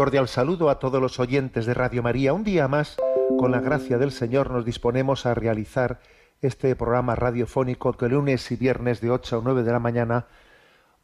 Cordial 0.00 0.28
saludo 0.28 0.70
a 0.70 0.78
todos 0.78 0.98
los 0.98 1.20
oyentes 1.20 1.66
de 1.66 1.74
Radio 1.74 2.02
María. 2.02 2.32
Un 2.32 2.42
día 2.42 2.66
más, 2.68 2.96
con 3.38 3.50
la 3.50 3.60
gracia 3.60 3.98
del 3.98 4.12
Señor, 4.12 4.50
nos 4.50 4.64
disponemos 4.64 5.26
a 5.26 5.34
realizar 5.34 6.00
este 6.40 6.74
programa 6.74 7.16
radiofónico 7.16 7.92
que 7.92 8.08
lunes 8.08 8.50
y 8.50 8.56
viernes 8.56 9.02
de 9.02 9.10
8 9.10 9.40
a 9.40 9.40
9 9.44 9.62
de 9.62 9.72
la 9.72 9.78
mañana, 9.78 10.24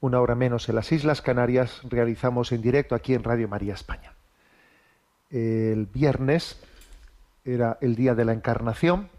una 0.00 0.19
hora 0.19 0.34
menos 0.34 0.70
en 0.70 0.77
las 0.77 0.92
Islas 0.92 1.20
Canarias, 1.20 1.82
realizamos 1.84 2.52
en 2.52 2.62
directo 2.62 2.95
aquí 2.95 3.12
en 3.12 3.22
Radio 3.22 3.48
María 3.48 3.74
España. 3.74 4.14
El 5.28 5.84
viernes 5.84 6.58
era 7.44 7.77
el 7.83 7.97
día 7.97 8.14
de 8.14 8.25
la 8.25 8.33
Encarnación 8.33 9.10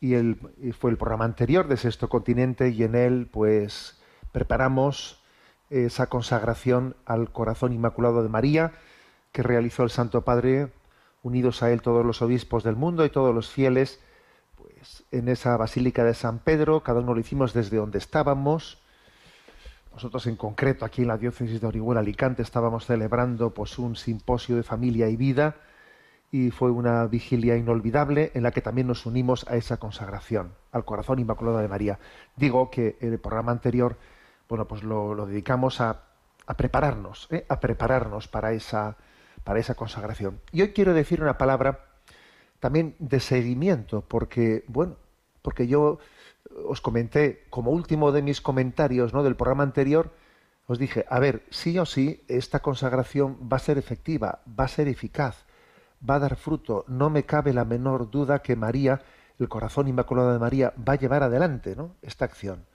y, 0.00 0.16
y 0.16 0.72
fue 0.72 0.90
el 0.90 0.96
programa 0.96 1.26
anterior 1.26 1.68
de 1.68 1.76
Sexto 1.76 2.08
Continente 2.08 2.70
y 2.70 2.82
en 2.82 2.96
él 2.96 3.28
pues 3.30 4.00
preparamos 4.32 5.22
esa 5.70 6.08
consagración 6.08 6.96
al 7.04 7.30
corazón 7.30 7.72
inmaculado 7.72 8.24
de 8.24 8.28
María 8.30 8.72
que 9.36 9.42
realizó 9.42 9.82
el 9.82 9.90
Santo 9.90 10.22
Padre, 10.22 10.72
unidos 11.22 11.62
a 11.62 11.70
él 11.70 11.82
todos 11.82 12.06
los 12.06 12.22
obispos 12.22 12.64
del 12.64 12.74
mundo 12.74 13.04
y 13.04 13.10
todos 13.10 13.34
los 13.34 13.50
fieles, 13.50 14.00
pues 14.56 15.04
en 15.10 15.28
esa 15.28 15.58
Basílica 15.58 16.04
de 16.04 16.14
San 16.14 16.38
Pedro, 16.38 16.82
cada 16.82 17.00
uno 17.00 17.12
lo 17.12 17.20
hicimos 17.20 17.52
desde 17.52 17.76
donde 17.76 17.98
estábamos. 17.98 18.78
Nosotros 19.92 20.26
en 20.26 20.36
concreto 20.36 20.86
aquí 20.86 21.02
en 21.02 21.08
la 21.08 21.18
diócesis 21.18 21.60
de 21.60 21.66
Orihuela 21.66 22.00
Alicante 22.00 22.40
estábamos 22.40 22.86
celebrando 22.86 23.52
pues 23.52 23.78
un 23.78 23.94
simposio 23.96 24.56
de 24.56 24.62
familia 24.62 25.10
y 25.10 25.16
vida 25.16 25.56
y 26.32 26.50
fue 26.50 26.70
una 26.70 27.04
vigilia 27.06 27.58
inolvidable 27.58 28.30
en 28.32 28.42
la 28.42 28.52
que 28.52 28.62
también 28.62 28.86
nos 28.86 29.04
unimos 29.04 29.46
a 29.50 29.56
esa 29.56 29.76
consagración 29.76 30.54
al 30.72 30.86
corazón 30.86 31.18
inmaculado 31.18 31.58
de 31.58 31.68
María. 31.68 31.98
Digo 32.36 32.70
que 32.70 32.96
el 33.02 33.18
programa 33.18 33.52
anterior 33.52 33.98
bueno, 34.48 34.66
pues 34.66 34.82
lo, 34.82 35.26
dedicamos 35.26 35.82
a, 35.82 36.04
a 36.46 36.54
prepararnos, 36.54 37.28
¿eh? 37.30 37.44
a 37.50 37.60
prepararnos 37.60 38.28
para 38.28 38.52
esa, 38.52 38.96
para 39.46 39.60
esa 39.60 39.76
consagración. 39.76 40.40
Y 40.50 40.62
hoy 40.62 40.72
quiero 40.72 40.92
decir 40.92 41.22
una 41.22 41.38
palabra 41.38 41.86
también 42.58 42.96
de 42.98 43.20
seguimiento, 43.20 44.02
porque, 44.02 44.64
bueno, 44.66 44.96
porque 45.40 45.68
yo 45.68 46.00
os 46.66 46.80
comenté, 46.80 47.44
como 47.48 47.70
último 47.70 48.10
de 48.10 48.22
mis 48.22 48.40
comentarios 48.40 49.14
¿no? 49.14 49.22
del 49.22 49.36
programa 49.36 49.62
anterior, 49.62 50.10
os 50.66 50.80
dije, 50.80 51.06
a 51.08 51.20
ver, 51.20 51.44
sí 51.50 51.78
o 51.78 51.86
sí, 51.86 52.24
esta 52.26 52.58
consagración 52.58 53.38
va 53.40 53.58
a 53.58 53.60
ser 53.60 53.78
efectiva, 53.78 54.40
va 54.48 54.64
a 54.64 54.68
ser 54.68 54.88
eficaz, 54.88 55.44
va 56.02 56.16
a 56.16 56.18
dar 56.18 56.34
fruto. 56.34 56.84
No 56.88 57.08
me 57.08 57.22
cabe 57.22 57.52
la 57.52 57.64
menor 57.64 58.10
duda 58.10 58.40
que 58.40 58.56
María, 58.56 59.02
el 59.38 59.48
corazón 59.48 59.86
inmaculado 59.86 60.32
de 60.32 60.40
María, 60.40 60.74
va 60.76 60.94
a 60.94 60.98
llevar 60.98 61.22
adelante 61.22 61.76
¿no? 61.76 61.94
esta 62.02 62.24
acción. 62.24 62.66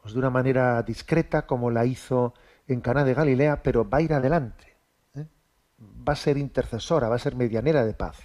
Pues 0.00 0.14
de 0.14 0.20
una 0.20 0.30
manera 0.30 0.82
discreta, 0.82 1.46
como 1.46 1.70
la 1.70 1.84
hizo 1.84 2.32
en 2.68 2.80
Caná 2.80 3.04
de 3.04 3.12
Galilea, 3.12 3.62
pero 3.62 3.86
va 3.86 3.98
a 3.98 4.02
ir 4.02 4.14
adelante. 4.14 4.75
Va 5.78 6.12
a 6.12 6.16
ser 6.16 6.38
intercesora, 6.38 7.08
va 7.08 7.16
a 7.16 7.18
ser 7.18 7.34
medianera 7.34 7.84
de 7.84 7.94
paz. 7.94 8.18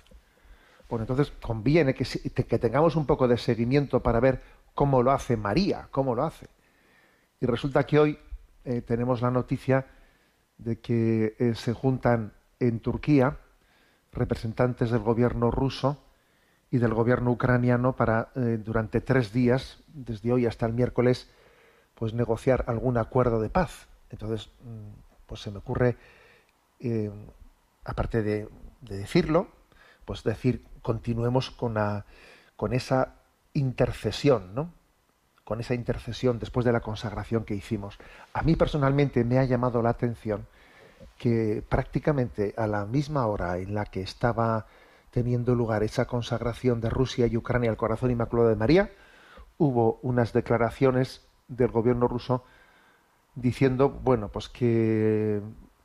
Bueno, 0.90 1.04
entonces 1.04 1.32
conviene 1.42 1.94
que, 1.94 2.06
que 2.06 2.60
tengamos 2.60 2.96
un 2.96 3.06
poco 3.06 3.28
de 3.28 3.38
seguimiento 3.38 4.02
para 4.02 4.20
ver 4.20 4.42
cómo 4.74 5.04
lo 5.04 5.12
hace 5.12 5.38
María, 5.38 5.88
cómo 5.92 6.16
lo 6.16 6.24
hace. 6.24 6.48
Y 7.40 7.46
resulta 7.46 7.86
que 7.86 8.00
hoy 8.00 8.20
eh, 8.64 8.82
tenemos 8.82 9.22
la 9.22 9.32
noticia 9.32 9.88
de 10.58 10.80
que 10.80 11.36
eh, 11.40 11.56
se 11.56 11.74
juntan 11.74 12.34
en 12.60 12.80
Turquía 12.80 13.38
representantes 14.12 14.92
del 14.92 15.00
gobierno 15.00 15.50
ruso 15.50 16.04
y 16.70 16.78
del 16.78 16.94
gobierno 16.94 17.32
ucraniano 17.32 17.96
para 17.96 18.30
eh, 18.36 18.60
durante 18.64 19.02
tres 19.02 19.34
días, 19.34 19.80
desde 19.88 20.32
hoy 20.32 20.46
hasta 20.46 20.66
el 20.66 20.74
miércoles, 20.74 21.30
pues 21.96 22.14
negociar 22.14 22.66
algún 22.68 22.98
acuerdo 22.98 23.42
de 23.42 23.50
paz. 23.50 23.88
Entonces, 24.10 24.50
pues 25.26 25.42
se 25.42 25.52
me 25.52 25.60
ocurre, 25.60 25.98
aparte 27.84 28.22
de, 28.22 28.47
de, 28.81 28.97
decirlo, 28.97 29.47
pues 30.06 30.24
decir, 30.24 30.66
continuemos 30.81 31.52
con, 31.52 31.75
con 32.56 32.74
esa 32.74 33.16
intercesión, 33.53 34.53
¿no? 34.56 34.74
Con 35.44 35.59
esa 35.59 35.74
intercesión 35.74 36.40
después 36.40 36.66
de 36.66 36.72
la 36.72 36.81
consagración 36.81 37.44
que 37.44 37.56
hicimos. 37.56 37.97
A 38.34 38.41
mí 38.41 38.56
personalmente 38.56 39.24
me 39.24 39.40
ha 39.40 39.44
llamado 39.44 39.81
la 39.81 39.90
atención 39.90 40.47
que 41.18 41.64
prácticamente 41.68 42.53
a 42.58 42.68
la 42.68 42.86
misma 42.86 43.25
hora 43.28 43.58
en 43.58 43.74
la 43.74 43.86
que 43.86 44.02
estaba 44.02 44.68
teniendo 45.12 45.56
lugar 45.56 45.84
esa 45.84 46.06
consagración 46.06 46.80
de 46.80 46.90
Rusia 46.90 47.28
y 47.28 47.38
Ucrania 47.38 47.70
al 47.70 47.78
corazón 47.78 48.12
inmaculado 48.12 48.50
de 48.50 48.56
María, 48.56 48.91
hubo 49.58 50.00
unas 50.02 50.34
declaraciones 50.34 51.28
del 51.47 51.70
gobierno 51.70 52.08
ruso 52.08 52.44
diciendo, 53.36 53.90
bueno, 53.90 54.30
pues 54.30 54.50
que 54.50 55.41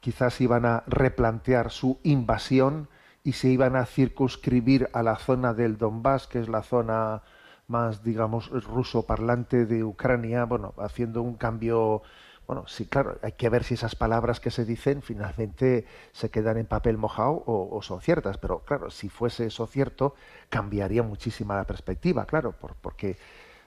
quizás 0.06 0.40
iban 0.40 0.64
a 0.66 0.84
replantear 0.86 1.72
su 1.72 1.98
invasión 2.04 2.88
y 3.24 3.32
se 3.32 3.48
iban 3.48 3.74
a 3.74 3.86
circunscribir 3.86 4.88
a 4.92 5.02
la 5.02 5.16
zona 5.16 5.52
del 5.52 5.78
Donbass, 5.78 6.28
que 6.28 6.38
es 6.38 6.48
la 6.48 6.62
zona 6.62 7.22
más, 7.66 8.04
digamos, 8.04 8.48
ruso 8.50 9.04
parlante 9.04 9.66
de 9.66 9.82
Ucrania, 9.82 10.44
bueno, 10.44 10.74
haciendo 10.78 11.22
un 11.22 11.34
cambio, 11.34 12.02
bueno, 12.46 12.68
sí, 12.68 12.86
claro, 12.86 13.18
hay 13.20 13.32
que 13.32 13.48
ver 13.48 13.64
si 13.64 13.74
esas 13.74 13.96
palabras 13.96 14.38
que 14.38 14.52
se 14.52 14.64
dicen 14.64 15.02
finalmente 15.02 15.86
se 16.12 16.30
quedan 16.30 16.56
en 16.58 16.66
papel 16.66 16.98
mojado 16.98 17.42
o, 17.44 17.82
son 17.82 18.00
ciertas, 18.00 18.38
pero 18.38 18.60
claro, 18.60 18.90
si 18.90 19.08
fuese 19.08 19.46
eso 19.46 19.66
cierto, 19.66 20.14
cambiaría 20.50 21.02
muchísima 21.02 21.56
la 21.56 21.64
perspectiva, 21.64 22.26
claro, 22.26 22.52
por, 22.52 22.76
porque 22.76 23.16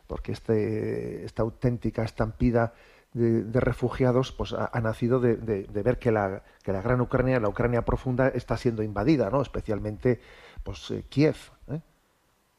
porque 0.07 0.31
este, 0.31 1.23
esta 1.23 1.43
auténtica 1.43 2.03
estampida 2.03 2.73
de, 3.13 3.59
refugiados 3.59 4.31
pues 4.31 4.53
ha, 4.53 4.79
nacido 4.81 5.19
de, 5.19 5.35
ver 5.67 5.99
que 5.99 6.11
la, 6.11 6.43
que 6.63 6.71
la 6.71 6.81
gran 6.81 7.01
Ucrania, 7.01 7.39
la 7.39 7.49
Ucrania 7.49 7.83
profunda, 7.83 8.27
está 8.29 8.57
siendo 8.57 8.83
invadida, 8.83 9.29
¿no? 9.29 9.41
especialmente 9.41 10.19
pues, 10.63 10.91
eh, 10.91 11.05
Kiev. 11.09 11.35
¿eh? 11.69 11.81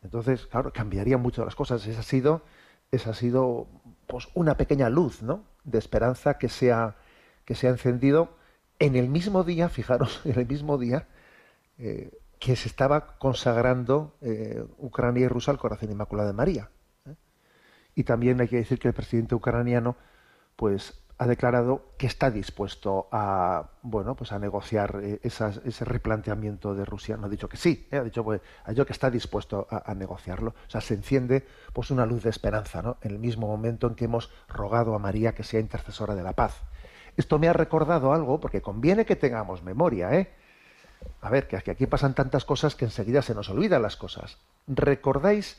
Entonces, 0.03 0.47
claro, 0.47 0.73
cambiaría 0.73 1.19
mucho 1.19 1.45
las 1.45 1.55
cosas. 1.55 1.87
Esa 1.87 2.01
ha 2.01 2.03
sido, 2.03 2.43
ha 2.93 3.15
sido 3.15 3.69
pues, 4.07 4.29
una 4.35 4.57
pequeña 4.57 4.89
luz 4.89 5.23
¿no? 5.23 5.45
de 5.65 5.79
esperanza 5.79 6.39
que 6.39 6.49
se, 6.49 6.73
ha, 6.73 6.97
que 7.45 7.55
se 7.55 7.69
ha 7.69 7.71
encendido 7.71 8.37
en 8.79 8.97
el 8.97 9.09
mismo 9.09 9.45
día, 9.45 9.69
fijaros, 9.71 10.21
en 10.25 10.39
el 10.39 10.47
mismo 10.47 10.79
día 10.79 11.07
eh, 11.79 12.19
que 12.39 12.57
se 12.57 12.69
estaba 12.69 13.19
consagrando 13.19 14.17
Ucrania 14.79 15.27
y 15.27 15.29
Rusia 15.29 15.51
al 15.51 15.59
corazón 15.59 15.91
inmaculado 15.91 16.29
de 16.29 16.33
María. 16.33 16.71
Y 17.95 18.05
también 18.05 18.41
hay 18.41 18.49
que 18.49 18.57
decir 18.57 18.79
que 18.79 18.89
el 18.89 18.95
presidente 18.95 19.35
ucraniano 19.35 19.95
pues 20.61 20.93
ha 21.17 21.27
declarado 21.27 21.87
que 21.97 22.07
está 22.07 22.31
dispuesto 22.31 23.09
a 23.13 23.71
bueno 23.81 24.15
pues 24.15 24.31
a 24.31 24.39
negociar 24.39 25.01
esas, 25.23 25.63
ese 25.65 25.87
replanteamiento 25.87 26.75
de 26.75 26.85
Rusia 26.85 27.17
no 27.17 27.29
ha 27.29 27.31
dicho 27.31 27.49
que 27.49 27.57
sí 27.57 27.89
¿eh? 27.91 27.97
ha 27.97 28.05
dicho 28.05 28.23
pues 28.23 28.43
que 28.67 28.93
está 28.93 29.11
dispuesto 29.11 29.67
a, 29.71 29.91
a, 29.91 29.95
negociarlo 29.95 30.51
o 30.51 30.71
sea 30.71 30.83
se 30.83 30.93
enciende 30.93 31.47
pues 31.73 31.91
una 31.91 32.05
luz 32.05 32.25
de 32.25 32.29
esperanza 32.29 32.83
¿no? 32.83 32.99
en 33.01 33.13
el 33.13 33.19
mismo 33.19 33.47
momento 33.47 33.87
en 33.87 33.95
que 33.95 34.05
hemos 34.05 34.31
rogado 34.49 34.95
a 34.95 34.99
María 34.99 35.35
que 35.35 35.45
sea 35.45 35.61
intercesora 35.61 36.15
de 36.15 36.25
la 36.25 36.35
paz 36.35 36.61
esto 37.17 37.39
me 37.39 37.49
ha 37.49 37.55
recordado 37.55 38.13
algo 38.13 38.39
porque 38.39 38.61
conviene 38.61 39.07
que 39.07 39.17
tengamos 39.17 39.63
memoria 39.63 40.13
eh 40.13 40.31
a 41.23 41.31
ver 41.31 41.49
que 41.49 41.57
aquí 41.57 41.87
pasan 41.87 42.13
tantas 42.13 42.45
cosas 42.45 42.75
que 42.75 42.85
enseguida 42.85 43.23
se 43.23 43.35
nos 43.35 43.49
olvidan 43.49 43.81
las 43.81 43.97
cosas 43.97 44.37
recordáis 44.67 45.59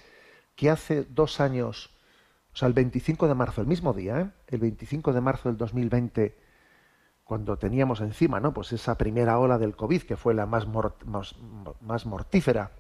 que 0.56 0.70
hace 0.70 1.06
dos 1.06 1.40
años 1.40 1.90
o 2.54 2.58
sea, 2.58 2.68
el 2.68 2.74
25 2.74 3.28
de 3.28 3.36
marzo, 3.36 3.62
el 3.62 3.68
mismo 3.68 3.94
día, 3.94 4.20
¿eh? 4.20 4.30
el 4.48 4.60
25 4.60 5.14
de 5.14 5.22
marzo 5.22 5.50
del 5.50 5.58
2020, 5.58 6.38
cuando 7.24 7.58
teníamos 7.58 8.02
encima, 8.02 8.40
¿no? 8.40 8.54
Pues 8.54 8.74
esa 8.74 8.98
primera 8.98 9.40
ola 9.40 9.58
del 9.58 9.76
COVID, 9.76 10.02
que 10.04 10.18
fue 10.18 10.34
la 10.34 10.46
más, 10.46 10.68
mort 10.68 11.04
más, 11.06 11.36
más 11.82 12.06
mortífera. 12.06 12.72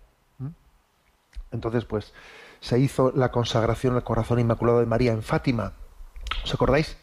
Entonces, 1.51 1.85
pues, 1.85 2.13
se 2.61 2.79
hizo 2.79 3.11
la 3.13 3.31
consagración 3.31 3.95
al 3.95 4.03
corazón 4.03 4.39
inmaculado 4.39 4.79
de 4.79 4.85
María 4.85 5.11
en 5.11 5.21
Fátima. 5.21 5.73
¿Os 6.43 6.53
acordáis? 6.53 6.97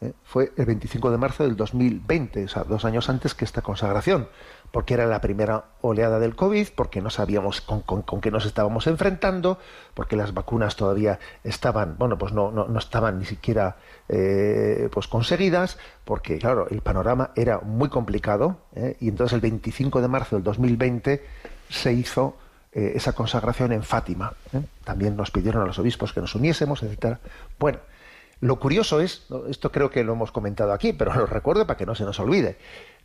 ¿eh? 0.00 0.12
fue 0.22 0.52
el 0.56 0.66
25 0.66 1.10
de 1.10 1.18
marzo 1.18 1.44
del 1.44 1.56
2020, 1.56 2.44
o 2.44 2.48
sea, 2.48 2.64
dos 2.64 2.84
años 2.84 3.08
antes 3.08 3.34
que 3.34 3.44
esta 3.44 3.62
consagración, 3.62 4.28
porque 4.74 4.94
era 4.94 5.06
la 5.06 5.20
primera 5.20 5.66
oleada 5.82 6.18
del 6.18 6.34
COVID, 6.34 6.70
porque 6.74 7.00
no 7.00 7.08
sabíamos 7.08 7.60
con, 7.60 8.20
qué 8.20 8.32
nos 8.32 8.44
estábamos 8.44 8.88
enfrentando, 8.88 9.56
porque 9.94 10.16
las 10.16 10.34
vacunas 10.34 10.74
todavía 10.74 11.20
estaban, 11.44 11.94
bueno, 11.96 12.18
pues 12.18 12.32
no, 12.32 12.50
no, 12.50 12.76
estaban 12.76 13.20
ni 13.20 13.24
siquiera 13.24 13.76
eh, 14.08 14.88
pues 14.90 15.06
conseguidas, 15.06 15.78
porque 16.04 16.38
claro, 16.38 16.66
el 16.70 16.80
panorama 16.80 17.30
era 17.36 17.60
muy 17.60 17.88
complicado, 17.88 18.56
¿eh? 18.74 18.96
y 18.98 19.08
entonces 19.10 19.34
el 19.34 19.42
25 19.42 20.02
de 20.02 20.08
marzo 20.08 20.34
del 20.34 20.42
2020 20.42 21.24
se 21.70 21.92
hizo 21.92 22.36
esa 22.72 23.12
consagración 23.12 23.70
en 23.70 23.84
Fátima. 23.84 24.32
También 24.82 25.16
nos 25.16 25.30
pidieron 25.30 25.62
a 25.62 25.66
los 25.66 25.78
obispos 25.78 26.12
que 26.12 26.20
nos 26.20 26.34
uniésemos, 26.34 26.82
etcétera. 26.82 27.20
Bueno, 27.60 27.78
lo 28.40 28.58
curioso 28.58 28.98
es, 28.98 29.28
esto 29.48 29.70
creo 29.70 29.88
que 29.88 30.02
lo 30.02 30.14
hemos 30.14 30.32
comentado 30.32 30.72
aquí, 30.72 30.92
pero 30.92 31.14
lo 31.14 31.26
recuerdo 31.26 31.64
para 31.64 31.76
que 31.76 31.86
no 31.86 31.94
se 31.94 32.02
nos 32.02 32.18
olvide, 32.18 32.58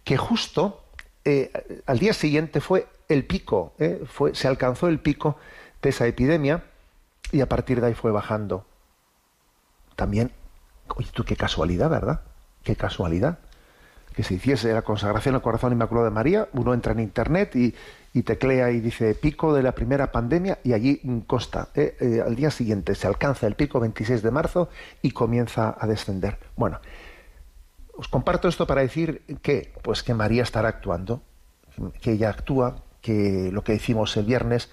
que 0.04 0.18
justo 0.18 0.89
eh, 1.26 1.82
al 1.86 2.00
día 2.00 2.14
siguiente 2.14 2.62
fue 2.62 2.88
el 3.08 3.26
pico, 3.26 3.74
eh, 3.80 4.04
fue, 4.08 4.36
se 4.36 4.48
alcanzó 4.48 4.88
el 4.88 5.00
pico 5.00 5.38
de 5.82 5.90
esa 5.90 6.08
epidemia 6.08 6.64
y 7.32 7.42
a 7.42 7.50
partir 7.50 7.82
de 7.82 7.88
ahí 7.88 7.94
fue 7.94 8.12
bajando. 8.12 8.66
También, 9.96 10.32
oye, 10.96 11.10
tú 11.14 11.24
qué 11.24 11.36
casualidad, 11.36 11.90
¿verdad? 11.90 12.22
Qué 12.64 12.76
casualidad 12.76 13.40
que 14.16 14.24
se 14.24 14.34
hiciese 14.34 14.74
la 14.74 14.82
consagración 14.82 15.36
al 15.36 15.42
corazón 15.42 15.72
inmaculado 15.72 16.06
de 16.06 16.12
María, 16.12 16.50
uno 16.54 16.74
entra 16.74 16.92
en 16.92 17.00
internet 17.00 17.56
y, 17.56 17.74
y 18.14 18.24
teclea 18.24 18.72
y 18.72 18.80
dice 18.80 19.14
pico 19.16 19.54
de 19.54 19.64
la 19.64 19.74
primera 19.74 20.12
pandemia 20.12 20.60
y 20.64 20.74
allí 20.74 21.02
consta, 21.26 21.70
eh, 21.76 22.22
al 22.26 22.36
día 22.36 22.52
siguiente 22.52 22.96
se 22.96 23.08
alcanza 23.08 23.48
el 23.48 23.56
pico 23.56 23.80
26 23.80 24.22
de 24.22 24.32
marzo 24.32 24.70
y 25.02 25.12
comienza 25.12 25.76
a 25.80 25.88
descender. 25.88 26.38
Bueno, 26.58 26.80
os 28.00 28.08
comparto 28.08 28.48
esto 28.48 28.66
para 28.66 28.80
decir 28.80 29.24
que, 29.42 29.74
pues 29.82 30.04
que 30.04 30.14
María 30.14 30.44
estará 30.44 30.70
actuando, 30.70 31.22
que 32.02 32.14
ella 32.14 32.30
actúa, 32.30 32.78
que 33.02 33.50
lo 33.52 33.66
que 33.66 33.74
decimos 33.74 34.16
el 34.16 34.24
viernes, 34.24 34.70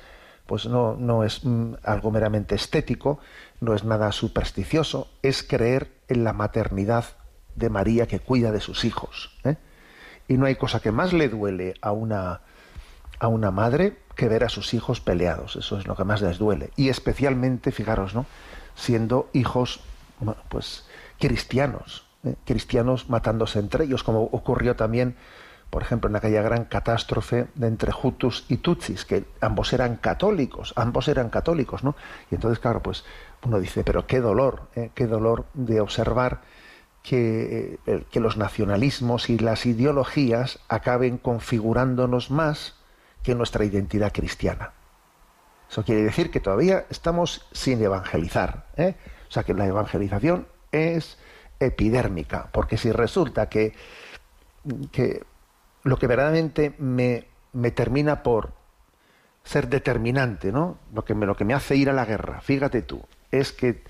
pues 0.47 0.67
no, 0.67 0.95
no 0.95 1.25
es 1.25 1.45
mm, 1.45 1.75
algo 1.83 2.13
meramente 2.13 2.55
estético, 2.55 3.19
no 3.61 3.75
es 3.75 3.83
nada 3.83 4.13
supersticioso, 4.13 5.09
es 5.23 5.43
creer 5.43 5.91
en 6.07 6.23
la 6.23 6.33
maternidad 6.33 7.05
de 7.57 7.69
María 7.69 8.07
que 8.07 8.21
cuida 8.21 8.53
de 8.53 8.61
sus 8.61 8.85
hijos. 8.85 9.37
¿eh? 9.43 9.57
Y 10.29 10.37
no 10.37 10.47
hay 10.47 10.55
cosa 10.55 10.79
que 10.79 10.93
más 10.93 11.13
le 11.13 11.29
duele 11.29 11.75
a 11.83 11.91
una 11.91 12.43
a 13.19 13.29
una 13.29 13.51
madre 13.51 13.97
que 14.15 14.29
ver 14.29 14.45
a 14.45 14.49
sus 14.49 14.75
hijos 14.75 15.01
peleados. 15.01 15.57
Eso 15.57 15.79
es 15.79 15.87
lo 15.87 15.97
que 15.97 16.05
más 16.05 16.21
les 16.21 16.39
duele. 16.39 16.71
Y 16.77 16.91
especialmente, 16.91 17.73
fijaros, 17.73 18.15
¿no? 18.15 18.27
Siendo 18.75 19.31
hijos, 19.33 19.81
pues, 20.51 20.87
cristianos, 21.19 22.06
¿eh? 22.25 22.35
cristianos 22.45 23.09
matándose 23.09 23.59
entre 23.59 23.85
ellos, 23.85 24.03
como 24.03 24.23
ocurrió 24.23 24.77
también, 24.77 25.17
por 25.71 25.83
ejemplo, 25.83 26.09
en 26.09 26.17
aquella 26.17 26.43
gran 26.43 26.65
catástrofe 26.65 27.49
de 27.55 27.67
entre 27.67 27.93
Hutus 27.93 28.45
y 28.49 28.59
Tutsis, 28.59 29.05
que 29.05 29.25
ambos 29.41 29.73
eran 29.73 29.97
católicos, 29.97 30.73
ambos 30.77 31.09
eran 31.09 31.29
católicos, 31.29 31.83
¿no? 31.83 31.97
Y 32.31 32.37
entonces, 32.37 32.59
claro, 32.61 32.83
pues 32.83 33.05
uno 33.45 33.59
dice, 33.61 33.83
pero 33.85 34.07
qué 34.07 34.21
dolor, 34.21 34.69
¿eh? 34.75 34.91
qué 34.95 35.07
dolor 35.07 35.47
de 35.55 35.81
observar 35.81 36.43
que, 37.03 37.79
eh, 37.87 38.05
que 38.11 38.21
los 38.21 38.37
nacionalismos 38.37 39.29
y 39.29 39.39
las 39.39 39.67
ideologías 39.67 40.61
acaben 40.69 41.19
configurándonos 41.19 42.31
más 42.31 42.75
que 43.23 43.35
nuestra 43.35 43.65
identidad 43.65 44.13
cristiana. 44.13 44.73
Eso 45.69 45.85
quiere 45.85 46.03
decir 46.03 46.31
que 46.31 46.41
todavía 46.41 46.87
estamos 46.91 47.47
sin 47.53 47.83
evangelizar. 47.83 48.67
O 48.79 49.33
sea 49.33 49.43
que 49.43 49.55
la 49.55 49.67
evangelización 49.67 50.47
es 50.71 51.19
epidérmica, 51.61 52.49
porque 52.53 52.77
si 52.77 52.93
resulta 52.93 53.49
que, 53.49 53.75
que 54.93 55.25
lo 55.83 55.99
que 55.99 56.07
verdaderamente 56.07 56.75
me, 56.79 57.27
me, 57.53 57.71
termina 57.71 58.23
por 58.23 58.53
ser 59.45 59.69
determinante, 59.69 60.53
¿no? 60.53 60.79
Lo 60.93 61.05
que, 61.05 61.15
me, 61.15 61.27
lo 61.27 61.37
que 61.37 61.45
me 61.45 61.55
hace 61.55 61.77
ir 61.77 61.89
a 61.91 61.93
la 61.93 62.05
guerra, 62.05 62.41
fíjate 62.41 62.83
tú, 62.83 63.03
es 63.31 63.53
que 63.53 63.83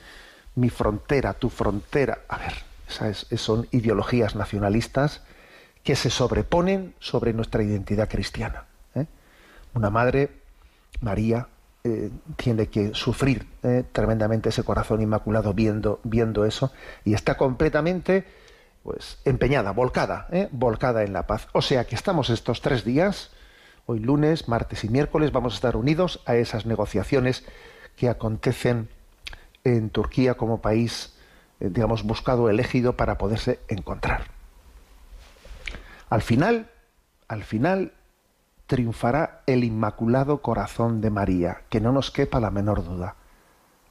mi 0.54 0.70
frontera, 0.70 1.34
tu 1.34 1.50
frontera, 1.50 2.20
a 2.28 2.38
ver, 2.38 2.54
esas 2.88 3.26
son 3.36 3.66
ideologías 3.72 4.36
nacionalistas 4.36 5.22
que 5.82 5.96
se 5.96 6.10
sobreponen 6.10 6.94
sobre 6.98 7.32
nuestra 7.32 7.62
identidad 7.62 8.08
cristiana 8.08 8.66
una 9.76 9.90
madre, 9.90 10.30
María, 11.00 11.48
eh, 11.86 12.10
tiene 12.34 12.66
que 12.66 12.94
sufrir 12.94 13.46
eh, 13.62 13.84
tremendamente 13.92 14.48
ese 14.48 14.64
corazón 14.64 15.02
inmaculado 15.02 15.54
viendo, 15.54 16.00
viendo 16.02 16.44
eso 16.44 16.72
y 17.04 17.14
está 17.14 17.36
completamente 17.36 18.24
pues 18.82 19.18
empeñada, 19.24 19.70
volcada, 19.70 20.26
eh, 20.32 20.48
volcada 20.50 21.04
en 21.04 21.12
la 21.12 21.28
paz. 21.28 21.46
O 21.52 21.62
sea 21.62 21.84
que 21.84 21.94
estamos 21.94 22.28
estos 22.28 22.60
tres 22.60 22.84
días, 22.84 23.30
hoy 23.86 24.00
lunes, 24.00 24.48
martes 24.48 24.82
y 24.82 24.88
miércoles, 24.88 25.30
vamos 25.30 25.52
a 25.52 25.56
estar 25.56 25.76
unidos 25.76 26.22
a 26.26 26.34
esas 26.34 26.66
negociaciones 26.66 27.44
que 27.94 28.08
acontecen 28.08 28.88
en 29.62 29.90
Turquía 29.90 30.34
como 30.34 30.60
país, 30.60 31.14
digamos, 31.60 32.02
buscado, 32.02 32.50
elegido 32.50 32.96
para 32.96 33.16
poderse 33.16 33.60
encontrar. 33.68 34.24
Al 36.10 36.22
final, 36.22 36.68
al 37.28 37.44
final, 37.44 37.92
triunfará 38.66 39.42
el 39.46 39.64
Inmaculado 39.64 40.42
Corazón 40.42 41.00
de 41.00 41.10
María, 41.10 41.62
que 41.68 41.80
no 41.80 41.92
nos 41.92 42.10
quepa 42.10 42.40
la 42.40 42.50
menor 42.50 42.84
duda. 42.84 43.14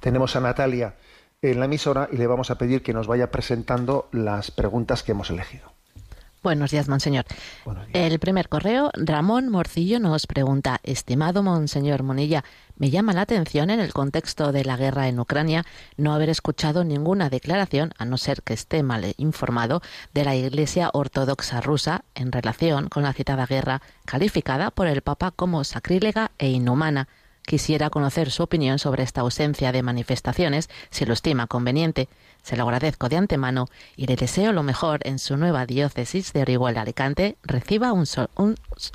Tenemos 0.00 0.36
a 0.36 0.40
Natalia 0.40 0.96
en 1.42 1.58
la 1.58 1.66
emisora 1.66 2.08
y 2.10 2.16
le 2.16 2.26
vamos 2.26 2.50
a 2.50 2.58
pedir 2.58 2.82
que 2.82 2.94
nos 2.94 3.06
vaya 3.06 3.30
presentando 3.30 4.08
las 4.12 4.50
preguntas 4.50 5.02
que 5.02 5.12
hemos 5.12 5.30
elegido. 5.30 5.73
Buenos 6.44 6.72
días, 6.72 6.90
Monseñor. 6.90 7.24
El 7.94 8.18
primer 8.18 8.50
correo, 8.50 8.90
Ramón 8.92 9.48
Morcillo 9.48 9.98
nos 9.98 10.26
pregunta, 10.26 10.78
estimado 10.82 11.42
Monseñor 11.42 12.02
Monilla, 12.02 12.44
me 12.76 12.90
llama 12.90 13.14
la 13.14 13.22
atención 13.22 13.70
en 13.70 13.80
el 13.80 13.94
contexto 13.94 14.52
de 14.52 14.62
la 14.62 14.76
guerra 14.76 15.08
en 15.08 15.18
Ucrania 15.18 15.64
no 15.96 16.12
haber 16.12 16.28
escuchado 16.28 16.84
ninguna 16.84 17.30
declaración, 17.30 17.94
a 17.96 18.04
no 18.04 18.18
ser 18.18 18.42
que 18.42 18.52
esté 18.52 18.82
mal 18.82 19.14
informado, 19.16 19.80
de 20.12 20.24
la 20.24 20.36
Iglesia 20.36 20.90
Ortodoxa 20.92 21.62
rusa 21.62 22.04
en 22.14 22.30
relación 22.30 22.90
con 22.90 23.04
la 23.04 23.14
citada 23.14 23.46
guerra, 23.46 23.80
calificada 24.04 24.70
por 24.70 24.86
el 24.86 25.00
Papa 25.00 25.30
como 25.30 25.64
sacrílega 25.64 26.30
e 26.36 26.50
inhumana. 26.50 27.08
Quisiera 27.46 27.90
conocer 27.90 28.30
su 28.30 28.42
opinión 28.42 28.78
sobre 28.78 29.02
esta 29.02 29.20
ausencia 29.20 29.70
de 29.70 29.82
manifestaciones, 29.82 30.70
si 30.90 31.04
lo 31.04 31.12
estima 31.12 31.46
conveniente. 31.46 32.08
Se 32.42 32.56
lo 32.56 32.64
agradezco 32.64 33.08
de 33.08 33.16
antemano 33.16 33.66
y 33.96 34.06
le 34.06 34.16
deseo 34.16 34.52
lo 34.52 34.62
mejor 34.62 35.00
en 35.04 35.18
su 35.18 35.36
nueva 35.36 35.66
diócesis 35.66 36.32
de 36.32 36.42
Orihuela 36.42 36.82
Alicante. 36.82 37.36
Reciba 37.42 37.92
un, 37.92 38.06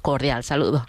cordial 0.01 0.43
saludo. 0.43 0.85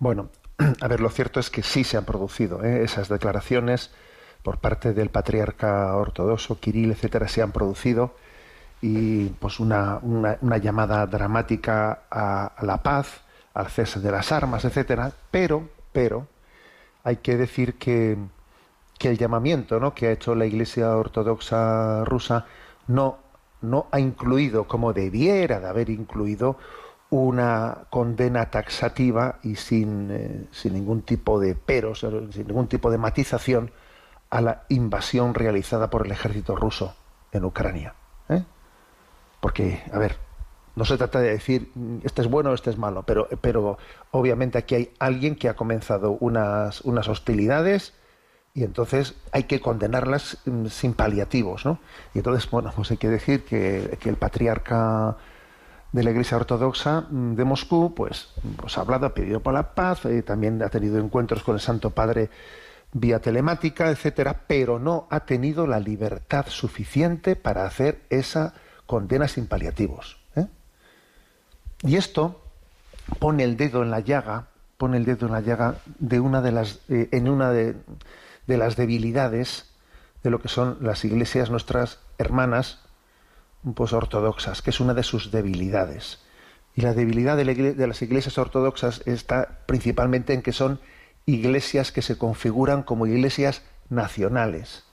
Bueno, 0.00 0.30
a 0.80 0.88
ver, 0.88 1.00
lo 1.00 1.10
cierto 1.10 1.38
es 1.38 1.50
que 1.50 1.62
sí 1.62 1.84
se 1.84 1.96
han 1.96 2.04
producido 2.04 2.64
¿eh? 2.64 2.82
esas 2.82 3.08
declaraciones 3.08 3.90
por 4.42 4.58
parte 4.58 4.92
del 4.92 5.10
patriarca 5.10 5.96
ortodoxo, 5.96 6.58
Kirill, 6.60 6.90
etcétera, 6.92 7.28
se 7.28 7.40
han 7.40 7.52
producido 7.52 8.14
y 8.82 9.26
pues 9.40 9.60
una, 9.60 9.98
una, 10.02 10.58
llamada 10.58 11.06
dramática 11.06 12.02
a, 12.10 12.46
a, 12.48 12.64
la 12.66 12.82
paz, 12.82 13.22
al 13.54 13.68
cese 13.68 14.00
de 14.00 14.12
las 14.12 14.30
armas, 14.30 14.66
etcétera, 14.66 15.12
pero, 15.30 15.70
pero, 15.94 16.28
hay 17.02 17.16
que 17.16 17.38
decir 17.38 17.78
que 17.78 18.18
que 18.98 19.08
el 19.10 19.18
llamamiento 19.18 19.80
¿no? 19.80 19.94
que 19.94 20.08
ha 20.08 20.12
hecho 20.12 20.34
la 20.34 20.46
Iglesia 20.46 20.96
Ortodoxa 20.96 22.04
rusa 22.04 22.46
no, 22.86 23.18
no 23.60 23.86
ha 23.90 24.00
incluido, 24.00 24.64
como 24.64 24.92
debiera 24.92 25.60
de 25.60 25.68
haber 25.68 25.90
incluido, 25.90 26.56
una 27.10 27.86
condena 27.90 28.50
taxativa 28.50 29.38
y 29.42 29.56
sin, 29.56 30.10
eh, 30.10 30.46
sin 30.50 30.74
ningún 30.74 31.02
tipo 31.02 31.38
de 31.38 31.54
peros, 31.54 32.00
sin 32.00 32.46
ningún 32.46 32.66
tipo 32.66 32.90
de 32.90 32.98
matización 32.98 33.70
a 34.30 34.40
la 34.40 34.64
invasión 34.68 35.34
realizada 35.34 35.90
por 35.90 36.06
el 36.06 36.12
ejército 36.12 36.56
ruso 36.56 36.94
en 37.30 37.44
Ucrania. 37.44 37.94
¿eh? 38.28 38.42
Porque, 39.40 39.82
a 39.92 39.98
ver, 39.98 40.16
no 40.76 40.84
se 40.84 40.96
trata 40.96 41.20
de 41.20 41.30
decir 41.30 41.70
este 42.02 42.22
es 42.22 42.28
bueno 42.28 42.50
o 42.50 42.54
este 42.54 42.70
es 42.70 42.78
malo, 42.78 43.04
pero, 43.04 43.78
obviamente 44.10 44.58
aquí 44.58 44.74
hay 44.74 44.90
alguien 44.98 45.36
que 45.36 45.48
ha 45.48 45.54
comenzado 45.54 46.16
unas, 46.20 46.80
unas 46.82 47.08
hostilidades 47.08 47.94
y 48.54 48.62
entonces 48.62 49.14
hay 49.32 49.44
que 49.44 49.60
condenarlas 49.60 50.38
mm, 50.44 50.66
sin 50.66 50.94
paliativos, 50.94 51.66
¿no? 51.66 51.80
Y 52.14 52.18
entonces, 52.18 52.48
bueno, 52.48 52.72
pues 52.74 52.90
hay 52.92 52.96
que 52.96 53.08
decir 53.08 53.44
que, 53.44 53.98
el 54.04 54.16
patriarca 54.16 55.16
de 55.90 56.04
la 56.04 56.10
Iglesia 56.10 56.36
Ortodoxa 56.36 57.02
mm, 57.10 57.34
de 57.34 57.44
Moscú, 57.44 57.94
pues, 57.94 58.28
pues 58.56 58.78
ha 58.78 58.82
hablado, 58.82 59.06
ha 59.06 59.14
pedido 59.14 59.40
por 59.40 59.54
la 59.54 59.74
paz, 59.74 60.04
eh, 60.04 60.22
también 60.22 60.62
ha 60.62 60.68
tenido 60.68 60.98
encuentros 60.98 61.42
con 61.42 61.56
el 61.56 61.60
Santo 61.60 61.90
Padre 61.90 62.30
vía 62.92 63.20
telemática, 63.20 63.90
etcétera, 63.90 64.42
pero 64.46 64.78
no 64.78 65.08
ha 65.10 65.20
tenido 65.20 65.66
la 65.66 65.80
libertad 65.80 66.46
suficiente 66.48 67.34
para 67.34 67.66
hacer 67.66 68.02
esa 68.08 68.54
condena 68.86 69.26
sin 69.26 69.48
paliativos. 69.48 70.23
Y 71.84 71.96
esto 71.96 72.40
pone 73.18 73.44
el 73.44 73.56
dedo 73.56 73.82
en 73.82 73.90
la 73.90 74.00
llaga, 74.00 74.48
pone 74.78 74.96
el 74.96 75.04
dedo 75.04 75.26
en 75.26 75.32
la 75.32 75.40
llaga 75.40 75.76
de 75.98 76.18
una 76.20 76.40
de 76.40 76.52
las, 76.52 76.80
eh, 76.88 77.08
en 77.12 77.28
una 77.28 77.50
de, 77.50 77.76
de, 78.46 78.56
las 78.56 78.76
debilidades 78.76 79.70
de 80.22 80.30
lo 80.30 80.40
que 80.40 80.48
son 80.48 80.78
las 80.80 81.04
iglesias 81.04 81.50
nuestras 81.50 82.00
hermanas, 82.18 82.80
pues 83.74 83.92
ortodoxas, 83.92 84.62
que 84.62 84.70
es 84.70 84.80
una 84.80 84.94
de 84.94 85.02
sus 85.02 85.30
debilidades. 85.30 86.24
Y 86.76 86.82
la 86.82 86.92
debilidad 86.92 87.36
de, 87.36 87.86
las 87.86 88.02
iglesias 88.02 88.36
ortodoxas 88.36 89.02
está 89.06 89.60
principalmente 89.66 90.34
en 90.34 90.42
que 90.42 90.52
son 90.52 90.80
iglesias 91.24 91.92
que 91.92 92.02
se 92.02 92.18
configuran 92.18 92.82
como 92.82 93.06
iglesias 93.06 93.62
nacionales. 93.88 94.84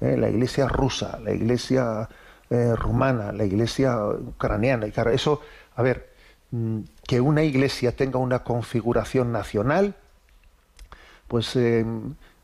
¿eh? 0.00 0.16
La 0.16 0.28
iglesia 0.28 0.66
rusa, 0.66 1.20
la 1.20 1.32
iglesia 1.32 2.08
eh, 2.50 2.74
rumana, 2.74 3.32
la 3.32 3.44
iglesia 3.44 3.96
ucraniana. 4.06 4.88
Y 4.88 4.92
eso, 5.12 5.40
a 5.78 5.82
ver, 5.82 6.10
mm, 6.50 6.80
que 7.06 7.20
una 7.20 7.42
iglesia 7.42 7.94
tenga 7.94 8.18
una 8.18 8.40
configuración 8.44 9.32
nacional, 9.32 9.94
pues 11.28 11.56
eh, 11.56 11.84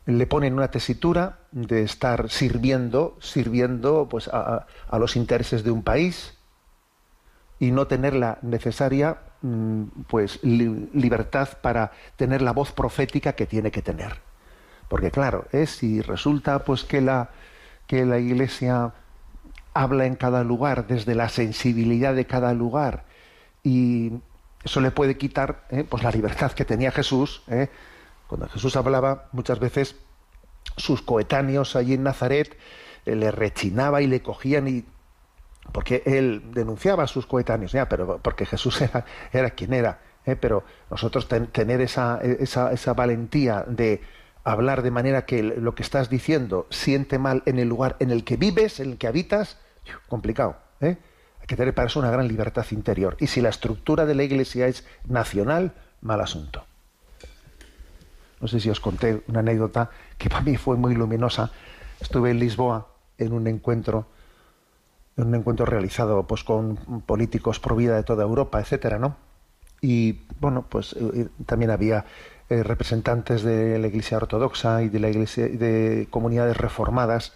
le 0.05 0.27
ponen 0.27 0.53
una 0.53 0.69
tesitura 0.69 1.39
de 1.51 1.83
estar 1.83 2.29
sirviendo, 2.29 3.17
sirviendo 3.19 4.07
pues 4.09 4.27
a, 4.27 4.65
los 4.97 5.15
intereses 5.15 5.63
de 5.63 5.71
un 5.71 5.83
país 5.83 6.37
y 7.59 7.71
no 7.71 7.87
tener 7.87 8.13
la 8.13 8.37
necesaria 8.41 9.17
Mm, 9.45 10.05
pues 10.07 10.43
libertad 10.43 11.49
para 11.61 11.91
tener 12.15 12.41
la 12.41 12.51
voz 12.51 12.71
profética 12.71 13.33
que 13.33 13.45
tiene 13.45 13.69
que 13.69 13.83
tener. 13.83 14.21
Porque 14.89 15.11
claro, 15.11 15.45
es 15.51 15.69
si 15.69 16.01
resulta 16.01 16.63
pues 16.63 16.83
que 16.83 16.99
la 17.01 17.29
que 17.85 18.05
la 18.05 18.17
iglesia 18.17 18.93
habla 19.75 20.07
en 20.07 20.15
cada 20.15 20.43
lugar 20.43 20.87
desde 20.87 21.13
la 21.13 21.29
sensibilidad 21.29 22.15
de 22.15 22.25
cada 22.25 22.55
lugar 22.55 23.04
y 23.65 24.11
eso 24.63 24.79
le 24.79 24.91
puede 24.91 25.17
quitar 25.17 25.65
eh, 25.71 25.83
pues 25.83 26.03
la 26.03 26.11
libertad 26.11 26.53
que 26.53 26.63
tenía 26.63 26.91
Jesús 26.91 27.41
eh. 27.47 27.67
cuando 28.27 28.47
Jesús 28.47 28.75
hablaba 28.77 29.27
muchas 29.33 29.59
veces 29.59 29.95
sus 30.77 31.01
coetáneos 31.01 31.75
allí 31.75 31.95
en 31.95 32.03
Nazaret 32.03 32.57
eh, 33.05 33.15
le 33.15 33.31
rechinaba 33.31 34.01
y 34.01 34.07
le 34.07 34.21
cogían 34.21 34.67
y 34.67 34.85
porque 35.71 36.03
él 36.05 36.43
denunciaba 36.53 37.03
a 37.03 37.07
sus 37.07 37.25
coetáneos, 37.25 37.71
ya, 37.71 37.89
pero 37.89 38.19
porque 38.21 38.45
Jesús 38.45 38.79
era, 38.81 39.03
era 39.33 39.49
quien 39.49 39.73
era, 39.73 39.99
¿eh? 40.25 40.35
pero 40.35 40.63
nosotros 40.91 41.27
tener 41.27 41.81
esa, 41.81 42.19
esa, 42.21 42.71
esa, 42.71 42.93
valentía 42.93 43.65
de 43.67 44.01
hablar 44.43 44.83
de 44.83 44.91
manera 44.91 45.25
que 45.25 45.41
lo 45.41 45.73
que 45.73 45.81
estás 45.81 46.07
diciendo 46.07 46.67
siente 46.69 47.17
mal 47.17 47.41
en 47.47 47.57
el 47.57 47.67
lugar 47.67 47.95
en 47.99 48.11
el 48.11 48.23
que 48.23 48.37
vives, 48.37 48.79
en 48.79 48.91
el 48.91 48.97
que 48.99 49.07
habitas, 49.07 49.57
complicado. 50.07 50.57
¿eh? 50.81 50.97
Que 51.47 51.55
tener 51.55 51.73
para 51.73 51.87
eso 51.87 51.99
una 51.99 52.11
gran 52.11 52.27
libertad 52.27 52.65
interior. 52.71 53.17
Y 53.19 53.27
si 53.27 53.41
la 53.41 53.49
estructura 53.49 54.05
de 54.05 54.15
la 54.15 54.23
Iglesia 54.23 54.67
es 54.67 54.85
nacional, 55.07 55.73
mal 56.01 56.21
asunto. 56.21 56.65
No 58.41 58.47
sé 58.47 58.59
si 58.59 58.69
os 58.69 58.79
conté 58.79 59.23
una 59.27 59.39
anécdota 59.39 59.89
que 60.17 60.29
para 60.29 60.43
mí 60.43 60.57
fue 60.57 60.75
muy 60.75 60.95
luminosa. 60.95 61.51
Estuve 61.99 62.31
en 62.31 62.39
Lisboa 62.39 62.87
en 63.17 63.33
un 63.33 63.47
encuentro 63.47 64.07
en 65.17 65.27
un 65.27 65.35
encuentro 65.35 65.65
realizado 65.65 66.27
pues 66.27 66.43
con 66.43 66.75
políticos 67.05 67.59
pro 67.59 67.75
vida 67.75 67.95
de 67.95 68.03
toda 68.03 68.23
Europa, 68.23 68.59
etcétera, 68.59 68.99
¿no? 68.99 69.15
Y 69.81 70.23
bueno, 70.39 70.65
pues 70.67 70.93
eh, 70.93 71.11
eh, 71.13 71.27
también 71.45 71.71
había 71.71 72.05
eh, 72.49 72.63
representantes 72.63 73.43
de 73.43 73.79
la 73.79 73.87
Iglesia 73.87 74.17
Ortodoxa 74.17 74.83
y 74.83 74.89
de 74.89 74.99
la 74.99 75.09
Iglesia 75.09 75.47
de 75.47 76.07
comunidades 76.09 76.57
reformadas, 76.57 77.33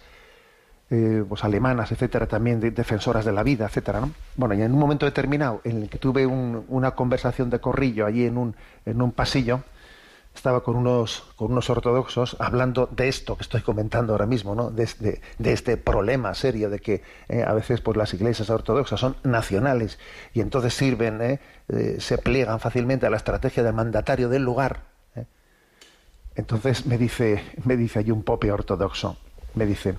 pues 1.28 1.44
alemanas, 1.44 1.92
etcétera, 1.92 2.26
también 2.26 2.58
de, 2.58 2.72
defensoras 2.72 3.24
de 3.24 3.30
la 3.30 3.44
vida, 3.44 3.66
etcétera, 3.66 4.00
¿no? 4.00 4.10
Bueno, 4.34 4.54
y 4.54 4.62
en 4.62 4.72
un 4.72 4.78
momento 4.80 5.06
determinado 5.06 5.60
en 5.62 5.82
el 5.82 5.88
que 5.88 5.98
tuve 5.98 6.26
una 6.26 6.90
conversación 6.96 7.48
de 7.48 7.60
corrillo 7.60 8.06
allí 8.06 8.26
en 8.26 8.36
un, 8.36 8.56
en 8.84 9.00
un 9.00 9.12
pasillo, 9.12 9.62
estaba 10.34 10.62
con 10.62 10.76
unos, 10.76 11.24
con 11.36 11.52
unos 11.52 11.68
ortodoxos 11.70 12.36
hablando 12.38 12.88
de 12.90 13.08
esto 13.08 13.36
que 13.36 13.42
estoy 13.42 13.62
comentando 13.62 14.12
ahora 14.12 14.26
mismo, 14.26 14.54
¿no? 14.54 14.70
de, 14.70 14.84
este, 14.84 15.20
de 15.38 15.52
este 15.52 15.76
problema 15.76 16.34
serio 16.34 16.70
de 16.70 16.78
que 16.78 17.02
eh, 17.28 17.42
a 17.46 17.52
veces 17.52 17.80
pues, 17.80 17.96
las 17.96 18.14
iglesias 18.14 18.48
ortodoxas 18.48 19.00
son 19.00 19.16
nacionales 19.22 19.98
y 20.32 20.40
entonces 20.40 20.74
sirven, 20.74 21.20
¿eh? 21.20 21.40
Eh, 21.68 21.96
se 22.00 22.18
pliegan 22.18 22.60
fácilmente 22.60 23.06
a 23.06 23.10
la 23.10 23.16
estrategia 23.16 23.62
del 23.62 23.74
mandatario 23.74 24.28
del 24.28 24.42
lugar. 24.42 24.88
Entonces 26.36 26.86
me 26.86 26.96
dice, 26.96 27.42
me 27.64 27.76
dice 27.76 27.98
allí 27.98 28.12
un 28.12 28.22
pope 28.22 28.50
ortodoxo, 28.50 29.16
me 29.54 29.66
dice, 29.66 29.98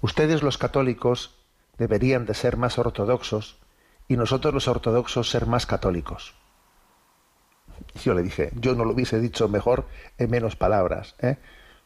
ustedes 0.00 0.42
los 0.42 0.58
católicos 0.58 1.34
deberían 1.78 2.26
de 2.26 2.34
ser 2.34 2.56
más 2.56 2.78
ortodoxos 2.78 3.58
y 4.08 4.16
nosotros 4.16 4.54
los 4.54 4.68
ortodoxos 4.68 5.30
ser 5.30 5.46
más 5.46 5.66
católicos. 5.66 6.34
Yo 8.02 8.14
le 8.14 8.22
dije, 8.22 8.50
yo 8.54 8.74
no 8.74 8.84
lo 8.84 8.92
hubiese 8.92 9.20
dicho 9.20 9.48
mejor 9.48 9.86
en 10.18 10.30
menos 10.30 10.56
palabras. 10.56 11.14
¿eh? 11.20 11.36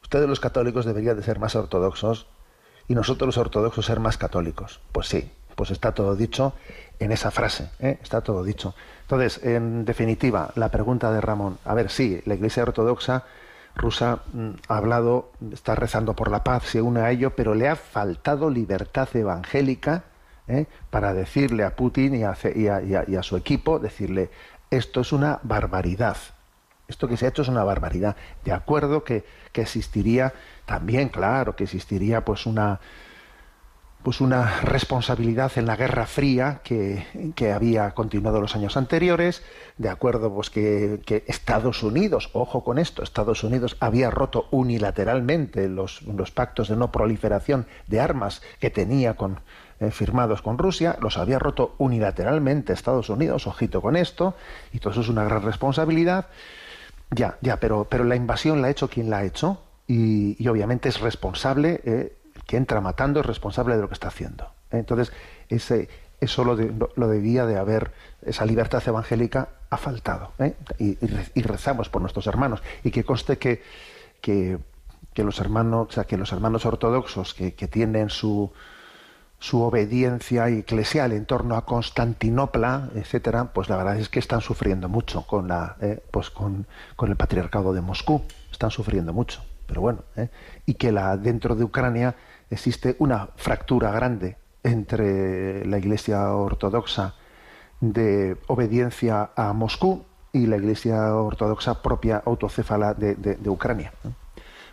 Ustedes 0.01 0.27
los 0.27 0.39
católicos 0.39 0.85
deberían 0.85 1.17
de 1.17 1.23
ser 1.23 1.39
más 1.39 1.55
ortodoxos 1.55 2.27
y 2.87 2.95
nosotros 2.95 3.27
los 3.27 3.37
ortodoxos 3.37 3.85
ser 3.85 3.99
más 3.99 4.17
católicos. 4.17 4.81
Pues 4.91 5.07
sí, 5.07 5.31
pues 5.55 5.71
está 5.71 5.93
todo 5.93 6.15
dicho 6.15 6.53
en 6.99 7.11
esa 7.11 7.31
frase, 7.31 7.69
¿eh? 7.79 7.99
está 8.01 8.21
todo 8.21 8.43
dicho. 8.43 8.73
Entonces, 9.01 9.43
en 9.43 9.85
definitiva, 9.85 10.51
la 10.55 10.69
pregunta 10.69 11.11
de 11.11 11.21
Ramón, 11.21 11.59
a 11.65 11.73
ver, 11.73 11.89
sí, 11.89 12.21
la 12.25 12.35
Iglesia 12.35 12.63
Ortodoxa 12.63 13.25
rusa 13.75 14.19
mm, 14.33 14.49
ha 14.67 14.77
hablado, 14.77 15.31
está 15.51 15.75
rezando 15.75 16.15
por 16.15 16.29
la 16.29 16.43
paz, 16.43 16.63
se 16.63 16.81
une 16.81 17.01
a 17.01 17.11
ello, 17.11 17.35
pero 17.35 17.55
le 17.55 17.67
ha 17.69 17.75
faltado 17.75 18.49
libertad 18.49 19.09
evangélica 19.13 20.03
¿eh? 20.47 20.65
para 20.89 21.13
decirle 21.13 21.63
a 21.63 21.75
Putin 21.75 22.15
y 22.15 22.23
a, 22.23 23.23
su 23.23 23.37
equipo, 23.37 23.79
decirle, 23.79 24.29
esto 24.69 25.01
es 25.01 25.11
una 25.11 25.39
barbaridad. 25.43 26.17
Esto 26.87 27.07
que 27.07 27.17
se 27.17 27.25
ha 27.25 27.29
hecho 27.29 27.43
es 27.43 27.47
una 27.47 27.63
barbaridad. 27.63 28.15
De 28.43 28.51
acuerdo 28.51 29.03
que, 29.03 29.23
existiría 29.53 30.33
también, 30.65 31.09
claro, 31.09 31.55
que 31.55 31.63
existiría 31.63 32.25
pues 32.25 32.45
una 32.45 32.79
pues 34.03 34.19
una 34.19 34.59
responsabilidad 34.61 35.51
en 35.55 35.65
la 35.65 35.77
Guerra 35.77 36.05
Fría 36.05 36.61
que, 36.63 37.05
había 37.53 37.91
continuado 37.91 38.41
los 38.41 38.55
años 38.55 38.75
anteriores, 38.77 39.43
de 39.77 39.89
acuerdo 39.89 40.33
pues 40.33 40.49
que, 40.49 41.23
Estados 41.27 41.83
Unidos, 41.83 42.29
ojo 42.33 42.63
con 42.63 42.77
esto, 42.77 43.01
Estados 43.01 43.43
Unidos 43.43 43.77
había 43.79 44.11
roto 44.11 44.47
unilateralmente 44.51 45.69
los, 45.69 46.01
pactos 46.33 46.67
de 46.67 46.75
no 46.75 46.91
proliferación 46.91 47.65
de 47.87 48.01
armas 48.01 48.41
que 48.59 48.69
tenía 48.69 49.15
con, 49.15 49.39
eh, 49.79 49.91
firmados 49.91 50.41
con 50.41 50.57
Rusia, 50.57 50.97
los 51.01 51.17
había 51.17 51.39
roto 51.39 51.75
unilateralmente 51.77 52.73
Estados 52.73 53.09
Unidos, 53.09 53.47
ojito 53.47 53.81
con 53.81 53.95
esto, 53.95 54.35
y 54.73 54.79
todo 54.79 54.91
eso 54.91 55.01
es 55.01 55.09
una 55.09 55.23
gran 55.23 55.43
responsabilidad. 55.43 56.27
Ya, 57.11 57.37
ya, 57.41 57.57
pero, 57.59 57.87
pero 57.89 58.03
la 58.03 58.15
invasión 58.15 58.61
la 58.61 58.67
ha 58.67 58.71
hecho 58.71 58.89
quien 58.89 59.09
la 59.09 59.19
ha 59.19 59.23
hecho, 59.23 59.61
y, 59.87 60.47
obviamente 60.47 60.89
es 60.89 60.99
responsable, 60.99 61.81
eh, 61.83 62.17
que 62.45 62.57
entra 62.57 62.81
matando 62.81 63.19
es 63.19 63.25
responsable 63.25 63.75
de 63.75 63.81
lo 63.81 63.87
que 63.87 63.93
está 63.93 64.09
haciendo. 64.09 64.51
Entonces, 64.71 65.13
ese, 65.49 65.89
eso 66.19 66.43
lo, 66.43 66.55
lo, 66.95 67.07
debía 67.07 67.45
de 67.45 67.57
haber, 67.57 67.91
esa 68.21 68.45
libertad 68.45 68.81
evangélica 68.85 69.49
ha 69.69 69.77
faltado. 69.77 70.31
¿eh? 70.39 70.55
Y, 70.79 71.41
rezamos 71.41 71.89
por 71.89 72.01
nuestros 72.01 72.27
hermanos. 72.27 72.61
Y 72.83 72.91
que 72.91 73.03
conste 73.03 73.37
que, 73.37 73.61
que, 74.21 74.59
los 75.17 75.39
hermanos, 75.39 75.87
que 76.07 76.17
los 76.17 76.31
hermanos 76.31 76.65
ortodoxos 76.65 77.33
que 77.33 77.67
tienen 77.67 78.09
su, 78.09 78.51
su 79.43 79.61
obediencia 79.61 80.47
eclesial 80.47 81.11
en 81.11 81.25
torno 81.25 81.57
a 81.57 81.65
Constantinopla, 81.65 82.91
etcétera, 82.95 83.51
pues 83.51 83.67
la 83.67 83.75
verdad 83.75 83.99
es 83.99 84.07
que 84.07 84.19
están 84.19 84.39
sufriendo 84.39 84.87
mucho 84.87 85.27
con 85.27 85.49
la, 85.49 85.75
eh, 85.81 86.01
pues 86.11 86.29
con, 86.29 86.65
el 87.05 87.15
patriarcado 87.17 87.73
de 87.73 87.81
Moscú, 87.81 88.21
están 88.49 88.71
sufriendo 88.71 89.11
mucho. 89.11 89.43
Pero 89.67 89.81
bueno, 89.81 90.03
eh, 90.15 90.29
y 90.65 90.75
que 90.75 90.93
la, 90.93 91.17
dentro 91.17 91.55
de 91.55 91.65
Ucrania 91.65 92.15
existe 92.53 92.95
una 92.99 93.29
fractura 93.35 93.91
grande 93.91 94.37
entre 94.63 95.65
la 95.65 95.77
Iglesia 95.77 96.31
ortodoxa 96.33 97.15
de 97.81 98.37
obediencia 98.47 99.31
a 99.35 99.51
Moscú 99.53 100.05
y 100.31 100.47
la 100.47 100.57
Iglesia 100.57 101.15
ortodoxa 101.15 101.81
propia 101.81 102.23
autocéfala 102.25 102.93
de, 102.93 103.15
de 103.15 103.49
Ucrania. 103.49 103.91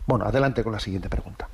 Bueno, 0.07 0.25
adelante 0.25 0.63
con 0.63 0.73
la 0.73 0.81
siguiente 0.81 1.09
pregunta. 1.09 1.49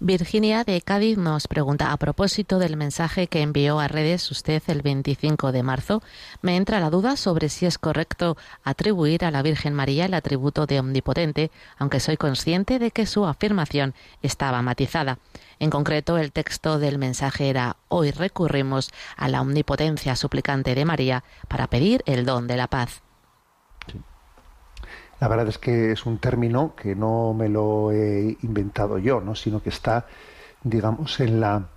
Virginia 0.00 0.64
de 0.64 0.80
Cádiz 0.82 1.16
nos 1.16 1.46
pregunta, 1.46 1.92
a 1.92 1.96
propósito 1.96 2.58
del 2.58 2.76
mensaje 2.76 3.28
que 3.28 3.42
envió 3.42 3.78
a 3.78 3.86
redes 3.86 4.28
usted 4.30 4.60
el 4.66 4.82
25 4.82 5.52
de 5.52 5.62
marzo, 5.62 6.02
me 6.42 6.56
entra 6.56 6.80
la 6.80 6.90
duda 6.90 7.16
sobre 7.16 7.48
si 7.48 7.64
es 7.64 7.78
correcto 7.78 8.36
atribuir 8.64 9.24
a 9.24 9.30
la 9.30 9.40
Virgen 9.42 9.72
María 9.72 10.06
el 10.06 10.14
atributo 10.14 10.66
de 10.66 10.80
omnipotente, 10.80 11.52
aunque 11.78 12.00
soy 12.00 12.16
consciente 12.16 12.80
de 12.80 12.90
que 12.90 13.06
su 13.06 13.24
afirmación 13.24 13.94
estaba 14.20 14.62
matizada. 14.62 15.18
En 15.58 15.70
concreto, 15.70 16.18
el 16.18 16.32
texto 16.32 16.78
del 16.78 16.98
mensaje 16.98 17.48
era, 17.48 17.76
hoy 17.88 18.10
recurrimos 18.10 18.90
a 19.16 19.28
la 19.28 19.40
omnipotencia 19.40 20.16
suplicante 20.16 20.74
de 20.74 20.84
María 20.84 21.24
para 21.48 21.66
pedir 21.68 22.02
el 22.06 22.24
don 22.24 22.46
de 22.46 22.56
la 22.56 22.68
paz. 22.68 23.02
La 25.20 25.28
verdad 25.28 25.48
es 25.48 25.58
que 25.58 25.92
es 25.92 26.06
un 26.06 26.18
término 26.18 26.74
que 26.74 26.94
no 26.94 27.32
me 27.34 27.48
lo 27.48 27.92
he 27.92 28.36
inventado 28.42 28.98
yo, 28.98 29.20
¿no? 29.20 29.34
sino 29.34 29.62
que 29.62 29.70
está, 29.70 30.06
digamos, 30.62 31.20
en 31.20 31.40
la, 31.40 31.68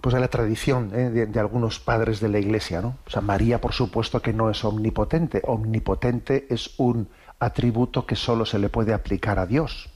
pues 0.00 0.14
en 0.14 0.20
la 0.20 0.28
tradición 0.28 0.92
¿eh? 0.94 1.10
de, 1.10 1.40
algunos 1.40 1.80
padres 1.80 2.20
de 2.20 2.28
la 2.28 2.38
Iglesia. 2.38 2.82
¿no? 2.82 2.96
O 3.06 3.10
sea, 3.10 3.22
María, 3.22 3.60
por 3.60 3.72
supuesto, 3.72 4.20
que 4.20 4.32
no 4.32 4.50
es 4.50 4.64
omnipotente. 4.64 5.42
Omnipotente 5.46 6.46
es 6.50 6.78
un 6.78 7.08
atributo 7.38 8.06
que 8.06 8.16
solo 8.16 8.44
se 8.44 8.58
le 8.58 8.68
puede 8.68 8.92
aplicar 8.92 9.38
a 9.38 9.46
Dios. 9.46 9.90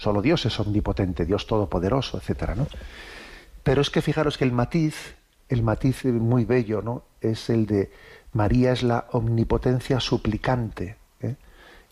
Solo 0.00 0.22
Dios 0.22 0.46
es 0.46 0.58
omnipotente, 0.58 1.26
Dios 1.26 1.46
todopoderoso, 1.46 2.16
etcétera, 2.16 2.54
¿no? 2.54 2.66
Pero 3.62 3.82
es 3.82 3.90
que 3.90 4.00
fijaros 4.00 4.38
que 4.38 4.44
el 4.44 4.52
matiz, 4.52 5.14
el 5.50 5.62
matiz 5.62 6.06
muy 6.06 6.46
bello, 6.46 6.80
¿no? 6.80 7.04
Es 7.20 7.50
el 7.50 7.66
de 7.66 7.90
María 8.32 8.72
es 8.72 8.82
la 8.82 9.08
omnipotencia 9.12 10.00
suplicante. 10.00 10.96
¿eh? 11.20 11.36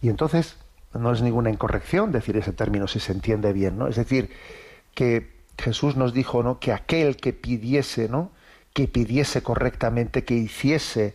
Y 0.01 0.09
entonces 0.09 0.57
no 0.95 1.13
es 1.13 1.21
ninguna 1.21 1.51
incorrección 1.51 2.11
decir 2.11 2.39
ese 2.39 2.55
término 2.55 2.89
si 2.89 2.99
se 2.99 3.13
entiende 3.13 3.53
bien, 3.53 3.77
¿no? 3.77 3.89
Es 3.89 3.97
decir, 3.97 4.31
que 4.95 5.31
Jesús 5.59 5.95
nos 5.97 6.15
dijo, 6.15 6.43
¿no? 6.43 6.61
Que 6.61 6.73
aquel 6.73 7.17
que 7.17 7.35
pidiese, 7.35 8.09
¿no? 8.09 8.31
Que 8.73 8.89
pidiese 8.89 9.43
correctamente, 9.43 10.25
que 10.25 10.33
hiciese 10.33 11.15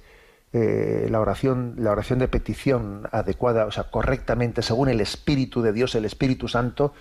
eh, 0.53 1.07
la 1.09 1.19
oración, 1.19 1.73
la 1.79 1.91
oración 1.91 2.19
de 2.19 2.27
petición 2.27 3.07
adecuada, 3.11 3.65
o 3.65 3.71
sea, 3.71 3.85
correctamente, 3.85 4.61
según 4.61 4.87
el 4.87 5.01
Espíritu 5.01 5.63
de 5.63 5.73
Dios, 5.73 5.95
el 5.95 6.05
Espíritu 6.05 6.47
Santo, 6.47 6.93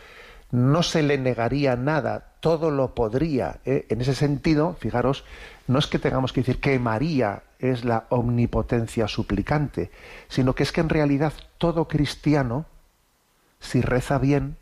no 0.50 0.82
se 0.82 1.02
le 1.02 1.18
negaría 1.18 1.76
nada, 1.76 2.32
todo 2.40 2.70
lo 2.70 2.94
podría. 2.94 3.60
¿eh? 3.64 3.86
En 3.90 4.00
ese 4.00 4.14
sentido, 4.14 4.76
fijaros, 4.80 5.24
no 5.66 5.78
es 5.78 5.86
que 5.86 5.98
tengamos 5.98 6.32
que 6.32 6.40
decir 6.40 6.60
que 6.60 6.78
María 6.78 7.42
es 7.58 7.84
la 7.84 8.06
omnipotencia 8.08 9.06
suplicante, 9.06 9.90
sino 10.28 10.54
que 10.54 10.62
es 10.62 10.72
que 10.72 10.80
en 10.80 10.88
realidad 10.88 11.32
todo 11.58 11.88
cristiano, 11.88 12.66
si 13.60 13.80
reza 13.80 14.18
bien, 14.18 14.56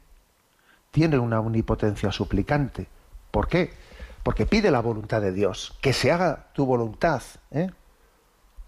tiene 0.90 1.18
una 1.18 1.40
omnipotencia 1.40 2.12
suplicante. 2.12 2.88
¿Por 3.30 3.48
qué? 3.48 3.72
Porque 4.22 4.46
pide 4.46 4.70
la 4.70 4.80
voluntad 4.80 5.20
de 5.20 5.32
Dios, 5.32 5.76
que 5.80 5.92
se 5.92 6.12
haga 6.12 6.48
tu 6.52 6.66
voluntad. 6.66 7.22
¿eh? 7.50 7.70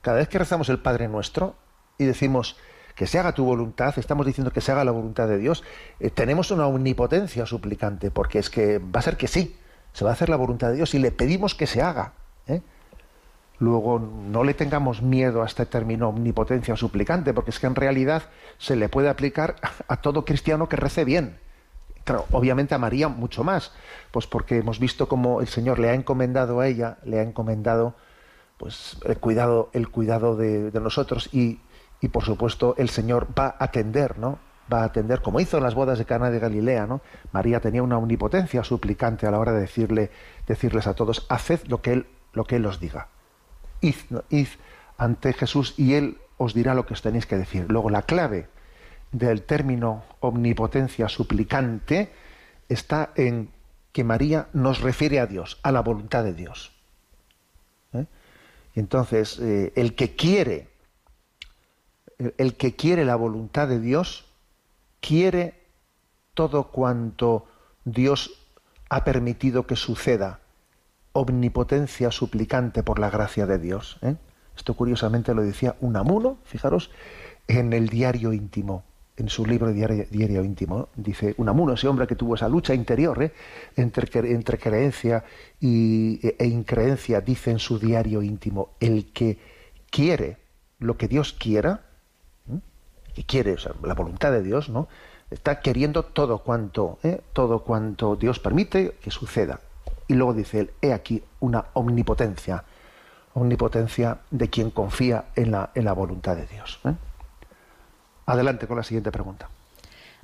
Cada 0.03 0.19
vez 0.19 0.29
que 0.29 0.39
rezamos 0.39 0.69
el 0.69 0.81
Padre 0.81 1.09
Nuestro 1.09 1.55
y 1.97 2.05
decimos 2.05 2.57
que 2.97 3.07
se 3.07 3.21
haga 3.21 3.33
tu 3.33 3.45
voluntad, 3.45 3.95
estamos 3.97 4.27
diciendo 4.27 4.51
que 4.51 4.61
se 4.61 4.73
haga 4.73 4.85
la 4.85 4.91
voluntad 4.91 5.29
de 5.29 5.39
Dios, 5.39 5.63
eh, 6.01 6.11
tenemos 6.11 6.51
una 6.51 6.67
omnipotencia 6.67 7.47
suplicante, 7.47 8.11
porque 8.11 8.41
es 8.41 8.51
que 8.51 8.79
va 8.79 8.99
a 8.99 9.03
ser 9.03 9.17
que 9.17 9.29
sí, 9.29 9.57
se 9.93 10.05
va 10.05 10.11
a 10.11 10.15
hacer 10.15 10.29
la 10.29 10.37
voluntad 10.37 10.69
de 10.69 10.77
Dios 10.77 10.93
y 10.95 10.99
le 10.99 11.13
pedimos 11.13 11.55
que 11.55 11.69
se 11.69 11.83
haga. 11.83 12.15
¿eh? 12.49 12.63
Luego, 13.61 14.01
no 14.01 14.43
le 14.43 14.55
tengamos 14.55 15.03
miedo 15.03 15.43
a 15.43 15.47
este 15.47 15.67
término 15.67 16.09
omnipotencia 16.09 16.75
suplicante, 16.75 17.33
porque 17.33 17.53
es 17.53 17.61
que 17.61 17.69
en 17.69 17.77
realidad 17.77 18.25
se 18.59 18.75
le 18.75 18.89
puede 18.89 19.09
aplicar 19.09 19.55
a 19.89 19.99
todo 19.99 20.25
cristiano 20.25 20.69
que 20.69 20.77
rece 20.77 21.05
bien. 21.05 21.39
Obviamente 22.33 22.75
a 22.75 22.79
María 22.79 23.07
mucho 23.07 23.45
más, 23.45 23.71
pues 24.11 24.27
porque 24.27 24.59
hemos 24.59 24.81
visto 24.81 25.07
cómo 25.07 25.41
el 25.41 25.47
Señor 25.47 25.79
le 25.79 25.91
ha 25.91 25.95
encomendado 25.95 26.59
a 26.59 26.67
ella, 26.67 26.99
le 27.05 27.21
ha 27.21 27.23
encomendado 27.23 27.95
pues 28.63 28.97
el 29.05 29.19
cuidado, 29.19 29.71
el 29.73 29.89
cuidado 29.89 30.37
de, 30.37 30.71
nosotros 30.81 31.29
y, 31.33 31.59
y, 32.01 32.09
por 32.09 32.25
supuesto 32.25 32.77
el 32.79 32.89
Señor 32.89 33.27
va 33.37 33.57
a 33.59 33.65
atender, 33.65 34.21
¿no? 34.21 34.39
Va 34.73 34.83
a 34.83 34.85
atender, 34.85 35.21
como 35.21 35.41
hizo 35.41 35.57
en 35.57 35.65
las 35.65 35.75
bodas 35.75 35.99
de 35.99 36.05
Cana 36.05 36.31
de 36.31 36.39
Galilea, 36.39 36.87
¿no? 36.87 37.01
María 37.33 37.59
tenía 37.59 37.83
una 37.83 37.99
omnipotencia 37.99 38.63
suplicante 38.63 39.27
a 39.27 39.33
la 39.33 39.41
hora 39.41 39.53
de 39.53 39.63
decirle, 39.63 40.13
decirles 40.47 40.87
a 40.87 40.95
todos, 40.95 41.27
haced 41.29 41.67
lo 41.67 41.83
que 41.83 41.93
él 41.93 42.07
lo 42.33 42.45
que 42.45 42.57
Él 42.57 42.67
os 42.67 42.81
diga. 42.81 43.09
Id, 43.81 43.97
id 44.31 44.49
ante 44.97 45.33
Jesús 45.33 45.75
y 45.77 45.95
Él 45.95 46.19
os 46.37 46.55
dirá 46.55 46.75
lo 46.75 46.87
que 46.87 46.95
os 46.95 47.03
tenéis 47.03 47.27
que 47.27 47.37
decir. 47.37 47.67
Luego 47.69 47.91
la 47.91 48.03
clave 48.03 48.49
del 49.11 49.43
término 49.43 50.05
omnipotencia 50.21 51.09
suplicante 51.09 52.13
está 52.69 53.11
en 53.17 53.51
que 53.93 54.05
María 54.05 54.49
nos 54.53 54.81
refiere 54.81 55.21
a 55.21 55.27
Dios, 55.27 55.59
a 55.63 55.73
la 55.73 55.83
voluntad 55.83 56.25
de 56.25 56.33
Dios. 56.33 56.73
Entonces, 58.75 59.39
eh, 59.39 59.73
el 59.77 59.95
que 59.95 60.17
quiere, 60.17 60.69
el 62.39 62.55
que 62.57 62.75
quiere 62.75 63.05
la 63.05 63.17
voluntad 63.17 63.69
de 63.69 63.81
Dios, 63.81 64.25
quiere 65.01 65.55
todo 66.35 66.69
cuanto 66.69 67.47
Dios 67.85 68.31
ha 68.89 69.05
permitido 69.05 69.67
que 69.67 69.77
suceda 69.77 70.41
omnipotencia 71.13 72.11
suplicante 72.11 72.83
por 72.83 72.99
la 72.99 73.11
gracia 73.11 73.47
de 73.47 73.59
Dios. 73.59 73.99
¿eh? 74.03 74.17
Esto 74.57 74.75
curiosamente 74.75 75.35
lo 75.35 75.43
decía 75.43 75.77
Unamuno, 75.81 76.39
fijaros, 76.45 76.91
en 77.49 77.73
el 77.73 77.89
diario 77.89 78.33
íntimo, 78.33 78.85
en 79.17 79.29
su 79.29 79.45
libro 79.45 79.73
diario, 79.73 80.45
íntimo. 80.45 80.89
Dice 80.97 81.35
Unamuno, 81.39 81.75
ese 81.75 81.89
hombre 81.89 82.07
que 82.07 82.17
tuvo 82.17 82.35
esa 82.35 82.49
lucha 82.49 82.75
interior 82.75 83.23
¿eh? 83.23 83.33
entre, 83.77 84.09
creencia 84.59 85.25
y, 85.61 86.21
e, 86.23 86.47
increencia, 86.47 87.21
dice 87.21 87.51
en 87.51 87.59
su 87.59 87.79
diario 87.79 88.23
íntimo, 88.23 88.71
el 88.81 89.13
que 89.13 89.39
quiere 89.91 90.39
lo 90.79 90.97
que 90.97 91.09
Dios 91.09 91.33
quiera, 91.33 91.83
¿eh? 92.51 92.59
que 93.15 93.25
quiere 93.25 93.57
la 93.83 93.95
voluntad 93.95 94.33
de 94.33 94.43
Dios, 94.43 94.69
¿no? 94.69 94.89
está 95.31 95.61
queriendo 95.61 96.03
todo 96.05 96.39
cuanto, 96.39 96.99
todo 97.33 97.65
cuanto 97.65 98.17
Dios 98.17 98.39
permite 98.39 98.97
que 99.03 99.11
suceda 99.11 99.61
y 100.13 100.15
luego 100.15 100.35
dice 100.35 100.61
él, 100.61 100.71
he 100.83 100.93
aquí 100.93 101.23
una 101.41 101.67
omnipotencia, 101.73 102.65
omnipotencia 103.35 104.19
de 104.31 104.51
quien 104.51 104.71
confía 104.71 105.27
en 105.37 105.53
la, 105.53 105.71
en 105.75 105.87
la 105.87 105.95
voluntad 105.95 106.37
de 106.37 106.47
Dios. 106.47 106.81
¿eh? 106.85 106.93
Adelante 108.33 108.67
con 108.67 108.79
la 108.79 108.83
siguiente 108.83 109.13
pregunta. 109.13 109.51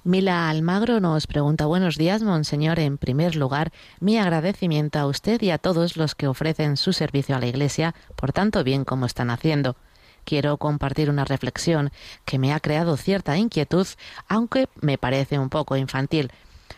Mila 0.02 0.48
Almagro 0.48 0.98
nos 0.98 1.26
pregunta 1.26 1.66
Buenos 1.66 1.98
días, 1.98 2.22
Monseñor. 2.22 2.78
En 2.78 2.96
primer 2.96 3.36
lugar, 3.36 3.70
mi 4.00 4.16
agradecimiento 4.16 4.98
a 4.98 5.04
usted 5.04 5.42
y 5.42 5.50
a 5.50 5.58
todos 5.58 5.98
los 5.98 6.14
que 6.14 6.26
ofrecen 6.26 6.78
su 6.78 6.94
servicio 6.94 7.36
a 7.36 7.38
la 7.38 7.48
Iglesia 7.48 7.94
por 8.16 8.32
tanto 8.32 8.64
bien 8.64 8.86
como 8.86 9.04
están 9.04 9.28
haciendo. 9.28 9.76
Quiero 10.24 10.56
compartir 10.56 11.10
una 11.10 11.26
reflexión 11.26 11.90
que 12.24 12.38
me 12.38 12.54
ha 12.54 12.60
creado 12.60 12.96
cierta 12.96 13.36
inquietud, 13.36 13.86
aunque 14.26 14.70
me 14.80 14.96
parece 14.96 15.38
un 15.38 15.50
poco 15.50 15.76
infantil. 15.76 16.32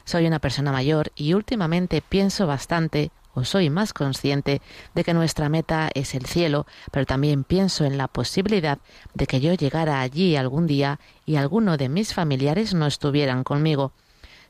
Soy 0.05 0.27
una 0.27 0.40
persona 0.40 0.73
mayor 0.73 1.12
y 1.14 1.35
últimamente 1.35 2.03
pienso 2.03 2.49
bastante 2.49 3.12
o 3.35 3.45
soy 3.45 3.71
más 3.71 3.93
consciente 3.93 4.61
de 4.95 5.05
que 5.05 5.14
nuestra 5.14 5.49
meta 5.49 5.90
es 5.95 6.14
el 6.14 6.27
cielo, 6.27 6.66
pero 6.90 7.07
también 7.07 7.45
pienso 7.45 7.85
en 7.85 7.99
la 7.99 8.09
posibilidad 8.09 8.79
de 9.14 9.27
que 9.27 9.40
yo 9.40 9.55
llegara 9.55 10.01
allí 10.01 10.37
algún 10.37 10.66
día 10.66 11.01
y 11.27 11.37
alguno 11.37 11.77
de 11.77 11.88
mis 11.88 12.14
familiares 12.14 12.75
no 12.75 12.87
estuvieran 12.87 13.45
conmigo. 13.45 13.93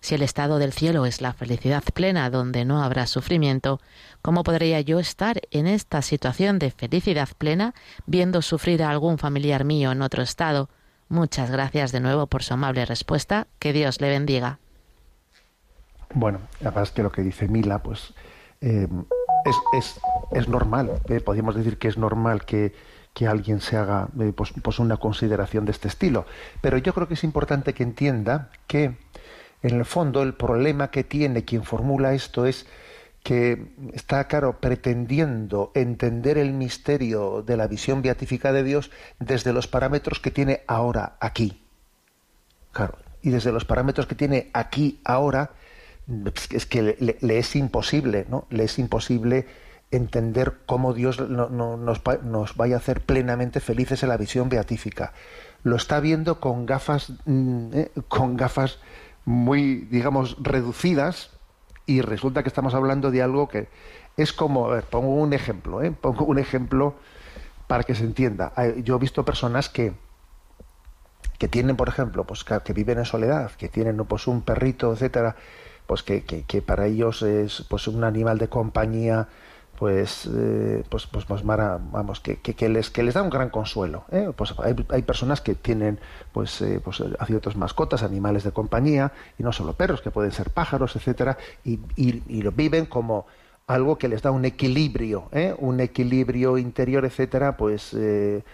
Si 0.01 0.15
el 0.15 0.23
estado 0.23 0.59
del 0.59 0.73
cielo 0.73 1.05
es 1.05 1.21
la 1.21 1.35
felicidad 1.35 1.85
plena 1.93 2.31
donde 2.31 2.65
no 2.65 2.83
habrá 2.83 3.07
sufrimiento, 3.07 3.81
¿cómo 4.23 4.45
podría 4.45 4.81
yo 4.81 4.99
estar 4.99 5.43
en 5.51 5.67
esta 5.67 6.01
situación 6.01 6.59
de 6.59 6.71
felicidad 6.71 7.29
plena 7.37 7.75
viendo 8.07 8.41
sufrir 8.41 8.83
a 8.83 8.91
algún 8.91 9.19
familiar 9.19 9.65
mío 9.65 9.93
en 9.93 10.01
otro 10.01 10.23
estado? 10.23 10.71
Muchas 11.11 11.51
gracias 11.51 11.93
de 11.93 12.01
nuevo 12.01 12.29
por 12.29 12.43
su 12.43 12.55
amable 12.55 12.87
respuesta. 12.87 13.47
Que 13.59 13.75
Dios 13.75 14.01
le 14.01 14.09
bendiga. 14.09 14.59
Bueno, 16.15 16.41
además 16.61 16.93
que 16.93 17.03
lo 17.03 17.13
que 17.13 17.23
dice 17.23 17.47
Mila, 17.49 17.83
pues 17.83 18.15
eh, 18.61 18.89
es, 19.45 19.57
es, 19.77 20.01
es, 20.33 20.49
normal, 20.49 21.01
eh, 21.09 21.21
podríamos 21.21 21.55
decir 21.55 21.79
que 21.79 21.89
es 21.89 21.97
normal 21.97 22.45
que, 22.45 22.75
que 23.15 23.27
alguien 23.27 23.61
se 23.61 23.77
haga 23.77 24.09
eh, 24.21 24.33
pues, 24.35 24.53
pues, 24.63 24.79
una 24.79 24.97
consideración 24.99 25.65
de 25.65 25.73
este 25.73 25.89
estilo. 25.89 26.27
Pero 26.61 26.79
yo 26.79 26.93
creo 26.95 27.09
que 27.09 27.15
es 27.15 27.25
importante 27.25 27.75
que 27.75 27.83
entienda 27.83 28.51
que, 28.67 28.97
en 29.63 29.77
el 29.77 29.85
fondo, 29.85 30.23
el 30.23 30.35
problema 30.35 30.91
que 30.91 31.05
tiene 31.05 31.45
quien 31.45 31.65
formula 31.65 32.15
esto 32.15 32.47
es 32.47 32.67
que 33.23 33.67
está, 33.93 34.27
claro, 34.29 34.61
pretendiendo 34.61 35.73
entender 35.75 36.39
el 36.39 36.53
misterio 36.53 37.43
de 37.43 37.57
la 37.57 37.67
visión 37.67 38.01
beatífica 38.01 38.53
de 38.53 38.63
Dios 38.63 38.91
desde 39.19 39.53
los 39.53 39.67
parámetros 39.67 40.21
que 40.21 40.31
tiene 40.31 40.63
ahora, 40.67 41.17
aquí. 41.21 41.63
Claro, 42.73 42.97
y 43.21 43.31
desde 43.31 43.53
los 43.53 43.65
parámetros 43.65 44.07
que 44.07 44.15
tiene 44.15 44.51
aquí, 44.55 45.01
ahora, 45.05 45.51
es 46.51 46.67
que 46.67 46.97
le, 47.21 47.39
es 47.39 47.57
imposible, 47.57 48.27
¿no? 48.29 48.47
Le 48.51 48.65
es 48.65 48.79
imposible 48.79 49.47
entender 49.91 50.59
cómo 50.67 50.93
Dios 50.93 51.21
nos, 51.21 51.51
nos, 51.51 52.57
vaya 52.57 52.77
a 52.77 52.79
hacer 52.79 53.01
plenamente 53.01 53.61
felices 53.61 54.03
en 54.03 54.09
la 54.09 54.17
visión 54.17 54.49
beatífica. 54.49 55.13
Lo 55.63 55.77
está 55.77 56.01
viendo 56.01 56.41
con 56.41 56.67
gafas, 56.67 57.13
mm, 57.27 57.75
¿eh? 57.75 57.91
con 58.09 58.37
gafas 58.37 58.79
muy, 59.25 59.87
digamos, 59.91 60.37
reducidas 60.41 61.31
y 61.87 62.03
resulta 62.03 62.43
que 62.43 62.49
estamos 62.49 62.75
hablando 62.75 63.11
de 63.11 63.23
algo 63.23 63.49
que 63.49 63.69
es 64.17 64.33
como, 64.33 64.71
pongo 64.91 65.15
un 65.15 65.33
ejemplo, 65.33 65.83
¿eh? 65.83 65.93
pongo 65.93 66.25
un 66.25 66.39
ejemplo 66.39 66.95
para 67.67 67.85
que 67.85 67.95
se 67.95 68.05
entienda. 68.05 68.53
Yo 68.83 68.97
he 68.97 68.99
visto 68.99 69.25
personas 69.25 69.69
que, 69.69 69.93
que 71.39 71.49
tienen, 71.49 71.77
por 71.77 71.89
ejemplo, 71.89 72.25
pues 72.25 72.45
que, 72.45 72.73
viven 72.73 72.99
en 72.99 73.05
soledad, 73.05 73.53
que 73.53 73.69
tienen 73.69 73.97
pues 74.05 74.27
un 74.27 74.43
perrito, 74.43 74.93
etcétera, 74.93 75.37
pues 75.91 76.05
que, 76.05 76.23
que, 76.23 76.63
para 76.63 76.87
ellos 76.87 77.21
es 77.23 77.65
pues 77.69 77.89
un 77.89 78.05
animal 78.05 78.39
de 78.39 78.47
compañía 78.47 79.27
pues, 79.77 80.31
eh, 80.33 80.85
pues, 80.89 81.09
pues, 81.09 81.25
pues 81.25 81.43
vamos, 81.45 82.21
que, 82.21 82.37
que, 82.37 82.69
les, 82.69 82.91
que 82.91 83.03
les 83.03 83.15
da 83.15 83.23
un 83.23 83.29
gran 83.29 83.51
consuelo. 83.51 84.05
¿eh? 84.13 84.31
Pues 84.37 84.55
hay, 84.63 84.77
hay, 84.89 85.03
personas 85.03 85.41
que 85.41 85.57
tienen 85.57 85.99
pues, 86.31 86.63
eh, 86.63 86.81
pues 86.85 87.03
ciertas 87.27 87.57
mascotas, 87.57 88.05
animales 88.05 88.45
de 88.45 88.53
compañía, 88.53 89.11
y 89.37 89.43
no 89.43 89.51
solo 89.51 89.73
perros, 89.73 90.01
que 90.01 90.13
pueden 90.13 90.31
ser 90.31 90.51
pájaros, 90.51 90.95
etcétera, 90.95 91.39
y, 91.65 91.81
y, 91.97 92.43
lo 92.43 92.53
viven 92.53 92.87
como 92.87 93.27
algo 93.67 93.99
que 93.99 94.07
les 94.07 94.23
da 94.23 94.31
un 94.31 94.45
equilibrio, 94.45 95.29
un 95.59 95.81
equilibrio 95.81 96.57
interior, 96.57 97.05
etcétera, 97.05 97.57
pues, 97.57 97.97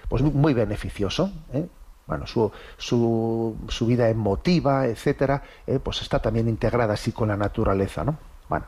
pues 0.08 0.22
muy 0.22 0.54
beneficioso. 0.54 1.30
Bueno, 2.06 2.26
su, 2.26 2.52
su, 2.76 3.56
su, 3.68 3.86
vida 3.86 4.08
emotiva, 4.08 4.86
etcétera, 4.86 5.42
pues 5.82 6.02
está 6.02 6.20
también 6.20 6.48
integrada 6.48 6.94
así 6.94 7.10
con 7.10 7.28
la 7.28 7.36
naturaleza, 7.36 8.04
¿no? 8.04 8.16
Bueno, 8.48 8.66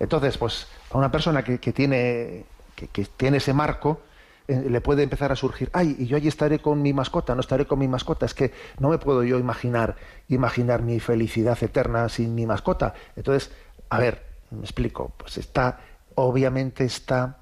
entonces, 0.00 0.38
pues 0.38 0.66
a 0.90 0.98
una 0.98 1.12
persona 1.12 1.44
que, 1.44 1.58
tiene, 1.58 2.46
que, 2.74 3.04
tiene 3.04 3.36
ese 3.36 3.52
marco, 3.52 4.00
eh, 4.48 4.64
le 4.68 4.80
puede 4.80 5.02
empezar 5.02 5.30
a 5.30 5.36
surgir, 5.36 5.70
ay, 5.74 5.94
y 5.98 6.06
yo 6.06 6.16
allí 6.16 6.26
estaré 6.26 6.58
con 6.58 6.80
mi 6.82 6.92
mascota, 6.92 7.34
no 7.34 7.40
estaré 7.42 7.66
con 7.66 7.78
mi 7.78 7.86
mascota, 7.86 8.26
es 8.26 8.34
que 8.34 8.52
no 8.78 8.88
me 8.88 8.98
puedo 8.98 9.22
yo 9.22 9.38
imaginar, 9.38 9.96
imaginar 10.28 10.82
mi 10.82 10.98
felicidad 11.00 11.62
eterna 11.62 12.08
sin 12.08 12.34
mi 12.34 12.46
mascota. 12.46 12.94
Entonces, 13.14 13.52
a 13.90 13.98
ver, 13.98 14.26
me 14.50 14.62
explico, 14.62 15.12
pues 15.18 15.36
está, 15.36 15.80
obviamente 16.14 16.84
está 16.84 17.38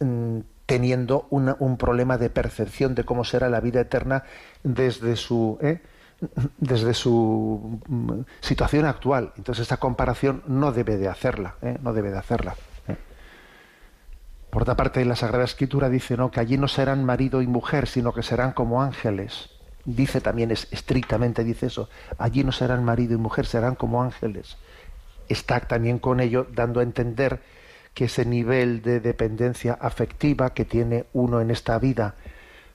mm, 0.00 0.40
teniendo 0.66 1.26
un 1.30 1.76
problema 1.76 2.18
de 2.18 2.28
percepción 2.28 2.94
de 2.94 3.04
cómo 3.04 3.24
será 3.24 3.48
la 3.48 3.60
vida 3.60 3.80
eterna 3.80 4.24
desde 4.62 5.16
su... 5.16 5.58
¿eh? 5.62 5.80
desde 6.58 6.94
su 6.94 7.80
mm, 7.86 8.20
situación 8.40 8.86
actual. 8.86 9.32
Entonces 9.36 9.62
esta 9.62 9.76
comparación 9.76 10.42
no 10.46 10.72
debe 10.72 10.96
de 10.96 11.08
hacerla, 11.08 11.56
¿eh? 11.62 11.78
no 11.82 11.92
debe 11.92 12.10
de 12.10 12.18
hacerla. 12.18 12.54
¿eh? 12.88 12.96
Por 14.50 14.62
otra 14.62 14.76
parte, 14.76 15.04
la 15.04 15.16
Sagrada 15.16 15.44
Escritura 15.44 15.88
dice 15.88 16.16
¿no? 16.16 16.30
que 16.30 16.40
allí 16.40 16.56
no 16.56 16.68
serán 16.68 17.04
marido 17.04 17.42
y 17.42 17.46
mujer, 17.46 17.86
sino 17.86 18.12
que 18.12 18.22
serán 18.22 18.52
como 18.52 18.82
ángeles. 18.82 19.50
Dice 19.84 20.20
también, 20.20 20.50
es, 20.50 20.68
estrictamente 20.72 21.44
dice 21.44 21.66
eso, 21.66 21.88
allí 22.18 22.42
no 22.42 22.52
serán 22.52 22.82
marido 22.82 23.14
y 23.14 23.18
mujer, 23.18 23.46
serán 23.46 23.74
como 23.74 24.02
ángeles. 24.02 24.56
Está 25.28 25.60
también 25.60 25.98
con 25.98 26.20
ello 26.20 26.46
dando 26.52 26.80
a 26.80 26.82
entender 26.82 27.40
que 27.96 28.04
ese 28.04 28.24
nivel 28.24 28.82
de 28.82 29.00
dependencia 29.00 29.76
afectiva 29.80 30.50
que 30.50 30.64
tiene 30.64 31.06
uno 31.12 31.40
en 31.40 31.50
esta 31.50 31.76
vida 31.80 32.14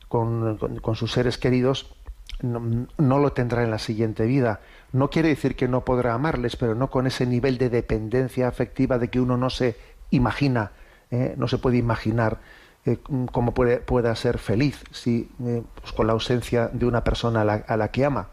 con 0.10 0.96
sus 0.96 1.14
seres 1.14 1.38
queridos, 1.38 1.96
no, 2.42 3.20
lo 3.20 3.34
tendrá 3.34 3.64
en 3.64 3.72
la 3.72 3.80
siguiente 3.80 4.26
vida. 4.26 4.62
No 4.92 5.10
quiere 5.10 5.30
decir 5.30 5.56
que 5.56 5.68
no 5.68 5.86
podrá 5.86 6.14
amarles, 6.14 6.56
pero 6.56 6.76
no 6.76 6.90
con 6.90 7.08
ese 7.08 7.26
nivel 7.26 7.58
de 7.58 7.70
dependencia 7.70 8.48
afectiva 8.48 8.98
de 8.98 9.10
que 9.10 9.20
uno 9.20 9.38
no 9.38 9.50
se 9.50 9.76
imagina, 10.10 10.72
¿eh? 11.12 11.36
no 11.38 11.48
se 11.48 11.58
puede 11.58 11.78
imaginar 11.78 12.40
eh, 12.86 12.98
cómo 13.32 13.54
puede, 13.54 13.78
pueda 13.78 14.16
ser 14.16 14.40
feliz 14.40 14.84
si, 14.92 15.30
eh, 15.46 15.62
pues 15.80 15.94
con 15.94 16.08
la 16.08 16.14
ausencia 16.14 16.68
de 16.68 16.86
una 16.86 17.04
persona 17.04 17.42
a 17.42 17.78
la 17.78 17.88
que 17.90 18.06
ama. 18.06 18.30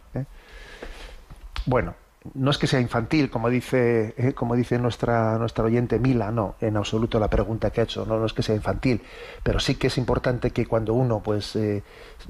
Bueno, 1.67 1.95
no 2.35 2.51
es 2.51 2.59
que 2.59 2.67
sea 2.67 2.81
infantil, 2.81 3.31
como 3.31 3.51
dice, 3.51 4.15
eh, 4.17 4.33
como 4.33 4.55
dice 4.55 4.79
nuestra, 4.79 5.39
nuestra 5.39 5.65
oyente 5.65 5.99
Mila, 5.99 6.31
no, 6.31 6.57
en 6.61 6.77
absoluto 6.77 7.19
la 7.19 7.29
pregunta 7.29 7.71
que 7.71 7.81
ha 7.81 7.85
hecho, 7.85 8.07
no, 8.07 8.19
no 8.19 8.27
es 8.27 8.33
que 8.33 8.43
sea 8.43 8.55
infantil, 8.55 9.03
pero 9.43 9.61
sí 9.61 9.77
que 9.77 9.89
es 9.89 9.99
importante 9.99 10.51
que 10.51 10.67
cuando 10.67 10.95
uno 10.95 11.23
pues 11.23 11.57
eh, 11.57 11.83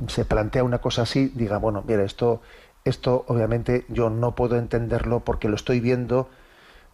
se 0.06 0.24
plantea 0.24 0.64
una 0.64 0.78
cosa 0.78 1.02
así, 1.02 1.32
diga, 1.34 1.58
bueno, 1.58 1.84
mira, 1.86 2.04
esto, 2.04 2.42
esto 2.84 3.24
obviamente 3.28 3.84
yo 3.88 4.10
no 4.10 4.34
puedo 4.34 4.56
entenderlo 4.56 5.20
porque 5.20 5.48
lo 5.48 5.56
estoy 5.56 5.80
viendo 5.80 6.28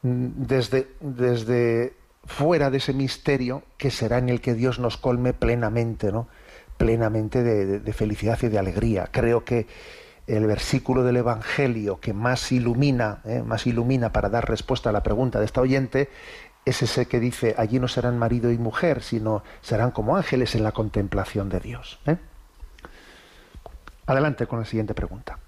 mm, 0.02 0.26
desde, 0.36 0.88
desde 1.00 1.94
fuera 2.24 2.70
de 2.70 2.78
ese 2.78 2.92
misterio 2.92 3.62
que 3.76 3.90
será 3.90 4.18
en 4.18 4.28
el 4.28 4.40
que 4.40 4.54
Dios 4.54 4.78
nos 4.78 4.96
colme 4.96 5.32
plenamente, 5.32 6.12
¿no? 6.12 6.28
plenamente 6.76 7.44
de 7.44 7.92
felicidad 7.92 8.36
y 8.42 8.48
de 8.48 8.58
alegría. 8.58 9.08
Creo 9.12 9.44
que 9.44 9.68
el 10.26 10.46
versículo 10.46 11.04
del 11.04 11.18
Evangelio 11.18 12.00
que 12.00 12.12
más 12.12 12.50
ilumina, 12.52 13.20
eh, 13.24 13.42
más 13.42 13.66
ilumina 13.66 14.12
para 14.12 14.30
dar 14.30 14.48
respuesta 14.48 14.90
a 14.90 14.92
la 14.92 15.02
pregunta 15.02 15.38
de 15.38 15.44
esta 15.44 15.60
oyente, 15.60 16.10
es 16.64 16.82
ese 16.82 17.06
que 17.06 17.20
dice, 17.20 17.54
allí 17.58 17.78
no 17.78 17.88
serán 17.88 18.18
marido 18.18 18.50
y 18.50 18.58
mujer, 18.58 19.02
sino 19.02 19.42
serán 19.60 19.90
como 19.90 20.16
ángeles 20.16 20.54
en 20.54 20.64
la 20.64 20.72
contemplación 20.72 21.48
de 21.50 21.60
Dios. 21.60 21.98
¿eh? 22.06 22.16
Adelante 24.06 24.46
con 24.46 24.60
la 24.60 24.64
siguiente 24.64 24.94
pregunta. 24.94 25.38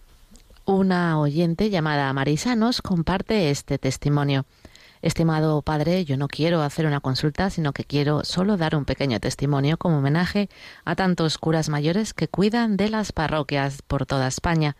Una 0.66 1.20
oyente 1.20 1.70
llamada 1.70 2.12
Marisa 2.12 2.56
nos 2.56 2.82
comparte 2.82 3.50
este 3.50 3.78
testimonio. 3.78 4.44
Estimado 5.06 5.62
padre, 5.62 6.04
yo 6.04 6.16
no 6.16 6.26
quiero 6.26 6.62
hacer 6.62 6.84
una 6.84 6.98
consulta, 6.98 7.48
sino 7.48 7.72
que 7.72 7.84
quiero 7.84 8.24
solo 8.24 8.56
dar 8.56 8.74
un 8.74 8.84
pequeño 8.84 9.20
testimonio 9.20 9.76
como 9.76 9.98
homenaje 9.98 10.48
a 10.84 10.96
tantos 10.96 11.38
curas 11.38 11.68
mayores 11.68 12.12
que 12.12 12.26
cuidan 12.26 12.76
de 12.76 12.88
las 12.88 13.12
parroquias 13.12 13.82
por 13.82 14.04
toda 14.04 14.26
España. 14.26 14.74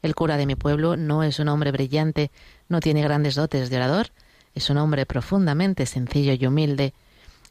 El 0.00 0.14
cura 0.14 0.36
de 0.36 0.46
mi 0.46 0.54
pueblo 0.54 0.96
no 0.96 1.24
es 1.24 1.40
un 1.40 1.48
hombre 1.48 1.72
brillante, 1.72 2.30
no 2.68 2.78
tiene 2.78 3.02
grandes 3.02 3.34
dotes 3.34 3.70
de 3.70 3.76
orador, 3.76 4.10
es 4.54 4.70
un 4.70 4.76
hombre 4.76 5.04
profundamente 5.04 5.84
sencillo 5.86 6.34
y 6.34 6.46
humilde. 6.46 6.94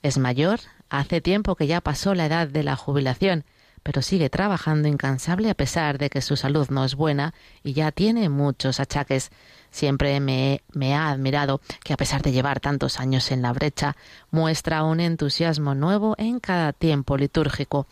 Es 0.02 0.18
mayor, 0.18 0.62
hace 0.90 1.20
tiempo 1.20 1.58
que 1.58 1.68
ya 1.68 1.82
pasó 1.82 2.16
la 2.16 2.28
edad 2.28 2.48
de 2.48 2.64
la 2.64 2.78
jubilación, 2.78 3.44
pero 3.84 4.02
sigue 4.02 4.30
trabajando 4.30 4.88
incansable 4.88 5.50
a 5.50 5.56
pesar 5.56 5.98
de 5.98 6.10
que 6.10 6.22
su 6.22 6.38
salud 6.38 6.70
no 6.70 6.86
es 6.86 6.96
buena 6.96 7.34
y 7.62 7.74
ya 7.74 7.92
tiene 7.92 8.30
muchos 8.30 8.80
achaques. 8.80 9.32
Siempre 9.72 10.20
me, 10.20 10.62
ha 10.94 11.10
admirado 11.10 11.62
que 11.84 11.94
a 11.94 11.98
pesar 11.98 12.22
de 12.22 12.34
llevar 12.34 12.60
tantos 12.60 13.00
años 13.00 13.32
en 13.32 13.42
la 13.42 13.54
brecha, 13.54 13.96
muestra 14.30 14.84
un 14.84 15.00
entusiasmo 15.00 15.76
nuevo 15.76 16.14
en 16.18 16.42
cada 16.42 16.74
tiempo 16.74 17.16
litúrgico. 17.16 17.88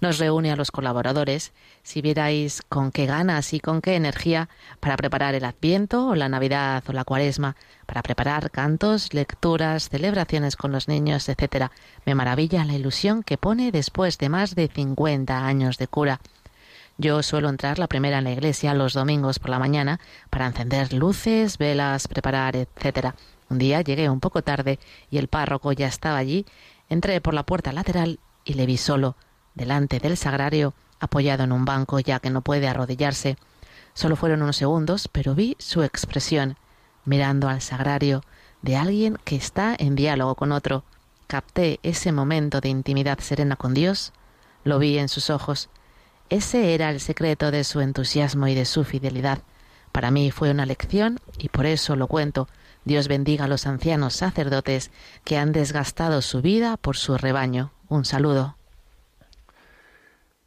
Nos 0.00 0.18
reúne 0.18 0.52
a 0.52 0.56
los 0.56 0.70
colaboradores, 0.70 1.52
si 1.82 2.02
vierais 2.02 2.62
con 2.68 2.92
qué 2.92 3.06
ganas 3.06 3.52
y 3.52 3.58
con 3.58 3.82
qué 3.82 3.96
energía, 3.96 4.48
para 4.78 4.96
preparar 4.96 5.34
el 5.34 5.44
Adviento 5.44 6.06
o 6.06 6.14
la 6.14 6.28
Navidad 6.28 6.84
o 6.86 6.92
la 6.92 7.04
Cuaresma, 7.04 7.56
para 7.84 8.02
preparar 8.02 8.52
cantos, 8.52 9.12
lecturas, 9.12 9.88
celebraciones 9.88 10.54
con 10.54 10.70
los 10.70 10.86
niños, 10.86 11.28
etc. 11.28 11.66
Me 12.06 12.14
maravilla 12.14 12.64
la 12.64 12.74
ilusión 12.74 13.24
que 13.24 13.38
pone 13.38 13.72
después 13.72 14.18
de 14.18 14.28
más 14.28 14.54
de 14.54 14.68
cincuenta 14.68 15.44
años 15.44 15.78
de 15.78 15.88
cura. 15.88 16.20
Yo 16.96 17.22
suelo 17.24 17.48
entrar 17.48 17.80
la 17.80 17.88
primera 17.88 18.18
en 18.18 18.24
la 18.24 18.30
iglesia 18.30 18.72
los 18.72 18.92
domingos 18.92 19.40
por 19.40 19.50
la 19.50 19.58
mañana 19.58 19.98
para 20.30 20.46
encender 20.46 20.92
luces, 20.92 21.58
velas, 21.58 22.06
preparar, 22.06 22.54
etc. 22.54 23.14
Un 23.50 23.58
día 23.58 23.80
llegué 23.80 24.08
un 24.08 24.20
poco 24.20 24.42
tarde 24.42 24.78
y 25.10 25.18
el 25.18 25.26
párroco 25.26 25.72
ya 25.72 25.88
estaba 25.88 26.18
allí. 26.18 26.46
Entré 26.88 27.20
por 27.20 27.34
la 27.34 27.42
puerta 27.42 27.72
lateral 27.72 28.20
y 28.44 28.54
le 28.54 28.66
vi 28.66 28.76
solo, 28.76 29.16
delante 29.54 29.98
del 29.98 30.16
sagrario, 30.16 30.74
apoyado 31.00 31.42
en 31.42 31.50
un 31.50 31.64
banco 31.64 31.98
ya 31.98 32.20
que 32.20 32.30
no 32.30 32.42
puede 32.42 32.68
arrodillarse. 32.68 33.38
Solo 33.92 34.14
fueron 34.14 34.42
unos 34.42 34.56
segundos, 34.56 35.08
pero 35.08 35.34
vi 35.34 35.56
su 35.58 35.82
expresión, 35.82 36.56
mirando 37.04 37.48
al 37.48 37.60
sagrario, 37.60 38.22
de 38.62 38.76
alguien 38.76 39.18
que 39.24 39.34
está 39.34 39.74
en 39.76 39.96
diálogo 39.96 40.36
con 40.36 40.52
otro. 40.52 40.84
Capté 41.26 41.80
ese 41.82 42.12
momento 42.12 42.60
de 42.60 42.68
intimidad 42.68 43.18
serena 43.18 43.56
con 43.56 43.74
Dios, 43.74 44.12
lo 44.62 44.78
vi 44.78 44.98
en 44.98 45.08
sus 45.08 45.30
ojos, 45.30 45.68
ese 46.34 46.74
era 46.74 46.90
el 46.90 46.98
secreto 46.98 47.52
de 47.52 47.62
su 47.62 47.80
entusiasmo 47.80 48.48
y 48.48 48.54
de 48.56 48.64
su 48.64 48.82
fidelidad. 48.82 49.38
Para 49.92 50.10
mí 50.10 50.32
fue 50.32 50.50
una 50.50 50.66
lección 50.66 51.20
y 51.38 51.48
por 51.48 51.64
eso 51.64 51.94
lo 51.94 52.08
cuento. 52.08 52.48
Dios 52.84 53.06
bendiga 53.06 53.44
a 53.44 53.48
los 53.48 53.68
ancianos 53.68 54.14
sacerdotes 54.14 54.90
que 55.22 55.38
han 55.38 55.52
desgastado 55.52 56.22
su 56.22 56.42
vida 56.42 56.76
por 56.76 56.96
su 56.96 57.16
rebaño. 57.16 57.70
Un 57.88 58.04
saludo. 58.04 58.56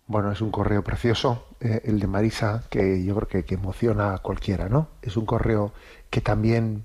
Bueno, 0.08 0.30
es 0.32 0.42
un 0.42 0.52
correo 0.52 0.84
precioso, 0.84 1.48
eh, 1.62 1.82
el 1.86 2.02
de 2.02 2.08
Marisa, 2.08 2.64
que 2.70 3.04
yo 3.06 3.16
creo 3.16 3.28
que, 3.30 3.46
que, 3.46 3.56
emociona 3.56 4.14
a 4.14 4.18
cualquiera, 4.18 4.68
¿no? 4.68 4.90
Es 5.02 5.16
un 5.16 5.26
correo 5.26 5.72
que 6.10 6.20
también 6.20 6.84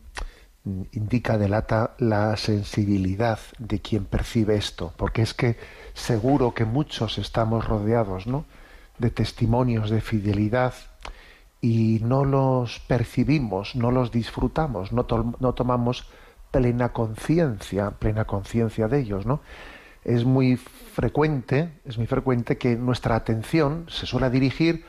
mm, 0.63 0.83
indica, 0.93 1.39
delata 1.39 1.95
la 1.99 2.37
sensibilidad 2.37 3.41
de 3.59 3.81
quien 3.81 4.05
percibe 4.05 4.55
esto, 4.57 4.93
porque 4.97 5.23
es 5.23 5.35
que 5.35 5.57
seguro 5.95 6.55
que 6.55 6.65
muchos 6.65 7.19
estamos 7.19 7.65
rodeados, 7.65 8.29
¿no? 8.29 8.45
De 8.99 9.11
testimonios 9.11 9.91
de 9.91 10.01
fidelidad 10.01 10.75
y 11.61 12.01
no 12.03 12.25
los 12.25 12.81
percibimos, 12.81 13.77
no 13.77 13.91
los 13.91 14.11
disfrutamos, 14.11 14.93
no, 14.93 15.07
no 15.39 15.55
tomamos 15.55 16.07
plena 16.51 16.93
conciencia, 16.93 17.93
plena 17.93 18.25
conciencia 18.25 18.89
de 18.89 19.01
ellos, 19.01 19.27
¿no? 19.27 19.41
Es 20.05 20.25
muy 20.25 20.57
frecuente, 20.57 21.73
es 21.85 21.97
muy 21.97 22.07
frecuente 22.07 22.59
que 22.59 22.77
nuestra 22.77 23.15
atención 23.15 23.87
se 23.89 24.07
suele 24.07 24.29
dirigir 24.31 24.85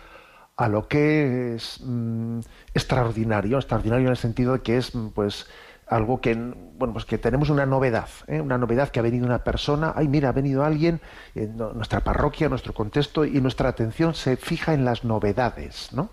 a 0.56 0.68
lo 0.68 0.88
que 0.88 1.56
es 1.56 1.80
mm, 1.84 2.40
extraordinario, 2.74 3.58
extraordinario 3.58 4.08
en 4.08 4.12
el 4.12 4.18
sentido 4.18 4.54
de 4.54 4.62
que 4.62 4.78
es 4.78 4.92
pues 5.14 5.48
algo 5.88 6.22
que 6.22 6.34
bueno 6.36 6.94
pues 6.94 7.06
que 7.06 7.18
tenemos 7.18 7.50
una 7.50 7.66
novedad, 7.66 8.10
¿eh? 8.28 8.42
una 8.42 8.58
novedad 8.58 8.90
que 8.90 9.00
ha 9.00 9.04
venido 9.04 9.26
una 9.26 9.44
persona, 9.44 9.94
ay 9.96 10.08
mira 10.08 10.30
ha 10.30 10.32
venido 10.32 10.64
alguien 10.64 11.02
en 11.36 11.58
nuestra 11.58 12.02
parroquia, 12.02 12.50
nuestro 12.50 12.74
contexto 12.74 13.26
y 13.26 13.42
nuestra 13.42 13.70
atención 13.70 14.14
se 14.14 14.38
fija 14.38 14.74
en 14.74 14.86
las 14.86 15.04
novedades, 15.04 15.90
¿no? 15.94 16.10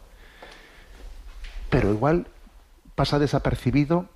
Pero 1.70 1.92
igual 1.92 2.26
pasa 2.94 3.18
desapercibido 3.18 4.06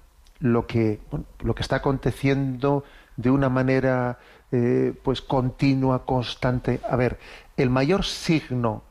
lo 0.40 0.66
que 0.66 1.00
lo 1.40 1.54
que 1.54 1.62
está 1.62 1.76
aconteciendo 1.76 2.84
de 3.16 3.30
una 3.30 3.48
manera 3.48 4.18
eh, 4.56 4.94
pues 5.02 5.20
continua, 5.20 6.04
constante. 6.04 6.80
A 6.88 6.94
ver, 6.94 7.18
el 7.56 7.70
mayor 7.70 8.04
signo 8.04 8.84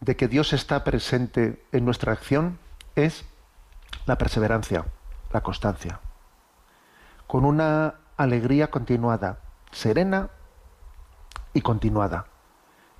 de 0.00 0.16
que 0.16 0.28
Dios 0.28 0.52
está 0.52 0.84
presente 0.84 1.62
en 1.72 1.84
nuestra 1.84 2.12
acción 2.12 2.58
es 2.94 3.24
la 4.04 4.18
perseverancia, 4.18 4.84
la 5.32 5.40
constancia, 5.40 6.00
con 7.26 7.44
una 7.44 7.94
alegría 8.16 8.70
continuada, 8.70 9.38
serena 9.70 10.30
y 11.54 11.60
continuada. 11.60 12.26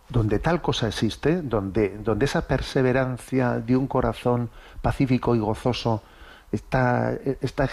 Donde 0.08 0.38
tal 0.38 0.60
cosa 0.60 0.88
existe, 0.88 1.40
donde, 1.40 1.96
donde 1.98 2.26
esa 2.26 2.46
perseverancia 2.46 3.60
de 3.60 3.76
un 3.76 3.86
corazón 3.86 4.50
pacífico 4.82 5.34
y 5.34 5.38
gozoso 5.38 6.02
está, 6.50 7.14
está 7.40 7.68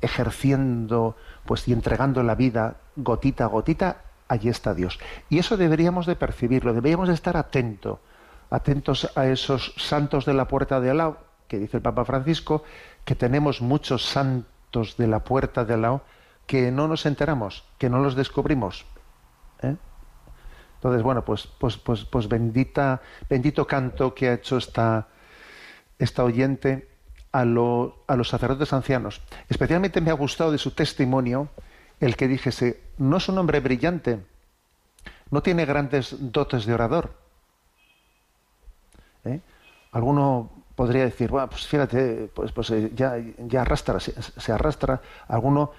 ejerciendo 0.00 1.16
pues, 1.44 1.68
y 1.68 1.72
entregando 1.72 2.22
la 2.24 2.34
vida 2.34 2.76
gotita 2.96 3.44
a 3.44 3.48
gotita, 3.48 4.02
allí 4.26 4.48
está 4.48 4.74
Dios. 4.74 4.98
Y 5.28 5.38
eso 5.38 5.56
deberíamos 5.56 6.06
de 6.06 6.16
percibirlo, 6.16 6.72
deberíamos 6.74 7.08
de 7.08 7.14
estar 7.14 7.36
atentos 7.36 7.98
atentos 8.50 9.10
a 9.16 9.26
esos 9.26 9.74
santos 9.76 10.24
de 10.24 10.34
la 10.34 10.48
puerta 10.48 10.80
de 10.80 10.90
Alao, 10.90 11.18
que 11.48 11.58
dice 11.58 11.78
el 11.78 11.82
Papa 11.82 12.04
Francisco, 12.04 12.64
que 13.06 13.14
tenemos 13.14 13.62
muchos 13.62 14.04
santos 14.04 14.98
de 14.98 15.06
la 15.06 15.20
puerta 15.20 15.64
de 15.64 15.74
Alao 15.74 16.02
que 16.46 16.70
no 16.70 16.88
nos 16.88 17.06
enteramos, 17.06 17.64
que 17.78 17.88
no 17.88 18.00
los 18.00 18.14
descubrimos. 18.14 18.84
¿eh? 19.62 19.76
Entonces, 20.74 21.02
bueno, 21.02 21.24
pues, 21.24 21.46
pues, 21.46 21.78
pues, 21.78 22.04
pues 22.04 22.28
bendita, 22.28 23.00
bendito 23.30 23.66
canto 23.66 24.12
que 24.12 24.28
ha 24.28 24.34
hecho 24.34 24.58
esta, 24.58 25.06
esta 25.98 26.24
oyente 26.24 26.88
a, 27.32 27.40
a 27.40 27.44
los 27.44 28.28
sacerdotes 28.28 28.72
ancianos. 28.72 29.22
Especialmente 29.48 30.00
me 30.00 30.10
ha 30.10 30.14
gustado 30.14 30.52
de 30.52 30.58
su 30.58 30.72
testimonio 30.72 31.48
el 32.00 32.16
que 32.16 32.28
dijese, 32.28 32.82
no 32.98 33.16
es 33.16 33.28
un 33.28 33.38
hombre 33.38 33.60
brillante, 33.60 34.20
no 35.30 35.42
tiene 35.42 35.64
grandes 35.64 36.14
dotes 36.18 36.66
de 36.66 36.74
orador, 36.74 37.14
¿eh? 39.24 39.40
Alguno 39.92 40.55
podría 40.76 41.04
decir, 41.04 41.30
bueno, 41.30 41.48
pues 41.48 41.66
fíjate, 41.66 42.30
pues, 42.32 42.52
pues 42.52 42.70
eh, 42.70 42.92
ya, 42.94 43.16
ya 43.38 43.62
arrastra, 43.62 43.98
se, 43.98 44.52
arrastra. 44.52 45.00
Alguno, 45.26 45.72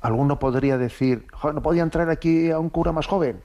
alguno 0.00 0.38
podría 0.38 0.78
decir, 0.78 1.26
no 1.42 1.60
podían 1.60 1.90
traer 1.90 2.08
aquí 2.08 2.50
a 2.50 2.58
un 2.58 2.70
cura 2.70 2.92
más 2.92 3.06
joven. 3.06 3.42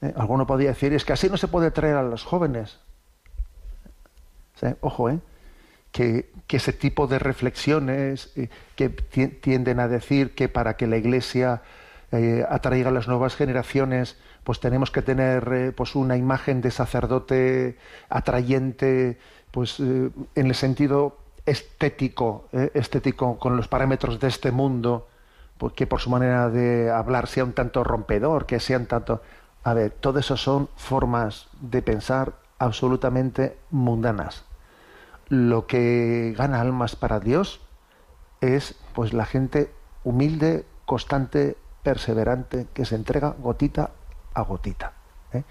¿Eh? 0.00 0.14
Alguno 0.16 0.46
podría 0.46 0.70
decir, 0.70 0.94
es 0.94 1.04
que 1.04 1.12
así 1.12 1.28
no 1.28 1.36
se 1.36 1.48
puede 1.48 1.72
traer 1.72 1.96
a 1.96 2.02
los 2.02 2.24
jóvenes. 2.24 2.78
Ojo, 4.80 5.10
¿eh? 5.10 5.18
Que, 5.90 6.30
que, 6.46 6.56
ese 6.56 6.72
tipo 6.72 7.06
de 7.06 7.18
reflexiones 7.18 8.32
que 8.76 8.88
tienden 8.88 9.78
a 9.78 9.88
decir 9.88 10.34
que 10.34 10.48
para 10.48 10.76
que 10.76 10.86
la 10.86 10.96
Iglesia 10.96 11.60
atraiga 12.48 12.88
a 12.88 12.92
las 12.92 13.06
nuevas 13.06 13.36
generaciones, 13.36 14.16
pues 14.44 14.60
tenemos 14.60 14.90
que 14.90 15.02
tener 15.02 15.50
eh, 15.52 15.72
pues 15.72 15.94
una 15.96 16.16
imagen 16.16 16.60
de 16.60 16.70
sacerdote 16.70 17.78
atrayente, 18.10 19.18
pues 19.50 19.80
eh, 19.80 20.10
en 20.34 20.46
el 20.46 20.54
sentido 20.54 21.16
estético, 21.46 22.48
eh, 22.52 22.70
estético 22.74 23.38
con 23.38 23.56
los 23.56 23.68
parámetros 23.68 24.20
de 24.20 24.28
este 24.28 24.52
mundo, 24.52 25.08
porque 25.58 25.86
por 25.86 26.00
su 26.00 26.10
manera 26.10 26.50
de 26.50 26.90
hablar 26.90 27.26
sea 27.26 27.44
un 27.44 27.54
tanto 27.54 27.84
rompedor, 27.84 28.44
que 28.44 28.60
sea 28.60 28.78
un 28.78 28.86
tanto, 28.86 29.22
a 29.62 29.72
ver, 29.72 29.92
todo 29.92 30.18
eso 30.18 30.36
son 30.36 30.68
formas 30.76 31.48
de 31.60 31.80
pensar 31.80 32.34
absolutamente 32.58 33.56
mundanas. 33.70 34.44
Lo 35.28 35.66
que 35.66 36.34
gana 36.36 36.60
almas 36.60 36.96
para 36.96 37.18
Dios 37.18 37.60
es 38.42 38.74
pues 38.92 39.14
la 39.14 39.24
gente 39.24 39.72
humilde, 40.02 40.66
constante, 40.84 41.56
perseverante, 41.82 42.66
que 42.74 42.84
se 42.84 42.94
entrega 42.94 43.34
gotita 43.38 43.90
a 44.34 44.42
gotita. 44.42 44.92
¿eh? 45.32 45.42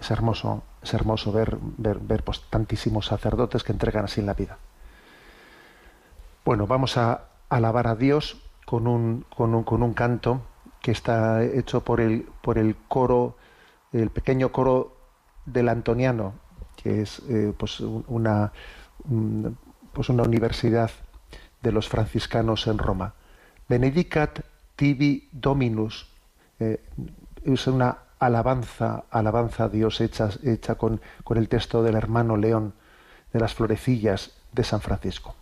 Es 0.00 0.10
hermoso, 0.10 0.62
es 0.82 0.92
hermoso 0.94 1.32
ver, 1.32 1.56
ver, 1.60 2.24
pues, 2.24 2.42
tantísimos 2.50 3.06
sacerdotes 3.06 3.62
que 3.62 3.72
entregan 3.72 4.04
así 4.04 4.20
la 4.22 4.34
vida. 4.34 4.58
Bueno, 6.44 6.66
vamos 6.66 6.96
a 6.96 7.24
alabar 7.48 7.86
a 7.86 7.94
Dios 7.94 8.42
con 8.66 8.86
un, 8.86 9.24
con 9.34 9.54
un, 9.54 9.64
con 9.64 9.82
un 9.82 9.94
canto 9.94 10.42
que 10.80 10.90
está 10.90 11.42
hecho 11.42 11.82
por 11.82 12.00
el, 12.00 12.28
por 12.42 12.58
el 12.58 12.76
coro, 12.88 13.36
el 13.92 14.10
pequeño 14.10 14.52
coro 14.52 14.96
del 15.46 15.68
Antoniano, 15.70 16.34
que 16.76 17.00
es 17.00 17.22
eh, 17.28 17.54
pues 17.56 17.80
una, 17.80 18.52
pues 19.92 20.08
una 20.10 20.24
universidad 20.24 20.90
de 21.62 21.72
los 21.72 21.88
franciscanos 21.88 22.66
en 22.66 22.76
Roma. 22.76 23.14
Benedicat 23.68 24.40
tibi 24.76 25.28
Dominus. 25.32 26.06
Eh, 26.60 26.84
es 27.44 27.66
una 27.66 28.03
alabanza, 28.18 29.04
alabanza 29.10 29.64
a 29.64 29.68
Dios 29.68 30.00
hecha, 30.00 30.30
hecha 30.42 30.76
con, 30.76 31.00
con 31.24 31.36
el 31.36 31.48
texto 31.48 31.82
del 31.82 31.96
hermano 31.96 32.36
León 32.36 32.74
de 33.32 33.40
las 33.40 33.54
florecillas 33.54 34.32
de 34.52 34.64
San 34.64 34.80
Francisco. 34.80 35.34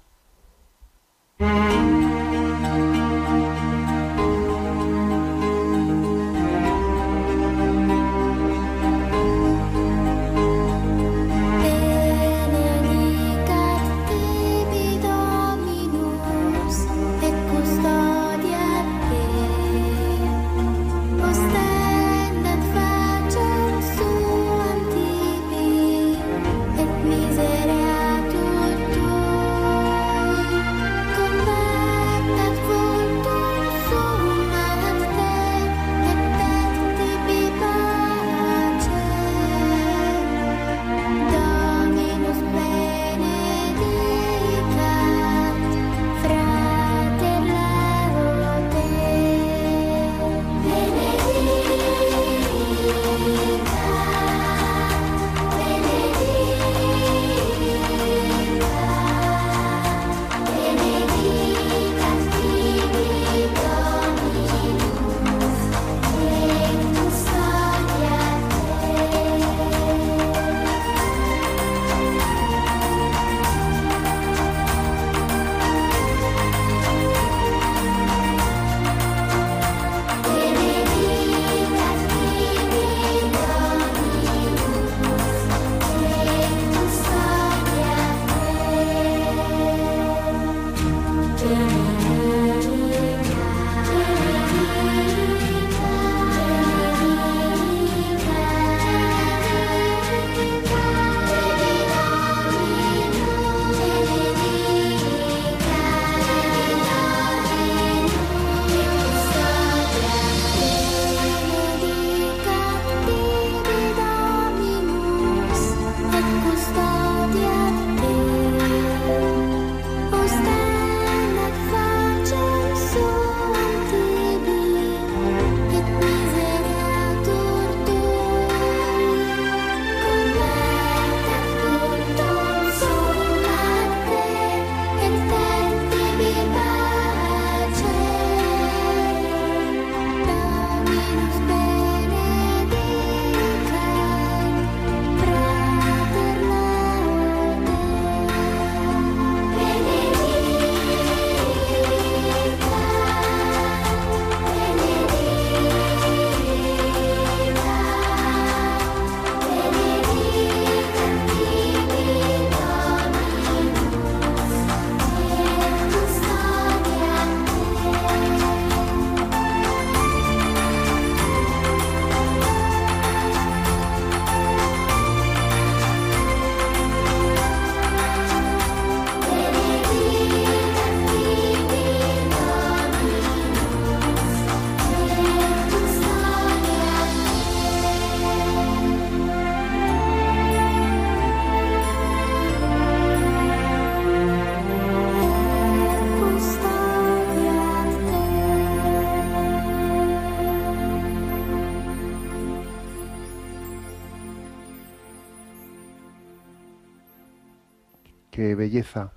Belleza 208.54 209.12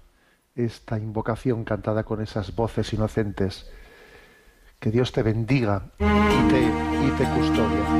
esta 0.55 0.97
invocación 0.97 1.63
cantada 1.65 2.03
con 2.03 2.21
esas 2.21 2.55
voces 2.55 2.93
inocentes. 2.93 3.69
Que 4.79 4.91
Dios 4.91 5.11
te 5.11 5.23
bendiga 5.23 5.83
y 5.99 6.49
te. 6.49 7.25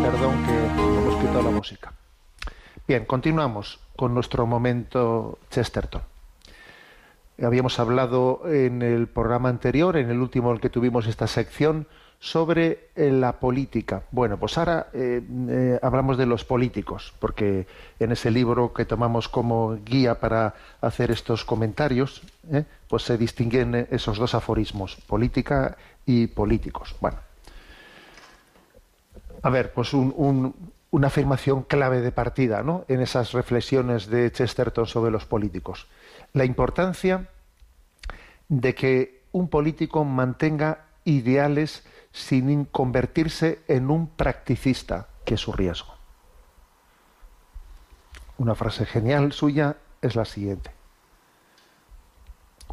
Perdón 0.01 0.43
que 0.45 0.65
hemos 0.99 1.15
quitado 1.21 1.43
la 1.43 1.51
música. 1.51 1.93
Bien, 2.87 3.05
continuamos 3.05 3.79
con 3.95 4.13
nuestro 4.13 4.45
momento 4.45 5.39
Chesterton. 5.49 6.01
Habíamos 7.41 7.79
hablado 7.79 8.43
en 8.45 8.81
el 8.81 9.07
programa 9.07 9.49
anterior, 9.49 9.97
en 9.97 10.09
el 10.09 10.19
último 10.19 10.49
en 10.49 10.55
el 10.55 10.61
que 10.61 10.69
tuvimos 10.69 11.07
esta 11.07 11.27
sección, 11.27 11.87
sobre 12.19 12.89
eh, 12.95 13.11
la 13.11 13.39
política. 13.39 14.03
Bueno, 14.11 14.37
pues 14.37 14.57
ahora 14.57 14.87
eh, 14.93 15.21
eh, 15.49 15.79
hablamos 15.81 16.17
de 16.17 16.25
los 16.25 16.43
políticos, 16.43 17.13
porque 17.19 17.67
en 17.99 18.11
ese 18.11 18.31
libro 18.31 18.73
que 18.73 18.85
tomamos 18.85 19.29
como 19.29 19.77
guía 19.83 20.19
para 20.19 20.55
hacer 20.81 21.11
estos 21.11 21.45
comentarios, 21.45 22.21
pues 22.87 23.03
se 23.03 23.17
distinguen 23.17 23.87
esos 23.91 24.17
dos 24.17 24.35
aforismos, 24.35 24.95
política 25.07 25.77
y 26.05 26.27
políticos. 26.27 26.95
Bueno, 26.99 27.17
a 29.41 29.49
ver, 29.49 29.71
pues 29.73 29.93
una 29.93 31.07
afirmación 31.07 31.63
clave 31.63 32.01
de 32.01 32.11
partida 32.11 32.63
¿no? 32.63 32.85
en 32.87 33.01
esas 33.01 33.31
reflexiones 33.33 34.07
de 34.07 34.31
Chesterton 34.31 34.87
sobre 34.87 35.11
los 35.11 35.25
políticos. 35.25 35.87
La 36.33 36.45
importancia 36.45 37.29
de 38.49 38.73
que 38.73 39.21
un 39.31 39.49
político 39.49 40.03
mantenga 40.03 40.85
ideales 41.03 41.83
sin 42.15 42.63
convertirse 42.63 43.61
en 43.67 43.91
un 43.91 44.07
practicista, 44.07 45.09
que 45.25 45.33
es 45.33 45.41
su 45.41 45.51
riesgo. 45.51 45.95
Una 48.37 48.55
frase 48.55 48.85
genial 48.85 49.33
suya 49.33 49.75
es 50.01 50.15
la 50.15 50.23
siguiente. 50.23 50.71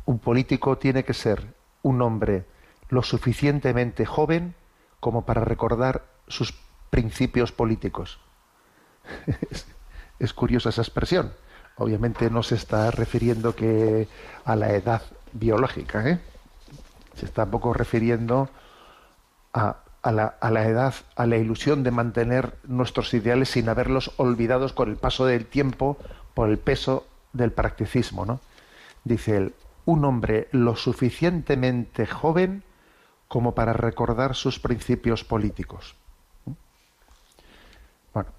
Un 0.05 0.21
político 0.21 0.79
tiene 0.79 1.05
que 1.05 1.13
ser 1.13 1.55
un 1.83 2.03
hombre 2.03 2.45
lo 2.89 3.03
suficientemente 3.03 4.07
joven 4.07 4.55
como 5.01 5.27
para 5.27 5.45
recordar 5.45 6.05
sus 6.29 6.55
principios 6.91 7.51
políticos. 7.51 8.21
es, 10.21 10.33
curiosa 10.33 10.69
esa 10.69 10.83
expresión. 10.83 11.33
Obviamente 11.79 12.31
no 12.31 12.45
se 12.45 12.55
está 12.55 12.93
refiriendo 12.93 13.57
que 13.57 14.07
a 14.45 14.55
la 14.55 14.73
edad 14.73 15.03
biológica, 15.33 16.09
¿eh? 16.09 16.21
se 17.17 17.27
está 17.27 17.43
un 17.43 17.51
poco 17.51 17.75
refiriendo 17.75 18.49
a, 19.53 19.77
la, 20.05 20.65
edad, 20.65 20.95
a 21.17 21.27
la 21.27 21.37
ilusión 21.37 21.83
de 21.83 21.91
mantener 21.91 22.57
nuestros 22.65 23.13
ideales 23.15 23.51
sin 23.51 23.69
haberlos 23.69 24.13
olvidados 24.17 24.73
con 24.73 24.91
el 24.91 24.97
paso 24.97 25.27
del 25.27 25.47
tiempo, 25.47 25.99
por 26.35 26.49
el 26.49 26.59
peso 26.59 27.07
del 27.33 27.53
practicismo. 27.53 28.25
¿no? 28.27 28.41
Dice 29.05 29.37
él, 29.37 29.55
un 29.85 30.05
hombre 30.05 30.49
lo 30.53 30.77
suficientemente 30.77 32.07
joven 32.07 32.63
como 33.29 33.55
para 33.55 33.73
recordar 33.73 34.35
sus 34.35 34.59
principios 34.59 35.25
políticos. 35.25 35.97
Bueno, 38.13 38.31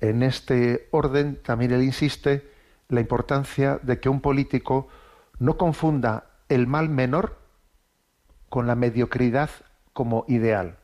en 0.00 0.22
este 0.22 0.88
orden 0.90 1.40
también 1.42 1.72
él 1.72 1.82
insiste 1.82 2.50
la 2.88 3.00
importancia 3.00 3.78
de 3.82 4.00
que 4.00 4.08
un 4.08 4.20
político 4.20 4.88
no 5.38 5.56
confunda 5.56 6.26
el 6.48 6.66
mal 6.66 6.88
menor 6.88 7.38
con 8.48 8.66
la 8.66 8.74
mediocridad 8.74 9.50
como 9.92 10.24
ideal. 10.28 10.76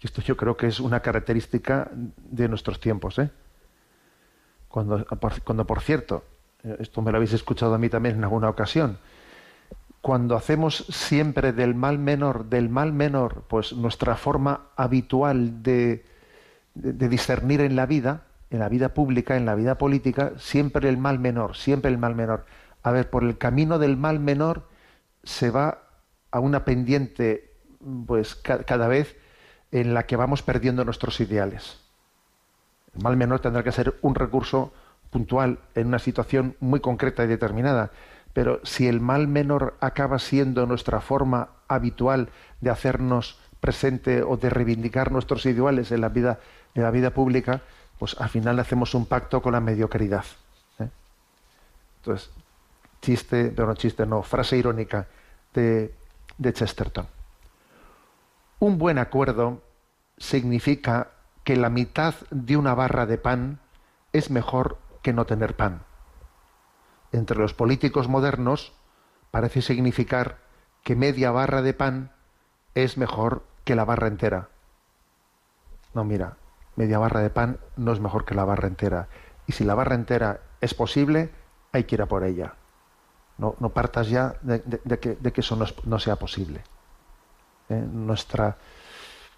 Esto 0.00 0.22
yo 0.22 0.36
creo 0.36 0.56
que 0.56 0.66
es 0.66 0.80
una 0.80 1.00
característica 1.00 1.90
de 1.92 2.48
nuestros 2.48 2.80
tiempos. 2.80 3.18
¿eh? 3.18 3.30
Cuando, 4.68 5.06
cuando, 5.44 5.66
por 5.66 5.80
cierto, 5.80 6.24
eh, 6.64 6.76
esto 6.80 7.02
me 7.02 7.10
lo 7.10 7.18
habéis 7.18 7.34
escuchado 7.34 7.74
a 7.74 7.78
mí 7.78 7.88
también 7.88 8.16
en 8.16 8.24
alguna 8.24 8.48
ocasión, 8.48 8.98
cuando 10.00 10.34
hacemos 10.34 10.86
siempre 10.88 11.52
del 11.52 11.74
mal 11.74 11.98
menor, 11.98 12.46
del 12.46 12.70
mal 12.70 12.92
menor, 12.92 13.44
pues 13.48 13.74
nuestra 13.74 14.16
forma 14.16 14.68
habitual 14.74 15.62
de 15.62 16.04
discernir 16.74 17.60
en 17.60 17.76
la 17.76 17.84
vida, 17.84 18.22
en 18.50 18.58
la 18.58 18.68
vida 18.68 18.94
pública, 18.94 19.36
en 19.36 19.44
la 19.44 19.54
vida 19.54 19.76
política, 19.76 20.32
siempre 20.38 20.88
el 20.88 20.96
mal 20.96 21.18
menor, 21.18 21.56
siempre 21.56 21.90
el 21.90 21.98
mal 21.98 22.14
menor. 22.14 22.46
A 22.82 22.90
ver, 22.90 23.10
por 23.10 23.24
el 23.24 23.38
camino 23.38 23.78
del 23.78 23.96
mal 23.96 24.20
menor 24.20 24.68
se 25.22 25.50
va 25.50 25.82
a 26.30 26.40
una 26.40 26.64
pendiente 26.64 27.49
pues 28.06 28.34
cada 28.34 28.88
vez 28.88 29.16
en 29.72 29.94
la 29.94 30.06
que 30.06 30.16
vamos 30.16 30.42
perdiendo 30.42 30.84
nuestros 30.84 31.20
ideales. 31.20 31.80
El 32.94 33.02
mal 33.02 33.16
menor 33.16 33.40
tendrá 33.40 33.62
que 33.62 33.72
ser 33.72 33.94
un 34.02 34.14
recurso 34.14 34.72
puntual 35.10 35.58
en 35.74 35.88
una 35.88 35.98
situación 35.98 36.56
muy 36.60 36.80
concreta 36.80 37.24
y 37.24 37.28
determinada, 37.28 37.90
pero 38.32 38.60
si 38.64 38.86
el 38.86 39.00
mal 39.00 39.28
menor 39.28 39.76
acaba 39.80 40.18
siendo 40.18 40.66
nuestra 40.66 41.00
forma 41.00 41.50
habitual 41.68 42.28
de 42.60 42.70
hacernos 42.70 43.38
presente 43.60 44.22
o 44.22 44.36
de 44.36 44.50
reivindicar 44.50 45.12
nuestros 45.12 45.44
ideales 45.46 45.92
en 45.92 46.00
la 46.00 46.08
vida, 46.08 46.40
en 46.74 46.82
la 46.82 46.90
vida 46.90 47.10
pública, 47.10 47.62
pues 47.98 48.16
al 48.18 48.28
final 48.28 48.58
hacemos 48.58 48.94
un 48.94 49.06
pacto 49.06 49.42
con 49.42 49.52
la 49.52 49.60
mediocridad. 49.60 50.24
¿eh? 50.78 50.88
Entonces, 51.98 52.30
chiste, 53.02 53.52
pero 53.54 53.68
no 53.68 53.74
chiste, 53.74 54.06
no, 54.06 54.22
frase 54.22 54.56
irónica 54.56 55.06
de, 55.52 55.94
de 56.38 56.52
Chesterton. 56.52 57.19
Un 58.60 58.76
buen 58.76 58.98
acuerdo 58.98 59.62
significa 60.18 61.12
que 61.44 61.56
la 61.56 61.70
mitad 61.70 62.14
de 62.30 62.58
una 62.58 62.74
barra 62.74 63.06
de 63.06 63.16
pan 63.16 63.58
es 64.12 64.30
mejor 64.30 64.76
que 65.00 65.14
no 65.14 65.24
tener 65.24 65.56
pan. 65.56 65.80
Entre 67.10 67.38
los 67.38 67.54
políticos 67.54 68.06
modernos 68.06 68.74
parece 69.30 69.62
significar 69.62 70.40
que 70.84 70.94
media 70.94 71.30
barra 71.30 71.62
de 71.62 71.72
pan 71.72 72.12
es 72.74 72.98
mejor 72.98 73.44
que 73.64 73.74
la 73.74 73.86
barra 73.86 74.08
entera. 74.08 74.50
No, 75.94 76.04
mira, 76.04 76.36
media 76.76 76.98
barra 76.98 77.20
de 77.20 77.30
pan 77.30 77.60
no 77.78 77.94
es 77.94 78.00
mejor 78.00 78.26
que 78.26 78.34
la 78.34 78.44
barra 78.44 78.68
entera. 78.68 79.08
Y 79.46 79.52
si 79.52 79.64
la 79.64 79.74
barra 79.74 79.94
entera 79.94 80.42
es 80.60 80.74
posible, 80.74 81.30
hay 81.72 81.84
que 81.84 81.94
ir 81.94 82.02
a 82.02 82.06
por 82.06 82.24
ella. 82.24 82.56
No, 83.38 83.54
no 83.58 83.70
partas 83.70 84.10
ya 84.10 84.34
de, 84.42 84.60
que, 85.00 85.40
eso 85.40 85.56
no 85.56 85.98
sea 85.98 86.16
posible. 86.16 86.62
¿Eh? 87.70 87.86
nuestra, 87.90 88.56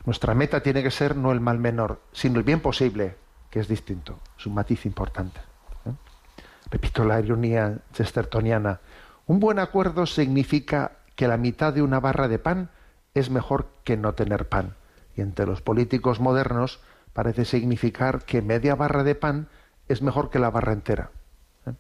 nuestra 0.05 0.35
meta 0.35 0.63
tiene 0.63 0.83
que 0.83 0.91
ser 0.91 1.17
no 1.17 1.33
el 1.33 1.41
mal 1.41 1.59
menor, 1.59 2.01
sino 2.13 2.39
el 2.39 2.45
bien 2.45 2.61
posible, 2.61 3.17
que 3.51 3.61
es 3.61 3.69
distinto, 3.69 4.19
es 4.39 4.47
un 4.47 4.55
matiz 4.55 4.87
importante. 4.87 5.41
¿eh? 5.87 5.93
Repito 6.71 7.05
la 7.05 7.21
ironía 7.21 7.79
chestertoniana. 7.93 8.81
Un 9.27 9.39
buen 9.39 9.59
acuerdo 9.59 10.07
significa 10.07 10.93
que 11.15 11.29
la 11.29 11.37
mitad 11.37 11.73
de 11.73 11.83
una 11.83 12.01
barra 12.01 12.29
de 12.29 12.39
pan 12.39 12.71
es 13.15 13.31
mejor 13.31 13.69
que 13.85 13.97
no 13.97 14.15
tener 14.15 14.49
pan. 14.49 14.75
Y 15.15 15.21
entre 15.21 15.47
los 15.47 15.61
políticos 15.61 16.19
modernos 16.19 16.81
parece 17.13 17.45
significar 17.45 18.25
que 18.25 18.41
media 18.41 18.75
barra 18.75 19.05
de 19.05 19.15
pan 19.15 19.49
es 19.89 20.01
mejor 20.01 20.31
que 20.31 20.39
la 20.39 20.51
barra 20.51 20.73
entera. 20.73 21.11
¿eh? 21.67 21.75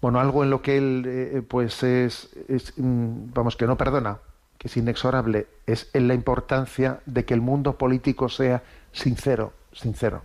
Bueno, 0.00 0.18
algo 0.18 0.42
en 0.42 0.50
lo 0.50 0.60
que 0.60 0.76
él, 0.76 1.46
pues 1.48 1.82
es, 1.84 2.28
mm, 2.76 3.32
vamos, 3.32 3.56
que 3.56 3.66
no 3.66 3.76
perdona, 3.76 4.18
que 4.58 4.66
es 4.66 4.76
inexorable, 4.76 5.46
es 5.66 5.88
en 5.92 6.08
la 6.08 6.14
importancia 6.14 7.00
de 7.06 7.24
que 7.24 7.34
el 7.34 7.40
mundo 7.40 7.78
político 7.78 8.28
sea 8.28 8.62
sincero, 8.92 9.52
sincero. 9.72 10.22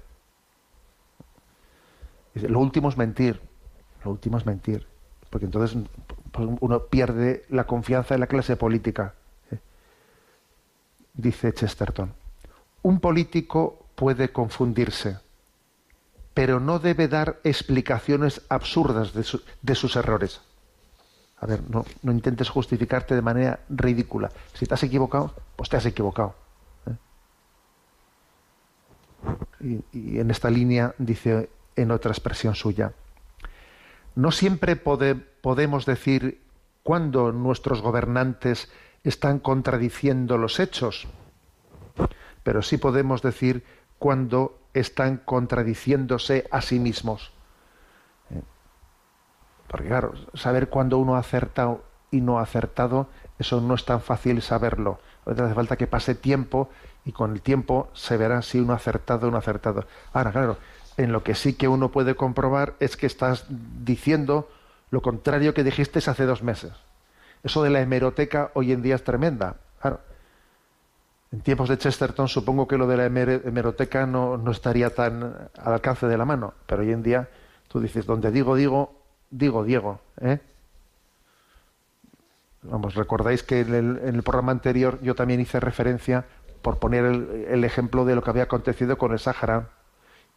Lo 2.34 2.59
último 2.59 2.89
es 2.89 2.97
mentir, 2.97 3.39
lo 4.03 4.11
último 4.11 4.39
es 4.39 4.45
mentir, 4.45 4.88
porque 5.29 5.45
entonces 5.45 5.77
pues, 6.31 6.49
uno 6.59 6.79
pierde 6.86 7.45
la 7.49 7.65
confianza 7.65 8.15
en 8.15 8.21
la 8.21 8.27
clase 8.27 8.55
política. 8.55 9.13
¿eh? 9.51 9.59
Dice 11.13 11.53
Chesterton, 11.53 12.11
un 12.81 12.99
político 12.99 13.86
puede 13.93 14.31
confundirse, 14.31 15.19
pero 16.34 16.59
no 16.59 16.79
debe 16.79 17.07
dar 17.07 17.39
explicaciones 17.43 18.41
absurdas 18.49 19.13
de 19.13 19.75
sus 19.75 19.95
errores. 19.95 20.41
A 21.44 21.46
ver, 21.46 21.60
no, 21.70 21.84
intentes 22.04 22.48
justificarte 22.48 23.16
de 23.16 23.22
manera 23.22 23.60
ridícula. 23.68 24.32
Si 24.54 24.66
te 24.66 24.76
has 24.76 24.84
equivocado, 24.84 25.34
pues 25.58 25.68
te 25.68 25.76
has 25.76 25.86
equivocado. 25.86 26.36
¿eh? 29.66 29.82
Y, 29.91 30.20
en 30.20 30.32
esta 30.32 30.50
línea 30.50 30.96
dice 30.98 31.50
en 31.76 31.91
otra 31.91 32.12
expresión 32.12 32.56
suya, 32.56 32.94
no 34.16 34.32
siempre 34.32 34.78
podemos 34.78 35.86
decir 35.86 36.41
cuándo 36.82 37.34
nuestros 37.34 37.82
gobernantes 37.82 38.72
están 39.04 39.39
contradiciendo 39.39 40.38
los 40.38 40.62
hechos, 40.62 41.08
pero 42.44 42.62
sí 42.62 42.78
podemos 42.78 43.22
decir 43.22 43.66
cuándo 44.00 44.60
están 44.74 45.18
contradiciéndose 45.18 46.48
a 46.52 46.62
sí 46.62 46.80
mismos. 46.80 47.32
Porque 49.74 49.88
claro, 49.88 50.13
saber 50.36 50.69
cuándo 50.69 50.99
uno 50.99 51.15
ha 51.15 51.19
acertado 51.19 51.84
y 52.11 52.21
no 52.21 52.38
ha 52.38 52.43
acertado, 52.43 53.07
eso 53.39 53.59
no 53.59 53.74
es 53.74 53.84
tan 53.86 54.01
fácil 54.01 54.43
saberlo. 54.43 54.99
Hace 55.26 55.55
falta 55.55 55.78
que 55.78 55.88
pase 55.88 56.13
tiempo 56.13 56.69
y 57.05 57.11
con 57.11 57.32
el 57.32 57.41
tiempo 57.41 57.89
se 57.93 58.15
verá 58.15 58.43
si 58.43 58.59
uno 58.59 58.74
ha 58.74 58.76
acertado 58.76 59.28
o 59.28 59.32
no 59.32 59.38
ha 59.38 59.39
acertado. 59.39 59.88
Ahora, 60.13 60.32
claro, 60.32 60.57
en 60.95 61.11
lo 61.11 61.24
que 61.24 61.34
sí 61.34 61.55
que 61.55 61.67
uno 61.67 61.89
puede 61.89 62.13
comprobar 62.13 62.76
es 62.80 62.95
que 62.95 63.07
estás 63.07 63.47
diciendo 63.49 64.47
lo 64.91 65.01
contrario 65.01 65.55
que 65.55 65.63
dijiste 65.63 65.97
hace 66.07 66.28
dos 66.28 66.43
meses. 66.43 66.74
Eso 67.41 67.63
de 67.63 67.71
la 67.71 67.82
hemeroteca 67.82 68.51
hoy 68.53 68.74
en 68.74 68.84
día 68.84 68.93
es 68.93 69.03
tremenda. 69.03 69.55
En 71.32 71.41
tiempos 71.41 71.67
de 71.69 71.80
Chesterton 71.80 72.28
supongo 72.28 72.67
que 72.67 72.78
lo 72.78 72.86
de 72.86 72.97
la 72.97 73.05
hemeroteca 73.07 74.05
no, 74.05 74.38
no, 74.38 74.51
estaría 74.51 74.93
tan 74.93 75.49
al 75.57 75.74
alcance 75.74 76.05
de 76.05 76.15
la 76.15 76.26
mano, 76.26 76.53
pero 76.67 76.84
hoy 76.84 76.91
en 76.91 77.01
día 77.01 77.28
tú 77.69 77.80
dices, 77.80 78.05
donde 78.05 78.30
digo, 78.30 78.55
digo, 78.55 79.03
digo, 79.34 79.63
Diego. 79.63 79.99
¿eh? 80.21 80.39
Vamos, 82.61 82.95
recordáis 82.95 83.43
que 83.43 83.61
en 83.61 83.99
el, 84.01 84.23
programa 84.23 84.51
anterior 84.51 84.99
yo 85.01 85.15
también 85.15 85.41
hice 85.41 85.59
referencia, 85.59 86.25
por 86.61 86.79
poner 86.79 87.03
el, 87.03 87.63
ejemplo 87.65 88.05
de 88.05 88.15
lo 88.15 88.23
que 88.23 88.29
había 88.29 88.43
acontecido 88.43 88.97
con 88.97 89.11
el 89.11 89.19
Sáhara 89.19 89.69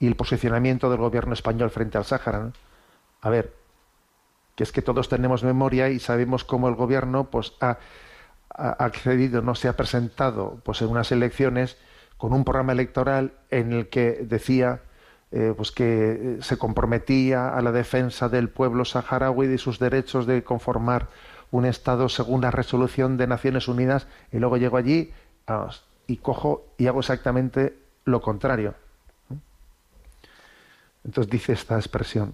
y 0.01 0.09
el 0.09 0.17
posicionamiento 0.17 0.91
del 0.91 0.99
gobierno 0.99 1.35
español 1.35 1.71
frente 1.71 1.99
al 1.99 2.05
Sáhara. 2.05 2.51
A 3.21 3.31
ver, 3.31 3.55
que 4.57 4.65
es 4.65 4.73
que 4.73 4.83
todos 4.83 5.09
tenemos 5.09 5.45
memoria 5.45 5.89
y 5.91 6.01
sabemos 6.01 6.43
cómo 6.43 6.69
el 6.69 6.75
gobierno 6.75 7.31
pues 7.31 7.53
ha, 7.61 7.79
accedido, 8.49 9.43
no 9.43 9.55
se 9.55 9.69
ha 9.69 9.77
presentado 9.77 10.61
pues 10.65 10.81
en 10.83 10.89
unas 10.89 11.13
elecciones 11.13 11.77
con 12.17 12.33
un 12.33 12.45
programa 12.45 12.73
electoral 12.73 13.35
en 13.51 13.73
el 13.73 13.89
que 13.89 14.13
decía 14.23 14.81
eh, 15.39 15.53
pues 15.55 15.71
que 15.71 16.39
se 16.41 16.57
comprometía 16.57 17.51
a 17.51 17.61
la 17.61 17.71
defensa 17.71 18.31
del 18.31 18.49
pueblo 18.49 18.87
saharaui 18.87 19.53
y 19.53 19.59
sus 19.59 19.79
derechos 19.79 20.25
de 20.25 20.43
conformar 20.43 21.09
un 21.51 21.67
Estado 21.67 22.09
según 22.09 22.41
la 22.41 22.51
resolución 22.51 23.19
de 23.19 23.27
Naciones 23.27 23.69
Unidas 23.69 24.07
y 24.33 24.39
luego 24.39 24.57
llego 24.57 24.79
allí 24.79 25.13
y 26.07 26.17
cojo 26.17 26.65
y 26.79 26.87
hago 26.87 27.01
exactamente 27.01 27.77
lo 28.07 28.23
contrario. 28.23 28.77
Entonces 31.05 31.31
dice 31.31 31.53
esta 31.53 31.77
expresión, 31.77 32.33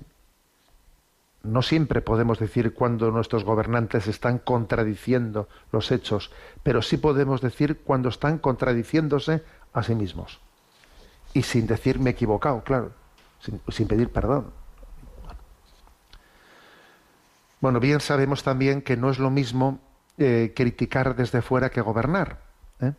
no 1.42 1.62
siempre 1.62 2.02
podemos 2.02 2.38
decir 2.38 2.72
cuando 2.72 3.10
nuestros 3.10 3.42
gobernantes 3.42 4.06
están 4.06 4.38
contradiciendo 4.38 5.48
los 5.72 5.90
hechos, 5.90 6.30
pero 6.62 6.82
sí 6.82 6.98
podemos 6.98 7.40
decir 7.40 7.80
cuando 7.80 8.10
están 8.10 8.38
contradiciéndose 8.38 9.42
a 9.72 9.82
sí 9.82 9.96
mismos. 9.96 10.38
Y 11.34 11.42
sin 11.42 11.66
decirme 11.66 12.10
equivocado, 12.10 12.62
claro, 12.62 12.92
sin, 13.40 13.88
pedir 13.88 14.10
perdón. 14.10 14.52
Bueno, 17.60 17.80
bien 17.80 18.00
sabemos 18.00 18.42
también 18.42 18.82
que 18.82 18.96
no 18.96 19.10
es 19.10 19.18
lo 19.18 19.30
mismo 19.30 19.80
eh, 20.18 20.52
criticar 20.54 21.16
desde 21.16 21.42
fuera 21.42 21.70
que 21.70 21.80
gobernar. 21.80 22.40
¿eh? 22.80 22.92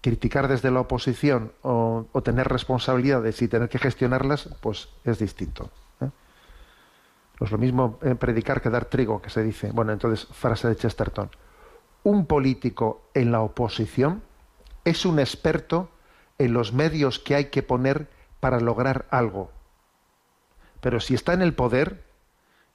Criticar 0.00 0.46
desde 0.46 0.70
la 0.70 0.80
oposición 0.80 1.52
o, 1.62 2.06
tener 2.22 2.48
responsabilidades 2.48 3.40
y 3.42 3.48
tener 3.48 3.68
que 3.68 3.78
gestionarlas, 3.78 4.48
pues 4.60 4.88
es 5.04 5.18
distinto. 5.18 5.70
No 7.40 7.46
es 7.46 7.50
lo 7.50 7.58
mismo 7.58 7.98
eh, 8.02 8.14
predicar 8.14 8.60
que 8.60 8.70
dar 8.70 8.84
trigo, 8.84 9.20
que 9.20 9.30
se 9.30 9.42
dice. 9.42 9.72
Bueno, 9.72 9.92
entonces, 9.92 10.28
frase 10.32 10.68
de 10.68 10.76
Chesterton. 10.76 11.28
Un 12.04 12.26
político 12.26 13.08
en 13.14 13.32
la 13.32 13.40
oposición 13.40 14.22
es 14.84 15.04
un 15.04 15.18
experto 15.18 15.90
en 16.44 16.52
los 16.52 16.72
medios 16.72 17.18
que 17.18 17.34
hay 17.34 17.46
que 17.46 17.62
poner 17.62 18.08
para 18.40 18.60
lograr 18.60 19.06
algo. 19.10 19.50
Pero 20.80 21.00
si 21.00 21.14
está 21.14 21.32
en 21.32 21.42
el 21.42 21.54
poder, 21.54 22.04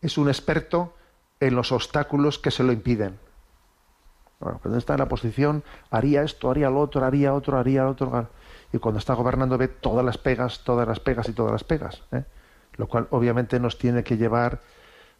es 0.02 0.18
un 0.18 0.28
experto 0.30 0.94
en 1.40 1.56
los 1.56 1.72
obstáculos 1.72 2.40
que 2.40 2.52
se 2.52 2.64
lo 2.64 2.72
impiden. 2.72 3.20
Bueno, 4.40 4.60
cuando 4.62 4.78
está 4.78 4.94
en 4.94 5.00
la 5.00 5.06
oposición, 5.06 5.64
haría 5.90 6.24
esto, 6.24 6.50
haría 6.50 6.70
lo 6.70 6.80
otro, 6.80 7.04
haría 7.04 7.34
otro, 7.34 7.58
haría 7.58 7.88
otro. 7.88 8.30
Y 8.72 8.78
cuando 8.78 9.00
está 9.00 9.14
gobernando 9.14 9.58
ve 9.58 9.68
todas 9.68 10.06
las 10.06 10.18
pegas, 10.18 10.64
todas 10.64 10.88
las 10.88 11.00
pegas 11.00 11.28
y 11.28 11.34
todas 11.34 11.52
las 11.52 11.64
pegas. 11.64 12.04
¿eh? 12.12 12.24
lo 12.78 12.88
cual 12.88 13.08
obviamente 13.10 13.60
nos 13.60 13.78
tiene 13.78 14.04
que 14.04 14.18
llevar 14.18 14.62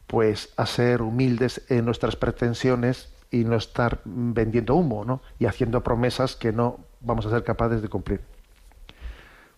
pues 0.06 0.54
a 0.56 0.66
ser 0.66 1.02
humildes 1.02 1.66
en 1.70 1.84
nuestras 1.86 2.16
pretensiones 2.16 3.14
y 3.30 3.44
no 3.44 3.58
estar 3.58 4.00
vendiendo 4.06 4.76
humo, 4.76 5.04
¿no? 5.04 5.22
Y 5.38 5.48
haciendo 5.48 5.84
promesas 5.84 6.38
que 6.38 6.54
no 6.54 6.80
vamos 7.02 7.26
a 7.26 7.30
ser 7.30 7.44
capaces 7.44 7.82
de 7.82 7.90
cumplir. 7.90 8.22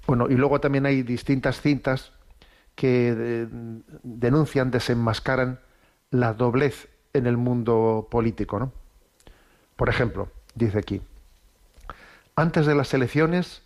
Bueno, 0.10 0.26
y 0.28 0.34
luego 0.34 0.60
también 0.60 0.88
hay 0.88 1.04
distintas 1.04 1.62
cintas 1.62 2.14
que 2.74 3.14
eh, 3.16 3.48
denuncian, 4.02 4.72
desenmascaran 4.72 5.60
la 6.10 6.34
doblez 6.34 6.88
en 7.14 7.28
el 7.28 7.38
mundo 7.38 8.08
político, 8.10 8.58
¿no? 8.58 8.74
Por 9.76 9.88
ejemplo, 9.88 10.32
dice 10.56 10.80
aquí, 10.80 11.04
antes 12.36 12.66
de 12.66 12.74
las 12.74 12.92
elecciones, 12.96 13.62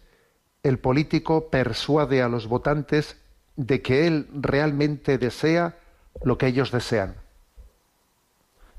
el 0.63 0.79
político 0.79 1.47
persuade 1.47 2.21
a 2.21 2.27
los 2.27 2.47
votantes 2.47 3.15
de 3.55 3.81
que 3.81 4.05
él 4.05 4.27
realmente 4.33 5.17
desea 5.17 5.77
lo 6.25 6.37
que 6.37 6.47
ellos 6.47 6.73
desean. 6.73 7.15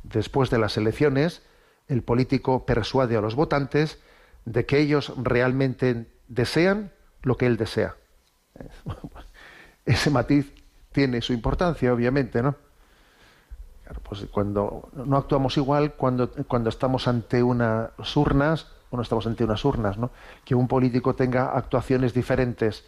Después 0.03 0.51
de 0.51 0.59
las 0.59 0.77
elecciones, 0.77 1.41
el 1.89 2.03
político 2.03 2.67
persuade 2.67 3.17
a 3.17 3.23
los 3.23 3.35
votantes 3.35 3.99
de 4.45 4.67
que 4.67 4.81
ellos 4.81 5.15
realmente 5.17 6.07
desean 6.29 6.93
lo 7.25 7.37
que 7.37 7.47
él 7.47 7.57
desea. 7.57 7.97
Ese 9.85 10.11
matiz 10.11 10.55
tiene 10.93 11.21
su 11.21 11.33
importancia, 11.33 11.93
obviamente, 11.93 12.43
¿no? 12.43 12.55
pues 14.03 14.27
cuando 14.31 14.89
no 14.95 15.17
actuamos 15.17 15.57
igual 15.57 15.93
cuando, 15.93 16.31
cuando 16.49 16.71
estamos 16.71 17.07
ante 17.07 17.43
unas 17.43 17.91
urnas, 18.17 18.67
o 18.91 18.97
no 18.97 19.03
estamos 19.03 19.27
ante 19.27 19.45
unas 19.45 19.65
urnas, 19.65 19.99
¿no? 19.99 20.11
Que 20.45 20.55
un 20.55 20.69
político 20.69 21.15
tenga 21.15 21.57
actuaciones 21.57 22.15
diferentes 22.15 22.85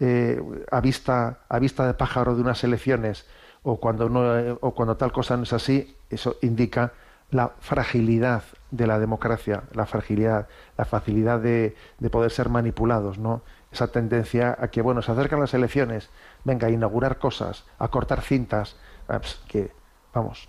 eh, 0.00 0.40
a, 0.70 0.80
vista, 0.80 1.40
a 1.48 1.58
vista 1.58 1.86
de 1.86 1.94
pájaro 1.94 2.34
de 2.34 2.40
unas 2.40 2.62
elecciones 2.64 3.26
o 3.62 3.78
cuando, 3.78 4.08
no, 4.08 4.38
eh, 4.38 4.56
o 4.60 4.72
cuando 4.72 4.96
tal 4.96 5.12
cosa 5.12 5.36
no 5.36 5.42
es 5.42 5.52
así, 5.52 5.96
eso 6.08 6.36
indica 6.42 6.92
la 7.30 7.50
fragilidad 7.58 8.44
de 8.70 8.86
la 8.86 8.98
democracia, 8.98 9.64
la 9.74 9.84
fragilidad, 9.84 10.48
la 10.78 10.84
facilidad 10.84 11.40
de, 11.40 11.76
de, 11.98 12.10
poder 12.10 12.30
ser 12.30 12.48
manipulados, 12.48 13.18
¿no? 13.18 13.42
Esa 13.78 13.92
tendencia 13.92 14.56
a 14.58 14.72
que, 14.72 14.82
bueno, 14.82 15.02
se 15.02 15.12
acercan 15.12 15.38
las 15.38 15.54
elecciones, 15.54 16.10
venga, 16.42 16.66
a 16.66 16.70
inaugurar 16.70 17.20
cosas, 17.20 17.64
a 17.78 17.86
cortar 17.86 18.22
cintas, 18.22 18.74
ah, 19.06 19.20
pues, 19.20 19.36
que, 19.46 19.70
vamos. 20.12 20.48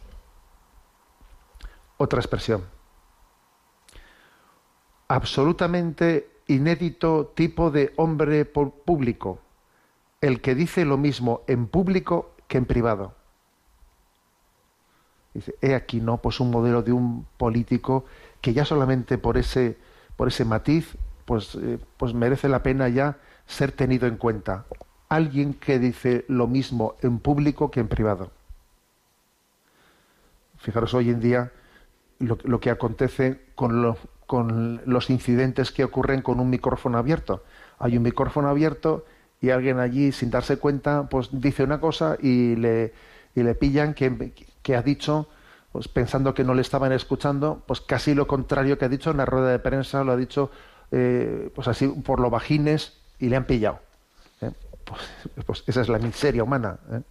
Otra 1.98 2.20
expresión. 2.20 2.66
Absolutamente 5.08 6.42
inédito 6.48 7.28
tipo 7.36 7.70
de 7.70 7.94
hombre 7.98 8.46
público, 8.46 9.38
el 10.22 10.42
que 10.42 10.56
dice 10.56 10.84
lo 10.84 10.98
mismo 10.98 11.44
en 11.46 11.68
público 11.68 12.32
que 12.48 12.58
en 12.58 12.66
privado. 12.66 13.14
Dice, 15.36 15.54
he 15.62 15.76
aquí 15.76 16.02
no, 16.02 16.18
pues 16.18 16.40
un 16.40 16.50
modelo 16.50 16.82
de 16.82 16.94
un 16.94 17.28
político 17.38 18.06
que 18.42 18.54
ya 18.54 18.66
solamente 18.66 19.20
por 19.20 19.38
ese, 19.38 19.78
por 20.16 20.30
ese 20.30 20.46
matiz, 20.46 20.98
pues, 21.30 21.54
eh, 21.54 21.78
pues 21.98 22.16
merece 22.16 22.50
la 22.50 22.64
pena 22.64 22.90
ya 22.90 23.18
ser 23.46 23.72
tenido 23.72 24.08
en 24.08 24.18
cuenta. 24.18 24.66
Alguien 25.10 25.54
que 25.54 25.78
dice 25.78 26.26
lo 26.28 26.48
mismo 26.48 26.96
en 27.04 27.20
público 27.20 27.70
que 27.70 27.82
en 27.82 27.88
privado. 27.88 28.32
Fijaros 30.58 30.96
hoy 30.96 31.12
en 31.12 31.20
día 31.20 31.52
lo, 32.18 32.60
que 32.60 32.72
acontece 32.72 33.42
con, 33.54 33.96
con 34.26 34.82
los 34.88 35.12
incidentes 35.12 35.72
que 35.72 35.84
ocurren 35.84 36.24
con 36.24 36.40
un 36.40 36.50
micrófono 36.50 36.98
abierto. 36.98 37.44
Hay 37.78 37.96
un 37.96 38.02
micrófono 38.02 38.50
abierto 38.50 39.06
y 39.40 39.52
alguien 39.52 39.78
allí, 39.78 40.12
sin 40.12 40.32
darse 40.32 40.58
cuenta, 40.58 41.10
pues 41.12 41.30
dice 41.32 41.64
una 41.64 41.80
cosa 41.80 42.18
y 42.20 42.56
le, 42.56 42.92
y 43.36 43.44
le 43.44 43.54
pillan 43.54 43.94
que, 43.94 44.34
que 44.64 44.76
ha 44.76 44.82
dicho, 44.82 45.28
pues 45.72 45.88
pensando 45.88 46.34
que 46.34 46.44
no 46.44 46.56
le 46.56 46.64
estaban 46.64 46.92
escuchando, 46.92 47.62
pues 47.68 47.82
casi 47.82 48.16
lo 48.16 48.26
contrario 48.26 48.80
que 48.80 48.86
ha 48.86 48.90
dicho 48.90 49.12
en 49.12 49.18
la 49.18 49.28
rueda 49.28 49.52
de 49.52 49.60
prensa, 49.60 50.04
lo 50.04 50.14
ha 50.14 50.18
dicho 50.18 50.50
eh, 50.92 51.52
pues 51.54 51.68
así 51.68 51.88
por 51.88 52.20
lo 52.20 52.30
bajines 52.30 53.00
y 53.20 53.30
le 53.30 53.36
han 53.36 53.46
pillado. 53.46 53.80
¿eh? 54.42 54.52
Pues, 54.86 55.02
pues, 55.46 55.64
esa 55.68 55.82
es 55.82 55.90
la 55.90 56.00
miseria 56.00 56.44
humana. 56.44 56.80
¿eh? 56.92 57.02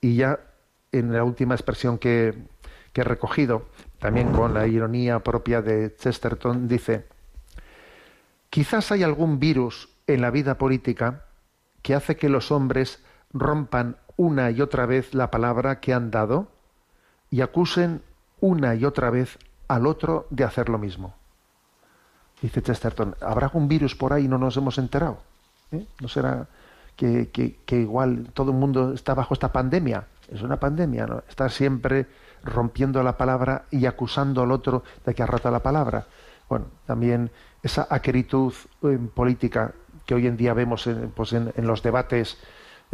Y 0.00 0.16
ya 0.16 0.38
en 0.92 1.12
la 1.12 1.24
última 1.24 1.54
expresión 1.54 1.98
que, 1.98 2.34
que 2.92 3.00
he 3.00 3.04
recogido, 3.04 3.66
también 3.98 4.32
con 4.32 4.54
la 4.54 4.66
ironía 4.66 5.18
propia 5.20 5.62
de 5.62 5.94
Chesterton, 5.96 6.68
dice, 6.68 7.06
quizás 8.50 8.92
hay 8.92 9.02
algún 9.02 9.38
virus 9.38 9.88
en 10.06 10.20
la 10.20 10.30
vida 10.30 10.58
política 10.58 11.24
que 11.82 11.94
hace 11.94 12.16
que 12.16 12.28
los 12.28 12.50
hombres 12.50 13.02
rompan 13.32 13.96
una 14.16 14.50
y 14.50 14.60
otra 14.60 14.86
vez 14.86 15.14
la 15.14 15.30
palabra 15.30 15.80
que 15.80 15.92
han 15.92 16.10
dado 16.10 16.48
y 17.30 17.40
acusen 17.40 18.02
una 18.40 18.74
y 18.74 18.84
otra 18.84 19.10
vez 19.10 19.38
al 19.68 19.86
otro 19.86 20.26
de 20.30 20.44
hacer 20.44 20.68
lo 20.68 20.78
mismo. 20.78 21.14
Dice 22.40 22.62
Chesterton, 22.62 23.16
¿habrá 23.20 23.46
algún 23.46 23.68
virus 23.68 23.94
por 23.94 24.12
ahí 24.12 24.24
y 24.24 24.28
no 24.28 24.38
nos 24.38 24.56
hemos 24.56 24.78
enterado? 24.78 25.18
¿Eh? 25.72 25.86
¿No 26.00 26.08
será 26.08 26.46
que, 26.94 27.30
que, 27.30 27.76
igual 27.76 28.30
todo 28.34 28.52
el 28.52 28.56
mundo 28.56 28.92
está 28.92 29.14
bajo 29.14 29.34
esta 29.34 29.52
pandemia? 29.52 30.06
Es 30.28 30.42
una 30.42 30.58
pandemia, 30.58 31.06
¿no? 31.06 31.22
Está 31.28 31.48
siempre 31.48 32.06
rompiendo 32.42 33.02
la 33.02 33.16
palabra 33.16 33.64
y 33.70 33.86
acusando 33.86 34.42
al 34.42 34.52
otro 34.52 34.82
de 35.04 35.14
que 35.14 35.22
ha 35.22 35.26
roto 35.26 35.50
la 35.50 35.60
palabra. 35.60 36.06
Bueno, 36.48 36.66
también 36.86 37.30
esa 37.62 37.86
acritud 37.90 38.52
política 39.14 39.72
que 40.04 40.14
hoy 40.14 40.26
en 40.26 40.36
día 40.36 40.54
vemos 40.54 40.86
en, 40.86 41.10
pues 41.10 41.32
en, 41.32 41.52
los 41.56 41.82
debates 41.82 42.38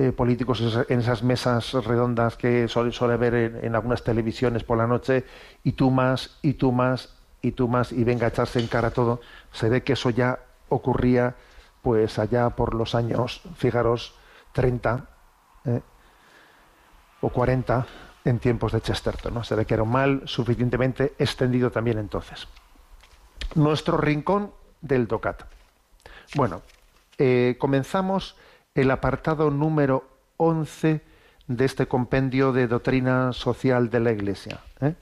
eh, 0.03 0.11
políticos, 0.11 0.85
en 0.89 0.99
esas 0.99 1.23
mesas 1.23 1.75
redondas 1.75 2.37
que 2.37 2.67
suele, 2.67 3.17
ver 3.17 3.61
en, 3.63 3.77
algunas 3.77 4.03
televisiones 4.03 4.65
por 4.65 4.77
la 4.77 4.89
noche, 4.89 5.25
y 5.63 5.73
tú 5.73 5.93
más, 5.93 6.39
y 6.43 6.55
tú 6.55 6.73
más, 6.73 7.15
y 7.41 7.53
tú 7.53 7.69
más, 7.69 7.93
y 7.93 8.03
venga 8.03 8.27
a 8.27 8.31
echarse 8.31 8.59
en 8.59 8.67
cara 8.67 8.91
todo, 8.91 9.21
se 9.53 9.69
ve 9.69 9.85
que 9.85 9.93
eso 9.93 10.11
ya 10.11 10.41
ocurría 10.71 11.37
pues 11.83 12.19
allá 12.19 12.51
por 12.51 12.75
los 12.75 12.97
años, 12.97 13.43
fijaros, 13.55 14.17
30 14.55 15.07
eh, 15.67 15.81
o 17.21 17.29
40 17.29 17.87
en 18.25 18.41
tiempos 18.41 18.73
de 18.73 18.81
Chesterton. 18.81 19.45
Se 19.45 19.55
ve 19.55 19.67
que 19.67 19.75
era 19.75 19.85
mal 19.85 20.23
suficientemente 20.25 21.15
extendido 21.17 21.71
también 21.71 21.99
entonces. 21.99 22.49
Nuestro 23.55 23.99
rincón 23.99 24.53
del 24.81 25.07
DOCAT. 25.07 25.45
Bueno, 26.35 26.63
eh, 27.19 27.55
comenzamos 27.61 28.35
el 28.75 28.91
apartado 28.91 29.51
número 29.51 30.09
11 30.39 31.01
de 31.47 31.65
este 31.65 31.87
compendio 31.87 32.53
de 32.53 32.67
doctrina 32.67 33.33
social 33.33 33.91
de 33.91 34.01
la 34.01 34.13
Iglesia. 34.13 34.61
¿eh? 34.81 34.95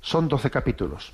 Son 0.00 0.28
12 0.28 0.50
capítulos. 0.50 1.12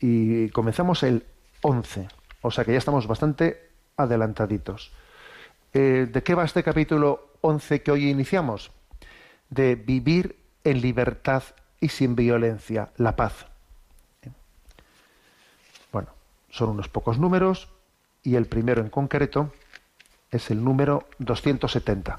Y 0.00 0.48
comenzamos 0.50 1.02
el 1.02 1.24
11. 1.62 2.08
O 2.42 2.50
sea 2.50 2.64
que 2.64 2.72
ya 2.72 2.78
estamos 2.78 3.06
bastante 3.06 3.70
adelantaditos. 3.96 4.92
Eh, 5.74 6.08
¿De 6.10 6.22
qué 6.22 6.34
va 6.34 6.44
este 6.44 6.62
capítulo 6.62 7.30
11 7.40 7.82
que 7.82 7.90
hoy 7.90 8.08
iniciamos? 8.08 8.70
De 9.50 9.74
vivir 9.74 10.36
en 10.64 10.80
libertad 10.80 11.42
y 11.80 11.88
sin 11.88 12.14
violencia, 12.14 12.90
la 12.96 13.16
paz. 13.16 13.46
Bueno, 15.90 16.10
son 16.50 16.70
unos 16.70 16.88
pocos 16.88 17.18
números 17.18 17.68
y 18.22 18.36
el 18.36 18.46
primero 18.46 18.80
en 18.80 18.88
concreto 18.88 19.52
es 20.32 20.50
el 20.50 20.64
número 20.64 21.06
270. 21.18 22.18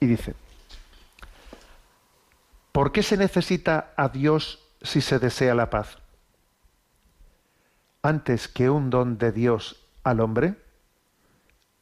Y 0.00 0.06
dice, 0.06 0.34
¿por 2.70 2.92
qué 2.92 3.02
se 3.02 3.18
necesita 3.18 3.92
a 3.96 4.08
Dios 4.08 4.60
si 4.80 5.02
se 5.02 5.18
desea 5.18 5.54
la 5.54 5.68
paz? 5.68 5.98
Antes 8.00 8.48
que 8.48 8.70
un 8.70 8.88
don 8.88 9.18
de 9.18 9.32
Dios 9.32 9.84
al 10.02 10.20
hombre, 10.20 10.54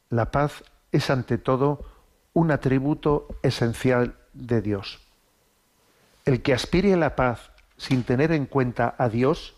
la 0.08 0.32
paz 0.32 0.64
es 0.90 1.08
ante 1.08 1.38
todo 1.38 1.84
un 2.32 2.50
atributo 2.50 3.28
esencial 3.42 4.16
de 4.32 4.61
Dios. 4.61 5.00
El 6.24 6.42
que 6.42 6.52
aspire 6.52 6.94
a 6.94 6.96
la 6.96 7.16
paz 7.16 7.50
sin 7.76 8.02
tener 8.04 8.32
en 8.32 8.46
cuenta 8.46 8.94
a 8.98 9.08
Dios, 9.08 9.54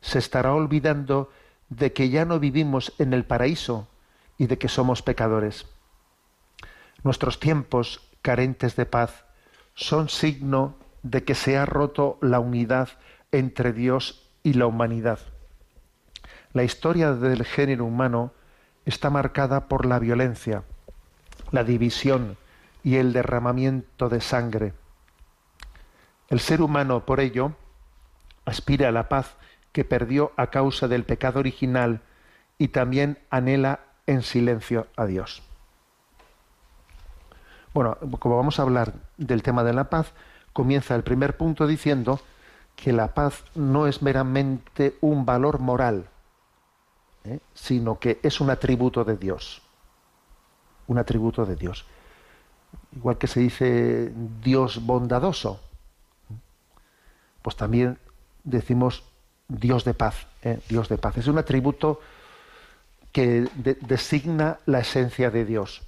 se 0.00 0.18
estará 0.18 0.54
olvidando 0.54 1.30
de 1.68 1.92
que 1.92 2.08
ya 2.08 2.24
no 2.24 2.40
vivimos 2.40 2.94
en 2.98 3.12
el 3.12 3.24
paraíso 3.24 3.89
y 4.40 4.46
de 4.46 4.56
que 4.56 4.68
somos 4.68 5.02
pecadores. 5.02 5.66
Nuestros 7.04 7.38
tiempos 7.40 8.00
carentes 8.22 8.74
de 8.74 8.86
paz 8.86 9.26
son 9.74 10.08
signo 10.08 10.76
de 11.02 11.24
que 11.24 11.34
se 11.34 11.58
ha 11.58 11.66
roto 11.66 12.16
la 12.22 12.40
unidad 12.40 12.88
entre 13.32 13.74
Dios 13.74 14.30
y 14.42 14.54
la 14.54 14.64
humanidad. 14.64 15.18
La 16.54 16.64
historia 16.64 17.12
del 17.12 17.44
género 17.44 17.84
humano 17.84 18.32
está 18.86 19.10
marcada 19.10 19.68
por 19.68 19.84
la 19.84 19.98
violencia, 19.98 20.62
la 21.50 21.62
división 21.62 22.38
y 22.82 22.96
el 22.96 23.12
derramamiento 23.12 24.08
de 24.08 24.22
sangre. 24.22 24.72
El 26.30 26.40
ser 26.40 26.62
humano, 26.62 27.04
por 27.04 27.20
ello, 27.20 27.52
aspira 28.46 28.88
a 28.88 28.92
la 28.92 29.10
paz 29.10 29.36
que 29.72 29.84
perdió 29.84 30.32
a 30.38 30.46
causa 30.46 30.88
del 30.88 31.04
pecado 31.04 31.40
original 31.40 32.00
y 32.56 32.68
también 32.68 33.18
anhela 33.28 33.80
en 34.10 34.22
silencio 34.22 34.88
a 34.96 35.06
Dios. 35.06 35.40
Bueno, 37.72 37.96
como 38.18 38.36
vamos 38.36 38.58
a 38.58 38.62
hablar 38.62 38.92
del 39.16 39.44
tema 39.44 39.62
de 39.62 39.72
la 39.72 39.88
paz, 39.88 40.12
comienza 40.52 40.96
el 40.96 41.04
primer 41.04 41.36
punto 41.36 41.68
diciendo 41.68 42.20
que 42.74 42.92
la 42.92 43.14
paz 43.14 43.44
no 43.54 43.86
es 43.86 44.02
meramente 44.02 44.96
un 45.00 45.24
valor 45.24 45.60
moral, 45.60 46.08
¿eh? 47.22 47.38
sino 47.54 48.00
que 48.00 48.18
es 48.24 48.40
un 48.40 48.50
atributo 48.50 49.04
de 49.04 49.16
Dios. 49.16 49.62
Un 50.88 50.98
atributo 50.98 51.46
de 51.46 51.54
Dios. 51.54 51.86
Igual 52.96 53.16
que 53.16 53.28
se 53.28 53.38
dice 53.38 54.12
Dios 54.42 54.84
bondadoso, 54.84 55.60
pues 57.42 57.54
también 57.54 57.98
decimos 58.42 59.04
Dios 59.46 59.84
de 59.84 59.94
paz. 59.94 60.26
¿eh? 60.42 60.58
Dios 60.68 60.88
de 60.88 60.98
paz. 60.98 61.16
Es 61.18 61.28
un 61.28 61.38
atributo 61.38 62.00
que 63.12 63.48
designa 63.80 64.58
la 64.66 64.80
esencia 64.80 65.30
de 65.30 65.44
Dios. 65.44 65.82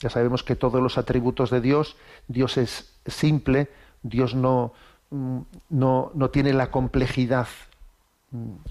Ya 0.00 0.10
sabemos 0.10 0.42
que 0.42 0.56
todos 0.56 0.82
los 0.82 0.98
atributos 0.98 1.50
de 1.50 1.60
Dios, 1.60 1.96
Dios 2.28 2.56
es 2.56 2.94
simple, 3.06 3.68
Dios 4.02 4.34
no, 4.34 4.72
mm, 5.10 5.40
no, 5.70 6.10
no 6.14 6.30
tiene 6.30 6.52
la 6.52 6.70
complejidad 6.70 7.48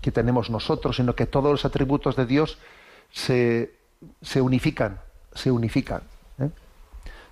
que 0.02 0.12
tenemos 0.12 0.50
nosotros, 0.50 0.98
sino 0.98 1.16
que 1.16 1.26
todos 1.26 1.52
los 1.52 1.66
atributos 1.66 2.16
de 2.16 2.26
Dios 2.26 2.58
se, 3.12 3.74
se 4.22 4.42
unifican, 4.42 5.00
se 5.34 5.52
unifican. 5.52 6.02
¿eh? 6.40 6.50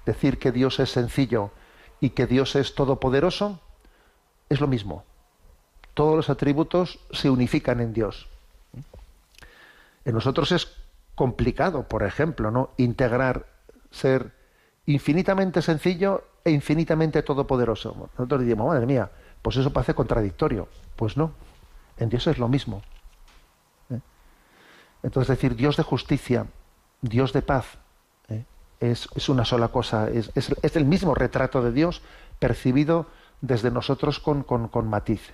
Decir 0.06 0.40
que 0.40 0.52
Dios 0.52 0.80
es 0.80 0.92
sencillo 0.92 1.52
y 2.00 2.12
que 2.12 2.28
Dios 2.28 2.56
es 2.56 2.74
todopoderoso 2.74 3.60
es 4.50 4.62
lo 4.62 4.68
mismo. 4.68 5.04
Todos 5.94 6.16
los 6.16 6.30
atributos 6.30 7.00
se 7.12 7.30
unifican 7.30 7.82
en 7.82 7.94
Dios. 7.94 8.28
En 10.06 10.14
nosotros 10.14 10.52
es 10.52 10.76
complicado, 11.16 11.84
por 11.88 12.04
ejemplo, 12.04 12.52
¿no? 12.52 12.72
integrar 12.78 13.46
ser 13.92 14.34
infinitamente 14.86 15.62
sencillo 15.62 16.24
e 16.44 16.52
infinitamente 16.52 17.22
todopoderoso. 17.22 18.10
Nosotros 18.18 18.42
diríamos, 18.42 18.68
madre 18.68 18.86
mía, 18.86 19.12
pues 19.42 19.58
eso 19.58 19.72
parece 19.72 19.94
contradictorio. 19.94 20.68
Pues 20.96 21.18
no. 21.18 21.34
En 21.98 22.10
Dios 22.10 22.26
es 22.28 22.38
lo 22.38 22.48
mismo. 22.48 22.82
¿eh? 23.90 24.00
Entonces 25.04 25.36
decir 25.36 25.56
Dios 25.56 25.78
de 25.78 25.84
justicia, 25.84 26.48
Dios 27.02 27.34
de 27.34 27.42
paz, 27.42 27.78
¿eh? 28.30 28.46
es, 28.80 29.30
una 29.30 29.46
sola 29.46 29.68
cosa, 29.68 30.10
es, 30.10 30.76
el 30.76 30.86
mismo 30.86 31.14
retrato 31.14 31.62
de 31.62 31.72
Dios 31.72 32.02
percibido 32.40 33.08
desde 33.42 33.72
nosotros 33.72 34.20
con, 34.20 34.46
matiz. 34.90 35.34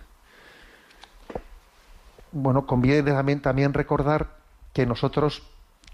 Bueno, 2.33 2.65
conviene 2.65 3.37
también, 3.39 3.73
recordar 3.73 4.36
que 4.77 4.85
nosotros 4.85 5.41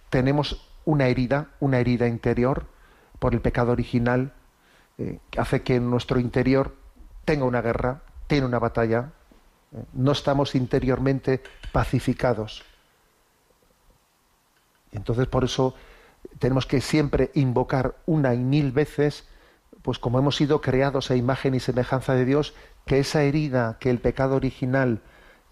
tenemos 0.10 0.68
una 0.84 1.08
herida, 1.08 1.48
una 1.62 1.80
herida 1.80 2.06
interior 2.06 2.66
por 3.18 3.34
el 3.34 3.40
pecado 3.40 3.72
original, 3.72 4.34
eh, 4.98 5.20
que 5.30 5.40
hace 5.40 5.62
que 5.62 5.80
nuestro 5.80 6.20
interior 6.20 6.76
tenga 7.24 7.46
una 7.46 7.62
guerra, 7.62 8.02
tiene 8.28 8.46
una 8.46 8.60
batalla, 8.60 9.14
no 9.94 10.12
estamos 10.12 10.54
interiormente 10.54 11.42
pacificados. 11.72 12.66
Entonces 14.92 15.28
por 15.28 15.46
eso 15.46 15.76
tenemos 16.38 16.66
que 16.66 16.82
siempre 16.82 17.32
invocar 17.36 17.96
una 18.06 18.34
y 18.34 18.40
mil 18.40 18.74
veces, 18.74 19.30
pues 19.82 19.98
como 19.98 20.20
hemos 20.20 20.36
sido 20.36 20.60
creados 20.60 21.10
a 21.10 21.16
imagen 21.16 21.56
y 21.56 21.62
semejanza 21.62 22.16
de 22.16 22.26
Dios, 22.26 22.54
que 22.86 23.00
esa 23.00 23.24
herida 23.24 23.78
que 23.80 23.90
el 23.90 24.00
pecado 24.00 24.36
original 24.36 25.00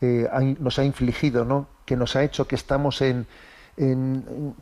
eh, 0.01 0.27
nos 0.59 0.79
ha 0.79 0.83
infligido, 0.83 1.45
¿no? 1.45 1.67
que 1.85 1.95
nos 1.95 2.15
ha 2.15 2.23
hecho 2.23 2.47
que 2.47 2.55
estamos 2.55 3.01
en, 3.01 3.27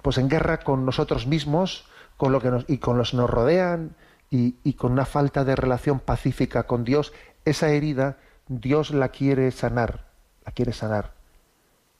pues 0.01 0.17
en 0.17 0.29
guerra 0.29 0.59
con 0.59 0.85
nosotros 0.85 1.27
mismos 1.27 1.85
con 2.17 2.31
lo 2.31 2.41
que 2.41 2.65
y 2.67 2.79
con 2.79 2.97
los 2.97 3.11
que 3.11 3.17
nos 3.17 3.29
rodean 3.29 3.95
y, 4.31 4.73
con 4.73 4.91
una 4.91 5.05
falta 5.05 5.43
de 5.43 5.55
relación 5.55 5.99
pacífica 5.99 6.63
con 6.63 6.83
Dios, 6.83 7.13
esa 7.45 7.69
herida 7.69 8.17
Dios 8.47 8.91
la 8.91 9.09
quiere 9.09 9.49
sanar, 9.51 10.05
la 10.45 10.51
quiere 10.51 10.73
sanar. 10.73 11.13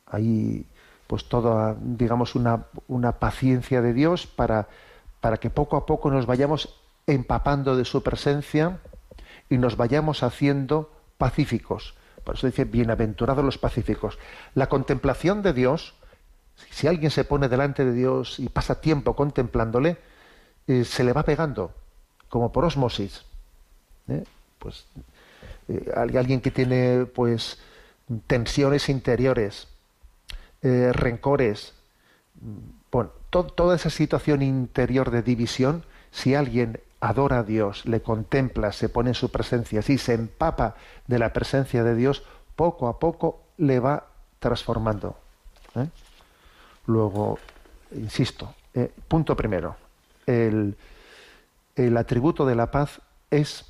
Hay 0.06 0.66
pues 1.08 1.28
toda, 1.28 1.76
digamos, 1.80 2.36
una, 2.36 2.66
una 2.88 3.14
paciencia 3.14 3.82
de 3.82 3.94
Dios 3.94 4.28
para, 4.28 4.68
para 5.22 5.38
que 5.38 5.50
poco 5.50 5.78
a 5.78 5.86
poco 5.86 6.12
nos 6.12 6.26
vayamos 6.26 6.76
empapando 7.08 7.76
de 7.76 7.86
su 7.86 8.04
presencia 8.04 8.80
y 9.50 9.58
nos 9.58 9.78
vayamos 9.78 10.22
haciendo 10.22 10.92
pacíficos. 11.18 11.96
Por 12.30 12.36
eso 12.36 12.46
dice, 12.46 12.66
bienaventurados 12.66 13.44
los 13.44 13.58
pacíficos. 13.58 14.20
La 14.54 14.70
contemplación 14.70 15.42
de 15.42 15.52
Dios, 15.52 15.96
si 16.70 16.86
alguien 16.86 17.10
se 17.10 17.24
pone 17.24 17.50
delante 17.50 17.84
de 17.84 17.92
Dios 17.92 18.40
y 18.40 18.50
pasa 18.50 18.82
tiempo 18.82 19.16
contemplándole, 19.16 19.98
eh, 20.68 20.84
se 20.84 21.04
le 21.04 21.12
va 21.12 21.24
pegando, 21.24 21.74
como 22.30 22.52
por 22.52 22.66
osmosis. 22.66 23.24
¿eh? 24.10 24.24
Pues 24.60 24.86
eh, 25.70 25.92
alguien 25.96 26.40
que 26.40 26.52
tiene 26.52 27.08
pues 27.08 27.58
tensiones 28.28 28.90
interiores, 28.90 29.68
rencores, 30.62 31.74
bueno, 32.92 33.10
toda 33.32 33.76
esa 33.76 33.90
situación 33.90 34.44
interior 34.44 35.10
de 35.10 35.24
división, 35.24 35.84
si 36.12 36.36
alguien 36.36 36.80
adora 37.00 37.39
a 37.39 37.43
Dios, 37.43 37.86
le 37.86 38.02
contempla, 38.02 38.72
se 38.72 38.89
pone 38.89 39.12
en 39.12 39.16
su 39.16 39.30
presencia, 39.30 39.82
si 39.82 39.97
se 39.97 40.14
empapa 40.14 40.76
de 41.08 41.20
la 41.20 41.32
presencia 41.32 41.84
de 41.84 41.95
Dios, 41.95 42.24
poco 42.56 42.88
a 42.88 43.00
poco 43.00 43.41
le 43.58 43.80
va 43.80 44.08
transformando. 44.39 45.18
¿eh? 45.76 45.88
Luego, 46.88 47.39
insisto, 47.91 48.54
Eh, 48.76 48.91
punto 49.08 49.36
primero. 49.36 49.76
El, 50.28 50.78
el 51.76 51.97
atributo 51.97 52.45
de 52.45 52.56
la 52.56 52.70
paz 52.70 53.02
es 53.32 53.66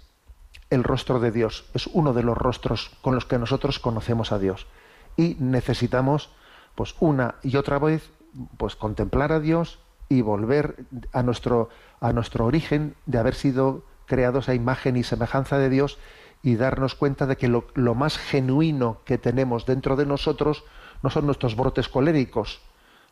el 0.69 0.83
rostro 0.83 1.21
de 1.21 1.31
Dios. 1.31 1.65
Es 1.73 1.87
uno 1.87 2.13
de 2.13 2.21
los 2.21 2.37
rostros 2.37 2.91
con 3.01 3.15
los 3.15 3.25
que 3.25 3.39
nosotros 3.39 3.79
conocemos 3.79 4.33
a 4.33 4.39
Dios. 4.39 4.67
Y 5.15 5.37
necesitamos, 5.39 6.29
pues, 6.75 6.95
una 6.99 7.35
y 7.43 7.55
otra 7.55 7.79
vez, 7.79 8.09
pues, 8.57 8.75
contemplar 8.75 9.31
a 9.31 9.39
Dios 9.39 9.79
y 10.09 10.21
volver 10.21 10.75
a 11.13 11.23
nuestro, 11.23 11.69
a 12.01 12.11
nuestro 12.11 12.45
origen 12.45 12.95
de 13.05 13.19
haber 13.19 13.35
sido 13.35 13.83
creados 14.07 14.49
a 14.49 14.55
imagen 14.55 14.97
y 14.97 15.03
semejanza 15.03 15.57
de 15.59 15.69
Dios 15.69 15.99
y 16.41 16.55
darnos 16.55 16.95
cuenta 16.95 17.27
de 17.27 17.37
que 17.37 17.47
lo, 17.47 17.67
lo 17.75 17.95
más 17.95 18.17
genuino 18.17 19.01
que 19.05 19.17
tenemos 19.17 19.65
dentro 19.65 19.95
de 19.95 20.05
nosotros 20.05 20.63
no 21.03 21.09
son 21.09 21.25
nuestros 21.25 21.55
brotes 21.55 21.87
coléricos, 21.87 22.61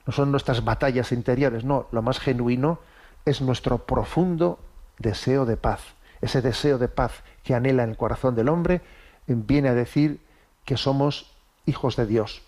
no 0.06 0.14
son 0.14 0.32
nuestras 0.32 0.64
batallas 0.64 1.12
interiores, 1.12 1.64
no, 1.64 1.88
lo 1.92 2.02
más 2.02 2.20
genuino 2.20 2.80
es 3.26 3.42
nuestro 3.42 3.86
profundo 3.86 4.60
deseo 4.98 5.46
de 5.46 5.58
paz. 5.58 5.82
Ese 6.22 6.42
deseo 6.42 6.78
de 6.78 6.88
paz 6.88 7.24
que 7.44 7.54
anhela 7.54 7.84
en 7.84 7.92
el 7.92 7.98
corazón 7.98 8.36
del 8.36 8.50
hombre 8.50 8.82
viene 9.28 9.70
a 9.70 9.74
decir 9.74 10.22
que 10.66 10.78
somos 10.78 11.32
hijos 11.66 11.96
de 11.96 12.08
Dios, 12.08 12.42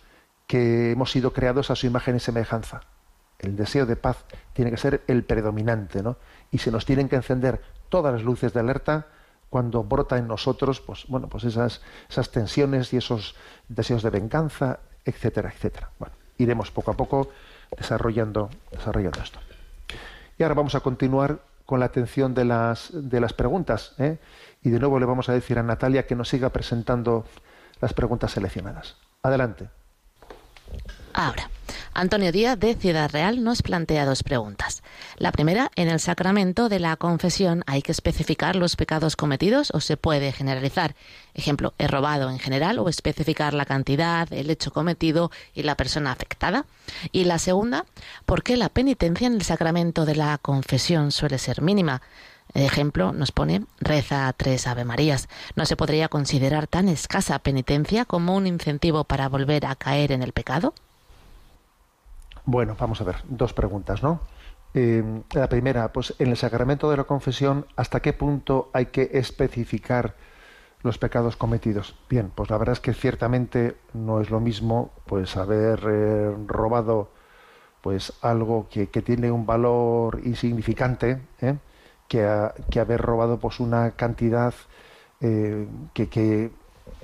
que 0.48 0.92
hemos 0.92 1.12
sido 1.12 1.34
creados 1.34 1.70
a 1.70 1.76
su 1.76 1.86
imagen 1.86 2.16
y 2.16 2.20
semejanza. 2.20 2.82
El 3.40 3.56
deseo 3.56 3.86
de 3.86 3.96
paz 3.96 4.26
tiene 4.54 4.72
que 4.72 4.78
ser 4.78 5.02
el 5.08 5.24
predominante, 5.24 6.04
¿no? 6.04 6.18
Y 6.52 6.58
se 6.58 6.72
nos 6.72 6.86
tienen 6.86 7.08
que 7.08 7.16
encender 7.16 7.62
todas 7.90 8.14
las 8.14 8.24
luces 8.24 8.54
de 8.54 8.60
alerta 8.60 9.08
cuando 9.50 9.84
brota 9.84 10.18
en 10.18 10.28
nosotros, 10.28 10.80
pues 10.82 11.06
bueno, 11.08 11.28
pues 11.28 11.44
esas, 11.44 11.82
esas 12.10 12.30
tensiones 12.32 12.94
y 12.94 12.98
esos 12.98 13.36
deseos 13.68 14.04
de 14.04 14.10
venganza, 14.10 14.80
etcétera, 15.06 15.50
etcétera. 15.50 15.90
Bueno, 15.98 16.16
iremos 16.38 16.72
poco 16.72 16.92
a 16.92 16.98
poco 16.98 17.30
desarrollando, 17.76 18.50
desarrollando 18.72 19.22
esto. 19.22 19.40
Y 20.38 20.44
ahora 20.44 20.56
vamos 20.56 20.76
a 20.76 20.82
continuar 20.82 21.40
con 21.66 21.80
la 21.80 21.86
atención 21.86 22.34
de 22.34 22.46
las, 22.46 22.90
de 22.94 23.20
las 23.20 23.34
preguntas. 23.34 23.94
¿eh? 24.00 24.18
Y 24.64 24.70
de 24.70 24.80
nuevo 24.80 25.00
le 25.00 25.06
vamos 25.06 25.30
a 25.30 25.34
decir 25.34 25.60
a 25.60 25.64
Natalia 25.64 26.08
que 26.08 26.16
nos 26.16 26.30
siga 26.30 26.50
presentando 26.50 27.26
las 27.82 27.94
preguntas 27.94 28.32
seleccionadas. 28.32 28.96
Adelante. 29.22 29.70
Ahora, 31.14 31.50
Antonio 31.94 32.32
Díaz 32.32 32.60
de 32.60 32.76
Ciudad 32.76 33.10
Real 33.12 33.44
nos 33.44 33.62
plantea 33.62 34.06
dos 34.06 34.24
preguntas. 34.24 34.84
La 35.18 35.32
primera, 35.32 35.72
¿en 35.76 35.90
el 35.90 36.00
sacramento 36.00 36.70
de 36.70 36.80
la 36.80 36.96
confesión 36.96 37.64
hay 37.68 37.82
que 37.82 37.92
especificar 37.92 38.56
los 38.56 38.76
pecados 38.76 39.16
cometidos 39.16 39.72
o 39.74 39.82
se 39.82 39.98
puede 39.98 40.32
generalizar? 40.32 40.96
Ejemplo, 41.34 41.74
¿he 41.78 41.88
robado 41.88 42.30
en 42.30 42.40
general 42.40 42.80
o 42.80 42.90
especificar 42.90 43.54
la 43.54 43.66
cantidad, 43.66 44.32
el 44.32 44.50
hecho 44.50 44.72
cometido 44.72 45.32
y 45.54 45.64
la 45.64 45.76
persona 45.76 46.12
afectada? 46.12 46.66
Y 47.12 47.26
la 47.26 47.40
segunda, 47.40 47.86
¿por 48.26 48.44
qué 48.44 48.58
la 48.58 48.70
penitencia 48.70 49.28
en 49.28 49.34
el 49.34 49.44
sacramento 49.44 50.06
de 50.06 50.16
la 50.16 50.38
confesión 50.38 51.12
suele 51.12 51.38
ser 51.38 51.62
mínima? 51.62 52.02
Ejemplo, 52.54 53.14
nos 53.14 53.32
pone 53.32 53.66
reza 53.80 54.34
tres 54.36 54.66
Ave 54.66 54.84
Marías. 54.84 55.28
¿No 55.56 55.66
se 55.66 55.76
podría 55.76 56.10
considerar 56.10 56.68
tan 56.68 56.90
escasa 56.90 57.40
penitencia 57.40 58.06
como 58.06 58.36
un 58.36 58.48
incentivo 58.48 59.04
para 59.04 59.30
volver 59.30 59.66
a 59.66 59.76
caer 59.76 60.12
en 60.12 60.24
el 60.24 60.34
pecado? 60.34 60.74
Bueno, 62.52 62.76
vamos 62.80 63.00
a 63.00 63.04
ver, 63.04 63.18
dos 63.30 63.54
preguntas, 63.54 64.02
¿no? 64.02 64.22
Eh, 64.74 65.04
la 65.34 65.48
primera, 65.48 65.94
pues 65.94 66.16
en 66.18 66.30
el 66.30 66.36
sacramento 66.36 66.90
de 66.90 66.98
la 66.98 67.04
confesión, 67.04 67.68
¿hasta 67.76 68.00
qué 68.00 68.12
punto 68.12 68.72
hay 68.74 68.88
que 68.88 69.08
especificar 69.14 70.16
los 70.82 70.98
pecados 70.98 71.36
cometidos? 71.36 71.96
Bien, 72.10 72.32
pues 72.34 72.50
la 72.50 72.58
verdad 72.58 72.74
es 72.74 72.80
que 72.80 72.96
ciertamente 72.96 73.76
no 73.94 74.20
es 74.20 74.32
lo 74.32 74.40
mismo, 74.40 74.90
pues 75.06 75.38
haber 75.38 75.80
eh, 75.88 76.36
robado, 76.48 77.12
pues 77.82 78.14
algo 78.24 78.68
que, 78.68 78.88
tiene 78.88 79.30
un 79.30 79.46
valor 79.46 80.20
insignificante, 80.24 81.22
¿eh? 81.42 81.56
que, 82.08 82.50
que, 82.72 82.80
haber 82.80 83.00
robado, 83.00 83.38
pues 83.38 83.60
una 83.60 83.92
cantidad 83.92 84.56
que, 85.20 85.68
que, 85.94 86.50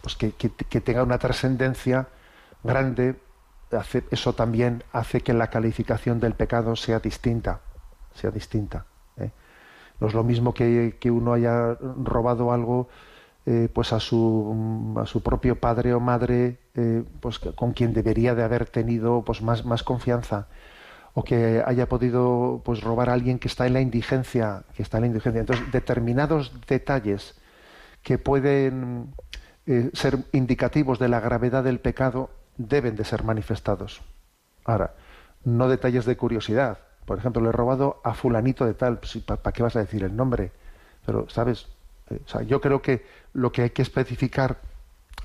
pues 0.02 0.16
que, 0.16 0.32
que 0.32 0.82
tenga 0.82 1.04
una 1.04 1.20
trascendencia 1.20 2.08
grande 2.64 3.16
eso 4.12 4.34
también 4.34 4.84
hace 4.92 5.22
que 5.22 5.34
la 5.34 5.50
calificación 5.50 6.20
del 6.20 6.34
pecado 6.34 6.76
sea 6.76 7.00
distinta, 7.00 7.62
sea 8.14 8.32
distinta. 8.32 8.86
¿eh? 9.18 9.32
No 10.00 10.08
es 10.08 10.14
lo 10.14 10.24
mismo 10.24 10.54
que, 10.54 10.98
uno 11.06 11.34
haya 11.34 11.76
robado 12.04 12.52
algo 12.52 12.88
eh, 13.46 13.70
pues 13.72 13.94
a 13.94 14.00
su, 14.00 14.96
a 15.00 15.06
su 15.06 15.22
propio 15.22 15.60
padre 15.60 15.94
o 15.94 16.00
madre 16.00 16.60
eh, 16.74 17.04
pues 17.20 17.40
con 17.40 17.74
quien 17.74 17.94
debería 17.94 18.34
de 18.34 18.44
haber 18.44 18.66
tenido 18.66 19.24
pues 19.24 19.42
más, 19.42 19.66
más 19.66 19.84
confianza 19.84 20.48
o 21.14 21.24
que 21.24 21.64
haya 21.66 21.88
podido 21.88 22.62
pues 22.66 22.82
robar 22.82 23.10
a 23.10 23.14
alguien 23.14 23.38
que 23.38 23.48
está 23.48 23.68
en 23.68 23.74
la 23.74 23.82
indigencia 23.82 24.64
que 24.76 24.82
está 24.82 24.98
en 24.98 25.02
la 25.02 25.08
indigencia 25.08 25.42
entonces 25.42 25.72
determinados 25.72 26.52
detalles 26.68 27.36
que 28.02 28.18
pueden 28.18 29.14
ser 29.94 30.18
indicativos 30.32 30.98
de 30.98 31.08
la 31.08 31.20
gravedad 31.20 31.64
del 31.64 31.80
pecado 31.80 32.32
deben 32.58 32.96
de 32.96 33.06
ser 33.06 33.24
manifestados. 33.24 34.02
Ahora, 34.64 34.94
no 35.44 35.68
detalles 35.70 36.06
de 36.06 36.18
curiosidad. 36.18 36.80
Por 37.06 37.18
ejemplo, 37.20 37.42
le 37.42 37.50
he 37.50 37.52
robado 37.52 38.02
a 38.04 38.14
fulanito 38.14 38.66
de 38.66 38.74
tal. 38.74 39.00
¿Para 39.26 39.52
qué 39.52 39.64
vas 39.64 39.76
a 39.76 39.80
decir 39.80 40.04
el 40.04 40.16
nombre? 40.16 40.52
Pero, 41.06 41.30
¿sabes? 41.30 41.68
Eh, 42.10 42.20
yo 42.48 42.62
creo 42.62 42.82
que 42.82 43.06
lo 43.34 43.52
que 43.52 43.64
hay 43.64 43.70
que 43.70 43.82
especificar 43.82 44.58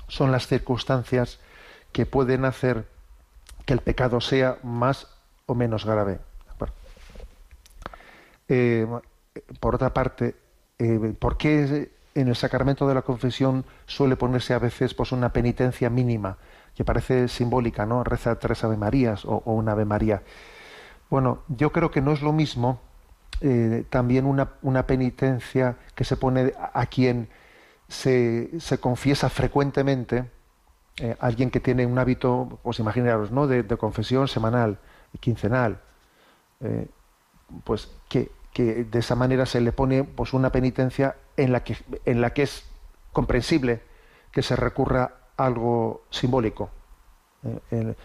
son 0.07 0.31
las 0.31 0.47
circunstancias 0.47 1.39
que 1.91 2.05
pueden 2.05 2.45
hacer 2.45 2.85
que 3.65 3.73
el 3.73 3.79
pecado 3.79 4.21
sea 4.21 4.57
más 4.63 5.07
o 5.45 5.55
menos 5.55 5.85
grave. 5.85 6.19
Eh, 8.53 8.85
por 9.61 9.75
otra 9.75 9.93
parte, 9.93 10.35
eh, 10.77 11.15
¿por 11.17 11.37
qué 11.37 11.89
en 12.15 12.27
el 12.27 12.35
sacramento 12.35 12.85
de 12.85 12.93
la 12.93 13.01
confesión 13.01 13.63
suele 13.85 14.17
ponerse 14.17 14.53
a 14.53 14.59
veces 14.59 14.93
pues, 14.93 15.13
una 15.13 15.31
penitencia 15.31 15.89
mínima? 15.89 16.37
Que 16.75 16.85
parece 16.85 17.27
simbólica, 17.27 17.85
¿no? 17.85 18.03
Reza 18.03 18.39
tres 18.39 18.63
Ave 18.63 18.77
Marías 18.77 19.25
o, 19.25 19.41
una 19.45 19.73
Ave 19.73 19.85
María. 19.85 20.23
Bueno, 21.09 21.39
yo 21.47 21.71
creo 21.71 21.91
que 21.91 22.01
no 22.01 22.11
es 22.11 22.21
lo 22.21 22.33
mismo 22.33 22.79
eh, 23.41 23.85
también 23.89 24.25
una, 24.25 24.51
una, 24.61 24.85
penitencia 24.85 25.77
que 25.95 26.03
se 26.03 26.15
pone 26.15 26.53
a, 26.73 26.85
quien 26.85 27.27
se, 27.87 28.51
se, 28.59 28.79
confiesa 28.79 29.29
frecuentemente, 29.29 30.29
eh, 30.97 31.15
alguien 31.19 31.49
que 31.49 31.59
tiene 31.59 31.85
un 31.85 31.97
hábito, 31.97 32.59
pues 32.61 32.79
imaginaros, 32.79 33.31
¿no? 33.31 33.47
De, 33.47 33.65
confesión 33.77 34.27
semanal, 34.27 34.77
quincenal, 35.19 35.79
eh, 36.59 36.87
pues 37.63 37.89
que, 38.07 38.31
que, 38.53 38.83
de 38.83 38.99
esa 38.99 39.15
manera 39.15 39.45
se 39.45 39.59
le 39.59 39.71
pone 39.71 40.03
pues 40.03 40.33
una 40.33 40.51
penitencia 40.51 41.15
en 41.35 41.51
la 41.51 41.63
que, 41.63 41.77
en 42.05 42.21
la 42.21 42.33
que 42.33 42.43
es 42.43 42.63
comprensible 43.11 43.81
que 44.31 44.43
se 44.43 44.55
recurra 44.55 45.20
algo 45.45 46.03
simbólico. 46.09 46.69
Eh, 47.43 47.95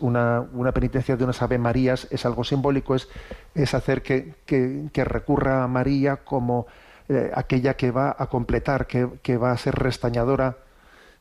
una, 0.00 0.72
penitencia 0.72 1.16
de 1.16 1.24
unas 1.24 1.42
Ave 1.42 1.58
Marías 1.58 2.08
es 2.10 2.24
algo 2.24 2.42
simbólico, 2.42 2.94
es, 2.94 3.08
es 3.54 3.74
hacer 3.74 4.02
que, 4.02 4.34
que, 4.46 5.04
recurra 5.04 5.62
a 5.62 5.68
María 5.68 6.16
como 6.24 6.66
eh, 7.08 7.30
aquella 7.34 7.76
que 7.76 7.90
va 7.90 8.16
a 8.18 8.26
completar, 8.26 8.86
que, 8.86 9.08
que, 9.22 9.36
va 9.36 9.52
a 9.52 9.56
ser 9.58 9.74
restañadora 9.74 10.56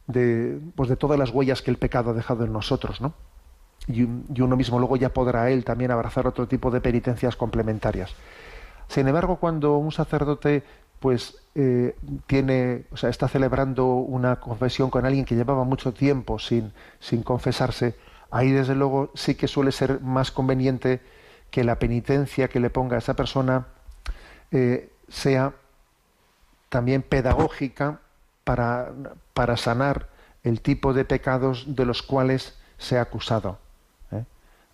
de, 0.07 0.59
pues 0.75 0.89
de 0.89 0.95
todas 0.95 1.19
las 1.19 1.31
huellas 1.31 1.61
que 1.61 1.69
el 1.69 1.77
pecado 1.77 2.11
ha 2.11 2.13
dejado 2.13 2.45
en 2.45 2.53
nosotros. 2.53 3.01
¿no? 3.01 3.13
Y, 3.87 4.01
y 4.01 4.41
uno 4.41 4.55
mismo 4.55 4.79
luego 4.79 4.95
ya 4.95 5.09
podrá 5.09 5.49
él 5.49 5.65
también 5.65 5.91
abrazar 5.91 6.25
otro 6.25 6.47
tipo 6.47 6.71
de 6.71 6.81
penitencias 6.81 7.35
complementarias. 7.35 8.15
Sin 8.87 9.07
embargo, 9.07 9.35
cuando 9.35 9.77
un 9.77 9.91
sacerdote 9.91 10.63
pues 10.99 11.37
eh, 11.55 11.95
tiene, 12.27 12.85
o 12.91 12.97
sea, 12.97 13.09
está 13.09 13.27
celebrando 13.27 13.85
una 13.85 14.37
confesión 14.37 14.89
con 14.89 15.05
alguien 15.05 15.25
que 15.25 15.35
llevaba 15.35 15.63
mucho 15.63 15.93
tiempo 15.93 16.39
sin, 16.39 16.73
sin 16.99 17.23
confesarse, 17.23 17.95
ahí 18.31 18.51
desde 18.51 18.75
luego 18.75 19.11
sí 19.15 19.35
que 19.35 19.47
suele 19.47 19.71
ser 19.71 20.01
más 20.01 20.31
conveniente 20.31 21.01
que 21.51 21.63
la 21.63 21.79
penitencia 21.79 22.47
que 22.47 22.59
le 22.59 22.69
ponga 22.69 22.95
a 22.95 22.99
esa 22.99 23.15
persona 23.15 23.67
eh, 24.51 24.91
sea 25.07 25.53
también 26.69 27.01
pedagógica 27.01 27.99
para, 28.43 28.91
para 29.33 29.57
sanar 29.57 30.09
el 30.43 30.61
tipo 30.61 30.93
de 30.93 31.05
pecados 31.05 31.75
de 31.75 31.85
los 31.85 32.03
cuales 32.03 32.57
se 32.77 32.97
ha 32.97 33.01
acusado 33.01 33.59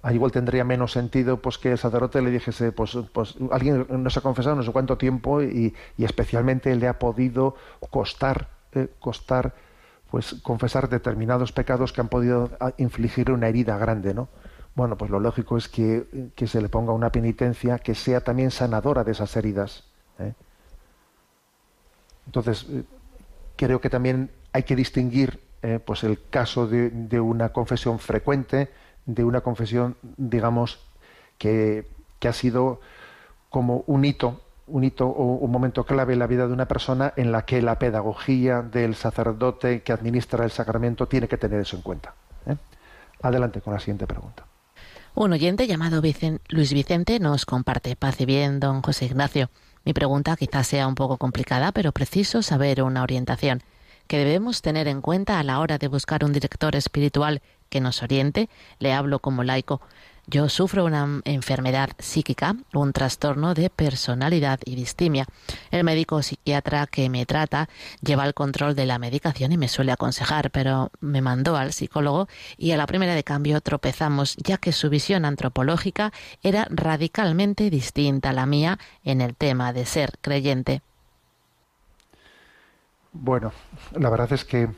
ahí 0.04 0.16
igual 0.16 0.32
tendría 0.32 0.64
menos 0.66 0.92
sentido 0.92 1.38
pues 1.38 1.58
que 1.58 1.72
el 1.72 1.78
sacerdote 1.78 2.22
le 2.22 2.30
dijese, 2.30 2.72
pues, 2.74 2.96
pues 3.14 3.36
alguien 3.52 3.88
nos 3.90 4.18
ha 4.18 4.22
confesado 4.22 4.56
no 4.56 4.64
sé 4.64 4.72
cuánto 4.72 4.98
tiempo 4.98 5.42
y, 5.42 5.74
especialmente 5.98 6.76
le 6.76 6.88
ha 6.88 7.00
podido 7.00 7.56
costar, 7.90 8.50
eh, 8.74 8.90
costar 9.00 9.56
pues 10.12 10.36
confesar 10.44 10.90
determinados 10.90 11.52
pecados 11.54 11.92
que 11.92 12.02
han 12.02 12.10
podido 12.10 12.52
ah, 12.60 12.74
infligir 12.78 13.32
una 13.32 13.48
herida 13.48 13.78
grande, 13.78 14.14
¿no? 14.14 14.28
Bueno, 14.76 14.98
pues 14.98 15.10
lo 15.10 15.20
lógico 15.20 15.58
es 15.58 15.70
que, 15.70 16.32
que 16.36 16.48
se 16.48 16.62
le 16.62 16.70
ponga 16.70 16.92
una 16.92 17.12
penitencia 17.12 17.80
que 17.80 17.96
sea 17.96 18.22
también 18.22 18.52
sanadora 18.52 19.04
de 19.04 19.12
esas 19.14 19.36
heridas. 19.38 19.86
¿eh? 20.20 20.34
Entonces, 22.26 22.68
eh, 22.70 22.84
creo 23.56 23.80
que 23.80 23.90
también 23.90 24.32
hay 24.52 24.64
que 24.64 24.76
distinguir 24.76 25.40
pues 25.86 26.04
el 26.04 26.20
caso 26.30 26.68
de 26.68 27.22
una 27.22 27.54
confesión 27.54 27.98
frecuente, 27.98 28.70
de 29.06 29.24
una 29.24 29.42
confesión, 29.42 29.96
digamos, 30.18 30.80
que, 31.38 31.88
que 32.20 32.28
ha 32.28 32.34
sido 32.34 32.80
como 33.50 33.84
un 33.88 34.06
hito, 34.06 34.42
un 34.68 34.84
hito 34.84 35.08
o 35.08 35.36
un 35.36 35.52
momento 35.52 35.86
clave 35.86 36.14
en 36.14 36.20
la 36.20 36.28
vida 36.28 36.48
de 36.48 36.54
una 36.54 36.68
persona 36.68 37.14
en 37.18 37.32
la 37.32 37.46
que 37.46 37.62
la 37.62 37.80
pedagogía 37.80 38.62
del 38.62 38.96
sacerdote 38.96 39.84
que 39.84 39.94
administra 39.94 40.46
el 40.46 40.52
sacramento 40.52 41.08
tiene 41.08 41.28
que 41.28 41.38
tener 41.38 41.60
eso 41.60 41.76
en 41.76 41.82
cuenta. 41.82 42.14
¿eh? 42.48 42.56
Adelante 43.22 43.62
con 43.62 43.74
la 43.74 43.80
siguiente 43.80 44.08
pregunta. 44.08 44.46
Un 45.16 45.32
oyente 45.32 45.68
llamado 45.68 46.02
Luis 46.50 46.74
Vicente 46.74 47.20
nos 47.20 47.46
comparte 47.46 47.96
paz 47.96 48.20
y 48.22 48.26
bien, 48.26 48.60
don 48.60 48.82
José 48.82 49.06
Ignacio. 49.06 49.52
Mi 49.86 49.94
pregunta 49.94 50.36
quizás 50.36 50.66
sea 50.66 50.88
un 50.88 50.96
poco 50.96 51.18
complicada, 51.18 51.72
pero 51.72 51.92
preciso 51.92 52.42
saber 52.42 52.82
una 52.82 53.04
orientación 53.04 53.62
que 54.08 54.18
debemos 54.18 54.62
tener 54.62 54.88
en 54.88 55.02
cuenta 55.02 55.40
a 55.40 55.44
la 55.44 55.60
hora 55.60 55.78
de 55.78 55.88
buscar 55.88 56.24
un 56.24 56.34
director 56.34 56.76
espiritual 56.76 57.42
que 57.70 57.82
nos 57.82 58.04
oriente. 58.04 58.50
Le 58.80 58.94
hablo 58.94 59.20
como 59.20 59.44
laico. 59.44 59.82
Yo 60.26 60.48
sufro 60.48 60.86
una 60.86 61.22
enfermedad 61.26 61.90
psíquica, 62.00 62.56
un 62.74 62.94
trastorno 62.94 63.54
de 63.54 63.70
personalidad 63.70 64.60
y 64.64 64.76
distimia. 64.76 65.26
El 65.70 65.84
médico 65.84 66.22
psiquiatra 66.22 66.88
que 66.88 67.10
me 67.10 67.26
trata 67.26 67.68
lleva 68.02 68.26
el 68.26 68.34
control 68.34 68.74
de 68.74 68.86
la 68.86 69.00
medicación 69.00 69.52
y 69.52 69.58
me 69.58 69.68
suele 69.68 69.92
aconsejar, 69.92 70.50
pero 70.52 70.92
me 71.02 71.22
mandó 71.22 71.58
al 71.58 71.74
psicólogo 71.74 72.30
y 72.58 72.72
a 72.72 72.78
la 72.78 72.88
primera 72.88 73.16
de 73.16 73.26
cambio 73.26 73.60
tropezamos, 73.60 74.38
ya 74.38 74.58
que 74.58 74.72
su 74.72 74.90
visión 74.90 75.26
antropológica 75.26 76.14
era 76.42 76.68
radicalmente 76.70 77.70
distinta 77.70 78.30
a 78.30 78.34
la 78.34 78.46
mía 78.46 78.80
en 79.04 79.20
el 79.20 79.36
tema 79.36 79.74
de 79.74 79.86
ser 79.86 80.20
creyente. 80.22 80.82
Bueno, 83.14 83.52
la 83.94 84.10
verdad 84.10 84.34
es 84.34 84.44
que 84.44 84.70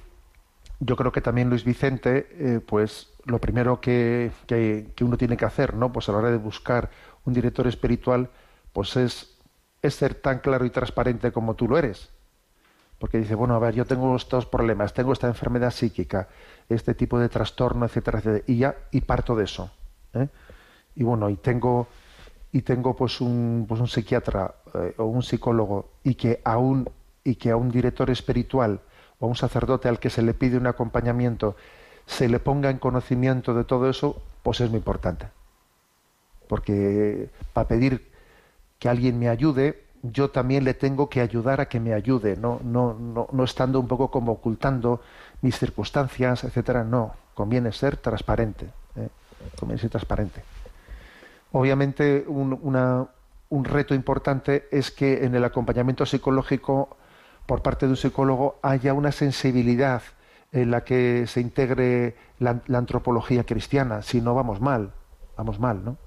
yo 0.79 0.95
creo 0.97 1.11
que 1.11 1.21
también 1.21 1.49
Luis 1.49 1.63
Vicente, 1.63 2.27
eh, 2.31 2.59
pues 2.59 3.09
lo 3.23 3.39
primero 3.39 3.79
que, 3.79 4.31
que, 4.45 5.03
uno 5.03 5.17
tiene 5.17 5.37
que 5.37 5.45
hacer, 5.45 5.73
¿no? 5.73 5.91
Pues 5.91 6.09
a 6.09 6.11
la 6.11 6.19
hora 6.19 6.31
de 6.31 6.37
buscar 6.37 6.89
un 7.23 7.33
director 7.33 7.65
espiritual, 7.65 8.29
pues 8.73 8.95
es, 8.97 9.31
ser 9.89 10.15
tan 10.15 10.39
claro 10.39 10.65
y 10.65 10.69
transparente 10.69 11.31
como 11.31 11.53
tú 11.53 11.67
lo 11.67 11.77
eres. 11.77 12.09
Porque 12.99 13.19
dice, 13.19 13.35
bueno, 13.35 13.55
a 13.55 13.59
ver, 13.59 13.73
yo 13.73 13.85
tengo 13.85 14.15
estos 14.15 14.45
problemas, 14.45 14.93
tengo 14.93 15.13
esta 15.13 15.27
enfermedad 15.27 15.71
psíquica, 15.71 16.27
este 16.69 16.93
tipo 16.93 17.19
de 17.19 17.29
trastorno, 17.29 17.85
etcétera, 17.85 18.19
etcétera, 18.19 18.43
y 18.47 18.57
ya, 18.57 18.75
y 18.91 19.01
parto 19.01 19.35
de 19.35 19.43
eso. 19.45 19.71
¿eh? 20.13 20.27
Y 20.95 21.03
bueno, 21.03 21.29
y 21.29 21.35
tengo, 21.35 21.87
y 22.51 22.63
tengo 22.63 22.95
pues 22.95 23.21
un, 23.21 23.65
pues 23.67 23.79
un 23.79 23.87
psiquiatra 23.87 24.55
eh, 24.73 24.95
o 24.97 25.05
un 25.05 25.23
psicólogo, 25.23 25.91
y 26.03 26.15
que 26.15 26.41
aún, 26.43 26.89
y 27.25 27.35
que 27.35 27.51
a 27.51 27.57
un 27.57 27.69
director 27.69 28.09
espiritual 28.09 28.79
o 29.19 29.25
a 29.25 29.27
un 29.27 29.35
sacerdote 29.35 29.89
al 29.89 29.99
que 29.99 30.09
se 30.09 30.21
le 30.21 30.33
pide 30.33 30.55
un 30.55 30.67
acompañamiento 30.67 31.57
se 32.05 32.29
le 32.29 32.39
ponga 32.39 32.69
en 32.69 32.77
conocimiento 32.77 33.53
de 33.53 33.63
todo 33.63 33.89
eso, 33.89 34.21
pues 34.43 34.61
es 34.61 34.69
muy 34.69 34.77
importante. 34.77 35.27
Porque 36.47 37.29
para 37.51 37.67
pedir 37.67 38.11
que 38.77 38.87
alguien 38.87 39.17
me 39.17 39.27
ayude, 39.27 39.83
yo 40.03 40.29
también 40.29 40.63
le 40.63 40.75
tengo 40.75 41.09
que 41.09 41.19
ayudar 41.21 41.61
a 41.61 41.65
que 41.67 41.79
me 41.79 41.93
ayude, 41.93 42.37
no, 42.37 42.59
no, 42.63 42.93
no, 42.93 43.27
no 43.31 43.43
estando 43.43 43.79
un 43.79 43.87
poco 43.87 44.11
como 44.11 44.33
ocultando 44.33 45.01
mis 45.41 45.57
circunstancias, 45.57 46.43
etcétera. 46.43 46.83
No, 46.83 47.15
conviene 47.33 47.71
ser 47.71 47.97
transparente. 47.97 48.67
¿eh? 48.95 49.09
Conviene 49.59 49.81
ser 49.81 49.89
transparente. 49.89 50.43
Obviamente, 51.53 52.23
un, 52.27 52.59
un 53.49 53.65
reto 53.65 53.95
importante 53.95 54.67
es 54.71 54.91
que 54.91 55.25
en 55.25 55.33
el 55.33 55.43
acompañamiento 55.43 56.05
psicológico 56.05 56.97
por 57.45 57.61
parte 57.61 57.85
de 57.85 57.91
un 57.91 57.97
psicólogo 57.97 58.59
haya 58.61 58.93
una 58.93 59.11
sensibilidad 59.11 60.01
en 60.51 60.71
la 60.71 60.83
que 60.83 61.27
se 61.27 61.41
integre 61.41 62.15
la, 62.39 62.61
antropología 62.73 63.43
cristiana, 63.43 64.01
si 64.01 64.21
no 64.21 64.33
vamos 64.33 64.61
mal, 64.61 64.93
vamos 65.37 65.59
mal, 65.59 65.83
¿no? 65.83 65.97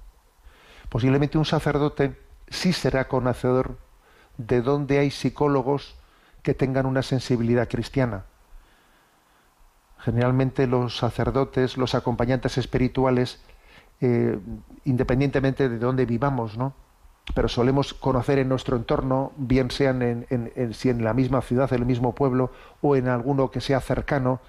Posiblemente 0.89 1.37
un 1.37 1.45
sacerdote 1.45 2.19
sí 2.47 2.73
será 2.73 3.07
conocedor 3.07 3.77
de 4.37 4.61
dónde 4.61 4.97
hay 4.97 5.11
psicólogos 5.11 5.95
que 6.41 6.55
tengan 6.55 6.87
una 6.87 7.03
sensibilidad 7.03 7.69
cristiana. 7.69 8.25
Generalmente 9.99 10.65
los 10.65 10.97
sacerdotes, 10.97 11.77
los 11.77 11.93
acompañantes 11.93 12.57
espirituales, 12.57 13.39
eh, 14.01 14.39
independientemente 14.85 15.69
de 15.69 15.77
dónde 15.77 16.05
vivamos, 16.05 16.57
¿no? 16.57 16.73
Pero 17.33 17.47
solemos 17.47 17.93
conocer 17.93 18.39
en 18.39 18.49
nuestro 18.49 18.75
entorno, 18.75 19.31
bien 19.37 19.71
sean 19.71 20.01
en, 20.01 20.73
si 20.73 20.89
en 20.89 21.03
la 21.03 21.13
misma 21.13 21.41
ciudad, 21.41 21.71
en 21.73 21.79
el 21.79 21.85
mismo 21.85 22.15
pueblo 22.15 22.51
o 22.81 22.95
en 22.95 23.07
alguno 23.07 23.51
que 23.51 23.61
sea 23.61 23.79
cercano, 23.81 24.39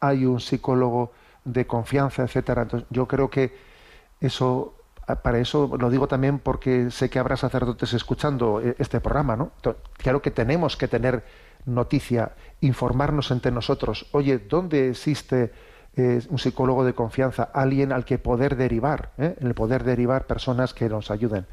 hay 0.00 0.24
un 0.24 0.40
psicólogo 0.40 1.12
de 1.44 1.66
confianza, 1.66 2.22
etcétera. 2.22 2.62
Entonces, 2.62 2.88
yo 2.90 3.06
creo 3.06 3.28
que 3.30 3.54
eso, 4.20 4.74
para 5.22 5.38
eso 5.38 5.76
lo 5.78 5.90
digo 5.90 6.08
también 6.08 6.38
porque 6.38 6.90
sé 6.90 7.10
que 7.10 7.18
habrá 7.18 7.36
sacerdotes 7.36 7.92
escuchando 7.92 8.60
eh, 8.60 8.76
este 8.78 9.00
programa, 9.00 9.36
¿no? 9.36 9.52
Claro 9.98 10.22
que 10.22 10.30
tenemos 10.30 10.76
que 10.76 10.88
tener 10.88 11.24
noticia, 11.64 12.32
informarnos 12.60 13.30
entre 13.30 13.52
nosotros. 13.52 14.06
Oye, 14.12 14.38
¿dónde 14.38 14.90
existe 14.90 15.52
eh, 15.96 16.22
un 16.30 16.38
psicólogo 16.38 16.84
de 16.84 16.94
confianza, 16.94 17.50
alguien 17.52 17.92
al 17.92 18.04
que 18.04 18.18
poder 18.18 18.56
derivar, 18.56 19.10
eh? 19.18 19.36
el 19.40 19.54
poder 19.54 19.84
derivar 19.84 20.26
personas 20.26 20.74
que 20.74 20.88
nos 20.88 21.10
ayuden? 21.10 21.46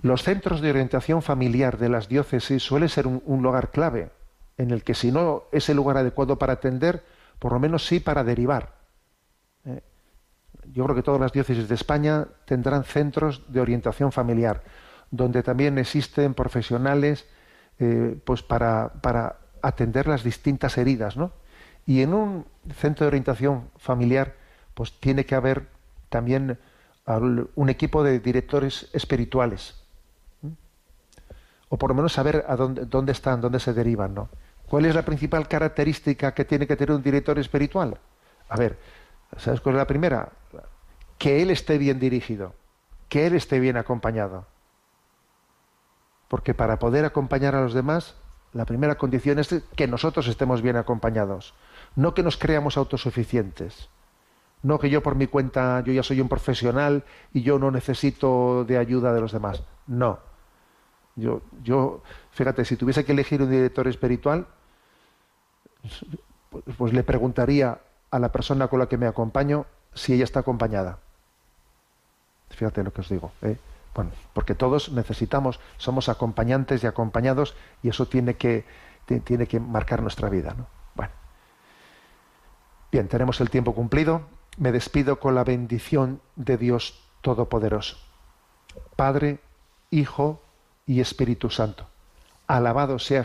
Los 0.00 0.22
centros 0.22 0.60
de 0.60 0.70
orientación 0.70 1.22
familiar 1.22 1.76
de 1.76 1.88
las 1.88 2.08
diócesis 2.08 2.62
suelen 2.62 2.88
ser 2.88 3.08
un, 3.08 3.42
lugar 3.42 3.72
clave, 3.72 4.10
en 4.56 4.70
el 4.70 4.84
que 4.84 4.94
si 4.94 5.10
no 5.10 5.44
es 5.50 5.68
el 5.68 5.76
lugar 5.76 5.96
adecuado 5.96 6.38
para 6.38 6.52
atender, 6.52 7.02
por 7.40 7.52
lo 7.52 7.58
menos 7.58 7.84
sí 7.84 7.98
para 7.98 8.22
derivar. 8.22 8.74
¿eh? 9.64 9.82
yo 10.72 10.84
creo 10.84 10.94
que 10.94 11.02
todas 11.02 11.20
las 11.20 11.32
diócesis 11.32 11.68
de 11.68 11.74
España 11.74 12.28
tendrán 12.44 12.84
centros 12.84 13.52
de 13.52 13.60
orientación 13.60 14.12
familiar, 14.12 14.62
donde 15.10 15.42
también 15.42 15.78
existen 15.78 16.32
profesionales 16.32 17.26
eh, 17.80 18.16
pues 18.24 18.42
para, 18.42 18.92
para, 19.02 19.40
atender 19.62 20.06
las 20.06 20.22
distintas 20.22 20.78
heridas. 20.78 21.16
¿no? 21.16 21.32
Y 21.86 22.02
en 22.02 22.14
un 22.14 22.46
centro 22.76 23.04
de 23.04 23.08
orientación 23.08 23.68
familiar, 23.76 24.36
pues 24.74 24.92
tiene 25.00 25.26
que 25.26 25.34
haber 25.34 25.66
también 26.08 26.56
un 27.56 27.68
equipo 27.68 28.04
de 28.04 28.20
directores 28.20 28.90
espirituales 28.92 29.87
o 31.68 31.76
por 31.76 31.90
lo 31.90 31.94
menos 31.94 32.12
saber 32.12 32.44
a 32.48 32.56
dónde, 32.56 32.86
dónde 32.86 33.12
están, 33.12 33.40
dónde 33.40 33.60
se 33.60 33.72
derivan, 33.72 34.14
¿no? 34.14 34.28
¿Cuál 34.68 34.84
es 34.84 34.94
la 34.94 35.04
principal 35.04 35.48
característica 35.48 36.34
que 36.34 36.44
tiene 36.44 36.66
que 36.66 36.76
tener 36.76 36.94
un 36.94 37.02
director 37.02 37.38
espiritual? 37.38 37.98
A 38.48 38.56
ver, 38.56 38.78
¿sabes 39.36 39.60
cuál 39.60 39.76
es 39.76 39.78
la 39.78 39.86
primera? 39.86 40.30
Que 41.16 41.42
él 41.42 41.50
esté 41.50 41.78
bien 41.78 41.98
dirigido, 41.98 42.54
que 43.08 43.26
él 43.26 43.34
esté 43.34 43.60
bien 43.60 43.76
acompañado. 43.76 44.46
Porque 46.28 46.52
para 46.52 46.78
poder 46.78 47.04
acompañar 47.06 47.54
a 47.54 47.62
los 47.62 47.72
demás, 47.72 48.16
la 48.52 48.66
primera 48.66 48.96
condición 48.96 49.38
es 49.38 49.62
que 49.74 49.86
nosotros 49.86 50.28
estemos 50.28 50.60
bien 50.60 50.76
acompañados, 50.76 51.54
no 51.96 52.14
que 52.14 52.22
nos 52.22 52.36
creamos 52.36 52.76
autosuficientes. 52.76 53.88
No 54.62 54.78
que 54.78 54.90
yo 54.90 55.02
por 55.02 55.14
mi 55.14 55.28
cuenta, 55.28 55.80
yo 55.84 55.92
ya 55.92 56.02
soy 56.02 56.20
un 56.20 56.28
profesional 56.28 57.04
y 57.32 57.42
yo 57.42 57.58
no 57.58 57.70
necesito 57.70 58.64
de 58.64 58.76
ayuda 58.76 59.12
de 59.12 59.20
los 59.20 59.32
demás. 59.32 59.62
No. 59.86 60.18
Yo, 61.18 62.02
fíjate, 62.30 62.64
si 62.64 62.76
tuviese 62.76 63.04
que 63.04 63.12
elegir 63.12 63.42
un 63.42 63.50
director 63.50 63.88
espiritual, 63.88 64.46
pues, 66.50 66.64
pues 66.76 66.92
le 66.92 67.02
preguntaría 67.02 67.80
a 68.10 68.18
la 68.18 68.30
persona 68.30 68.68
con 68.68 68.78
la 68.78 68.88
que 68.88 68.96
me 68.96 69.06
acompaño 69.06 69.66
si 69.94 70.14
ella 70.14 70.24
está 70.24 70.40
acompañada. 70.40 70.98
Fíjate 72.50 72.82
lo 72.82 72.92
que 72.92 73.00
os 73.00 73.08
digo. 73.08 73.32
¿eh? 73.42 73.58
Bueno, 73.94 74.12
porque 74.32 74.54
todos 74.54 74.92
necesitamos, 74.92 75.60
somos 75.76 76.08
acompañantes 76.08 76.84
y 76.84 76.86
acompañados 76.86 77.56
y 77.82 77.88
eso 77.88 78.06
tiene 78.06 78.34
que, 78.34 78.64
tiene 79.24 79.46
que 79.46 79.60
marcar 79.60 80.02
nuestra 80.02 80.28
vida. 80.28 80.54
¿no? 80.56 80.66
Bueno. 80.94 81.12
Bien, 82.92 83.08
tenemos 83.08 83.40
el 83.40 83.50
tiempo 83.50 83.74
cumplido. 83.74 84.22
Me 84.56 84.72
despido 84.72 85.18
con 85.18 85.34
la 85.34 85.44
bendición 85.44 86.20
de 86.36 86.56
Dios 86.56 87.02
Todopoderoso. 87.20 87.96
Padre, 88.96 89.40
Hijo 89.90 90.42
y 90.88 91.00
Espíritu 91.00 91.50
Santo. 91.50 91.86
Alabado 92.48 92.98
sea 92.98 93.24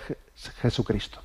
Jesucristo. 0.61 1.19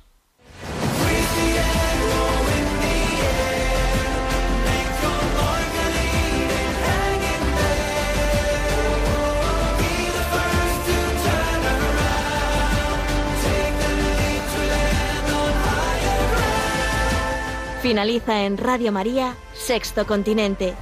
Finaliza 17.81 18.43
en 18.43 18.57
Radio 18.57 18.91
María, 18.91 19.35
Sexto 19.53 20.05
Continente, 20.05 20.75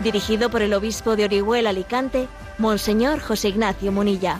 dirigido 0.00 0.50
por 0.50 0.62
el 0.62 0.74
obispo 0.74 1.16
de 1.16 1.24
Orihuela 1.24 1.70
Alicante, 1.70 2.28
Monseñor 2.58 3.20
José 3.20 3.48
Ignacio 3.48 3.92
Munilla. 3.92 4.38